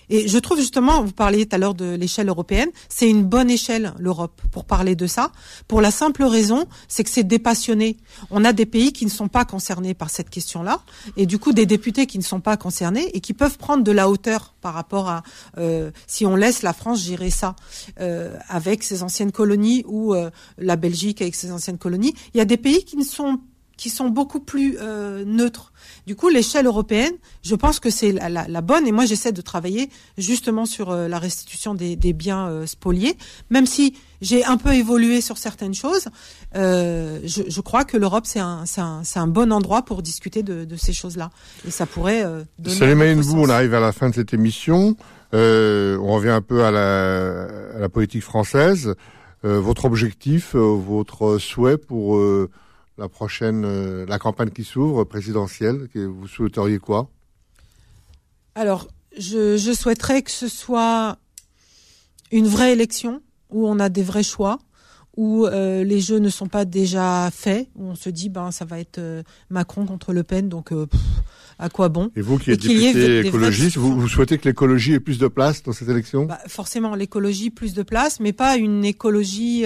Et 0.10 0.28
je 0.28 0.38
trouve 0.38 0.58
justement, 0.58 1.04
vous 1.04 1.12
parliez 1.12 1.46
tout 1.46 1.56
à 1.56 1.60
l'heure 1.60 1.76
de 1.76 1.96
l'échelle 1.96 2.30
européenne, 2.30 2.70
c'est 2.90 3.10
une 3.10 3.24
bonne 3.24 3.50
échelle 3.50 3.94
l'Europe 4.00 4.42
pour 4.52 4.66
parler 4.66 4.96
de 4.96 5.08
ça, 5.08 5.32
pour 5.68 5.82
la 5.82 5.92
simple 5.92 6.24
raison, 6.24 6.68
c'est 6.88 7.04
que 7.04 7.10
c'est 7.10 7.24
dépassionné. 7.24 7.98
On 8.32 8.44
a 8.44 8.54
des 8.54 8.66
pays 8.66 8.92
qui 8.92 9.06
ne 9.06 9.10
sont 9.10 9.28
pas 9.28 9.46
concernés 9.46 9.94
par 9.94 10.10
cette 10.10 10.30
question-là, 10.30 10.82
et 11.18 11.26
du 11.26 11.40
coup 11.40 11.54
des 11.54 11.66
députés 11.66 12.08
qui 12.08 12.18
ne 12.18 12.24
sont 12.24 12.42
pas 12.42 12.58
concernés 12.58 13.10
et 13.14 13.20
qui 13.20 13.34
peuvent 13.34 13.58
prendre 13.58 13.84
de 13.84 13.92
la 13.92 14.10
hauteur 14.10 14.56
par 14.62 14.74
rapport 14.74 15.10
à 15.10 15.24
euh, 15.58 15.92
si 16.08 16.26
on 16.26 16.36
laisse 16.36 16.64
la 16.64 16.74
France 16.74 17.04
gérer 17.04 17.30
ça 17.30 17.56
euh, 18.00 18.36
avec 18.48 18.84
ses 18.84 19.04
anciennes 19.04 19.32
colonies 19.32 19.84
ou 19.88 20.14
euh, 20.14 20.30
la 20.58 20.76
Belgique 20.76 21.22
avec 21.22 21.36
ses 21.36 21.52
anciennes 21.52 21.78
colonies. 21.78 22.14
Il 22.34 22.38
y 22.38 22.42
a 22.42 22.46
des 22.46 22.58
pays 22.58 22.84
qui 22.84 22.98
ne 22.98 23.04
sont 23.04 23.40
qui 23.80 23.90
sont 23.90 24.10
beaucoup 24.10 24.42
plus 24.42 24.76
euh, 24.82 25.24
neutres. 25.26 25.72
Du 26.06 26.18
coup, 26.18 26.28
l'échelle 26.28 26.66
européenne, 26.66 27.14
je 27.44 27.56
pense 27.56 27.80
que 27.80 27.90
c'est 27.90 28.12
la, 28.12 28.28
la, 28.30 28.62
bonne. 28.62 28.86
Et 28.86 28.92
moi, 28.92 29.06
j'essaie 29.06 29.32
de 29.32 29.40
travailler 29.40 29.90
justement 30.18 30.66
sur 30.66 30.90
euh, 30.90 31.08
la 31.08 31.18
restitution 31.18 31.76
des, 31.76 31.96
des 31.96 32.12
biens 32.12 32.50
euh, 32.50 32.66
spoliés, 32.66 33.16
même 33.50 33.66
si 33.66 33.96
j'ai 34.22 34.44
un 34.44 34.58
peu 34.58 34.74
évolué 34.74 35.22
sur 35.22 35.38
certaines 35.38 35.74
choses. 35.74 36.10
Euh, 36.58 37.22
je, 37.24 37.44
je, 37.48 37.62
crois 37.62 37.86
que 37.86 37.96
l'Europe, 37.96 38.26
c'est 38.26 38.42
un, 38.42 38.66
un, 38.78 39.02
un, 39.16 39.28
bon 39.28 39.54
endroit 39.54 39.84
pour 39.84 40.02
discuter 40.02 40.44
de, 40.44 40.66
de 40.66 40.76
ces 40.76 40.92
choses-là. 40.92 41.30
Et 41.66 41.72
ça 41.72 41.86
pourrait. 41.86 42.26
Euh, 42.26 42.44
Salim 42.68 43.02
on 43.34 43.50
arrive 43.50 43.74
à 43.76 43.80
la 43.80 43.94
fin 43.94 44.10
de 44.10 44.16
cette 44.16 44.34
émission. 44.34 44.98
on 45.32 46.14
revient 46.16 46.32
un 46.32 46.42
peu 46.42 46.66
à 46.66 46.72
la, 46.72 47.48
à 47.78 47.80
la 47.80 47.88
politique 47.88 48.24
française. 48.24 48.94
votre 49.44 49.86
objectif, 49.86 50.54
votre 50.54 51.38
souhait 51.38 51.78
pour 51.78 52.20
la 53.00 53.08
prochaine, 53.08 53.64
euh, 53.66 54.06
la 54.06 54.20
campagne 54.20 54.50
qui 54.50 54.64
s'ouvre 54.64 55.06
présidentielle, 55.06 55.88
vous 55.96 56.28
souhaiteriez 56.28 56.80
quoi? 56.80 57.10
Alors, 58.56 58.88
je, 59.18 59.74
souhaiterais 59.74 60.22
que 60.22 60.32
ce 60.32 60.48
soit 60.48 61.18
une 62.32 62.48
vraie 62.48 62.74
élection 62.74 63.22
où 63.50 63.68
on 63.68 63.80
a 63.80 63.90
des 63.90 64.04
vrais 64.04 64.24
choix, 64.24 64.60
où 65.16 65.46
euh, 65.46 65.84
les 65.84 66.02
jeux 66.02 66.20
ne 66.20 66.30
sont 66.30 66.48
pas 66.48 66.66
déjà 66.66 67.30
faits, 67.32 67.70
où 67.76 67.86
on 67.86 67.96
se 67.96 68.10
dit 68.10 68.30
ben 68.30 68.52
ça 68.52 68.66
va 68.66 68.80
être 68.80 69.00
euh, 69.00 69.24
Macron 69.50 69.86
contre 69.86 70.14
Le 70.14 70.24
Pen, 70.24 70.50
donc 70.50 70.72
à 71.58 71.70
quoi 71.70 71.90
bon? 71.90 72.12
Et 72.16 72.22
vous 72.22 72.38
qui 72.38 72.52
êtes 72.52 72.62
député 72.62 73.22
écologiste, 73.22 73.78
vous, 73.78 74.08
souhaitez 74.10 74.38
que 74.38 74.48
l'écologie 74.48 74.94
ait 74.94 75.00
plus 75.00 75.20
de 75.20 75.28
place 75.28 75.64
dans 75.64 75.72
cette 75.72 75.90
élection? 75.90 76.26
Bah, 76.26 76.40
Forcément, 76.48 76.96
l'écologie 76.96 77.50
plus 77.50 77.74
de 77.74 77.84
place, 77.84 78.20
mais 78.20 78.34
pas 78.34 78.58
une 78.58 78.84
écologie 78.84 79.66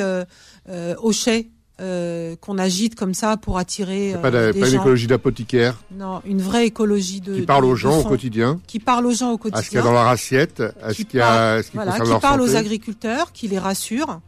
au 1.02 1.12
chai 1.12 1.53
euh, 1.82 2.36
qu'on 2.40 2.60
agite 2.60 2.94
comme 2.94 3.16
ça 3.16 3.36
pour 3.36 3.58
attirer. 3.58 4.16
pas, 4.22 4.32
euh, 4.32 4.54
pas 4.54 4.70
une 4.70 4.76
écologie 4.76 5.08
d'apothicaire. 5.08 5.82
Non, 5.92 6.22
une 6.24 6.40
vraie 6.40 6.68
écologie 6.68 7.20
de. 7.20 7.36
Qui 7.36 7.46
parle 7.48 7.66
aux 7.66 7.76
gens 7.76 8.00
au 8.00 8.04
quotidien. 8.04 8.60
Qui 8.68 8.80
parle 8.80 9.08
aux 9.08 9.12
gens 9.12 9.32
au 9.32 9.40
quotidien. 9.40 9.60
À 9.60 9.64
ce 9.64 9.70
qu'il 9.70 9.78
y 9.80 9.82
a 9.82 9.84
dans 9.84 9.92
leur 9.92 10.08
assiette, 10.08 10.62
à 10.84 10.94
ce 10.94 11.02
qu'il 11.02 11.18
y 11.18 11.22
a, 11.22 11.64
ce 11.64 11.72
qui 11.72 11.78
voilà, 11.78 12.00
qui 12.00 12.12
parle 12.22 12.42
aux 12.42 12.56
agriculteurs, 12.56 13.32
qui 13.32 13.48
les 13.48 13.58
rassure, 13.58 14.20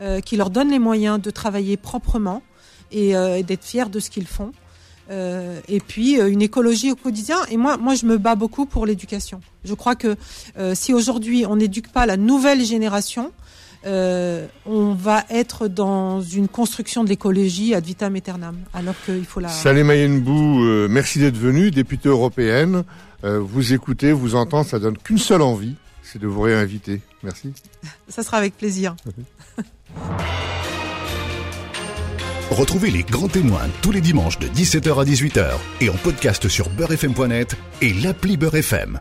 euh, 0.00 0.20
qui 0.20 0.36
leur 0.36 0.50
donne 0.50 0.70
les 0.70 0.78
moyens 0.78 1.20
de 1.20 1.30
travailler 1.32 1.76
proprement 1.76 2.40
et, 2.92 3.14
d'être 3.42 3.64
fiers 3.64 3.90
de 3.90 3.98
ce 3.98 4.08
qu'ils 4.08 4.28
font. 4.28 4.52
Et 5.10 5.80
puis 5.80 6.20
une 6.20 6.40
écologie 6.40 6.92
au 6.92 6.96
quotidien. 6.96 7.38
Et 7.50 7.56
moi, 7.56 7.78
moi, 7.78 7.96
je 7.96 8.06
me 8.06 8.16
bats 8.16 8.36
beaucoup 8.36 8.64
pour 8.64 8.86
l'éducation. 8.86 9.40
Je 9.64 9.74
crois 9.74 9.96
que 9.96 10.16
si 10.74 10.94
aujourd'hui 10.94 11.46
on 11.46 11.56
n'éduque 11.56 11.90
pas 11.90 12.06
la 12.06 12.16
nouvelle 12.16 12.64
génération, 12.64 13.32
euh, 13.84 14.46
on 14.64 14.94
va 14.94 15.24
être 15.30 15.68
dans 15.68 16.20
une 16.20 16.48
construction 16.48 17.02
de 17.04 17.08
l'écologie 17.08 17.74
ad 17.74 17.84
vitam 17.84 18.14
aeternam, 18.14 18.56
alors 18.72 18.94
qu'il 19.04 19.24
faut 19.24 19.40
la... 19.40 19.48
Salim 19.48 19.90
Ayenbou, 19.90 20.62
euh, 20.64 20.88
merci 20.88 21.18
d'être 21.18 21.36
venu, 21.36 21.70
députée 21.70 22.08
européenne. 22.08 22.84
Euh, 23.24 23.40
vous 23.40 23.72
écoutez, 23.72 24.12
vous 24.12 24.34
entendez, 24.34 24.68
ça 24.68 24.78
donne 24.78 24.96
qu'une 24.98 25.18
seule 25.18 25.42
envie, 25.42 25.74
c'est 26.02 26.20
de 26.20 26.26
vous 26.26 26.42
réinviter. 26.42 27.00
Merci. 27.22 27.52
Ça 28.08 28.22
sera 28.22 28.36
avec 28.38 28.56
plaisir. 28.56 28.94
Retrouvez 32.50 32.90
les 32.90 33.02
grands 33.02 33.28
témoins 33.28 33.68
tous 33.80 33.92
les 33.92 34.02
dimanches 34.02 34.38
de 34.38 34.46
17h 34.46 35.00
à 35.00 35.04
18h 35.04 35.52
et 35.80 35.88
en 35.88 35.94
podcast 35.94 36.48
sur 36.48 36.68
beurrefm.net 36.68 37.56
et 37.80 37.94
l'appli 37.94 38.36
Beurrefm. 38.36 39.00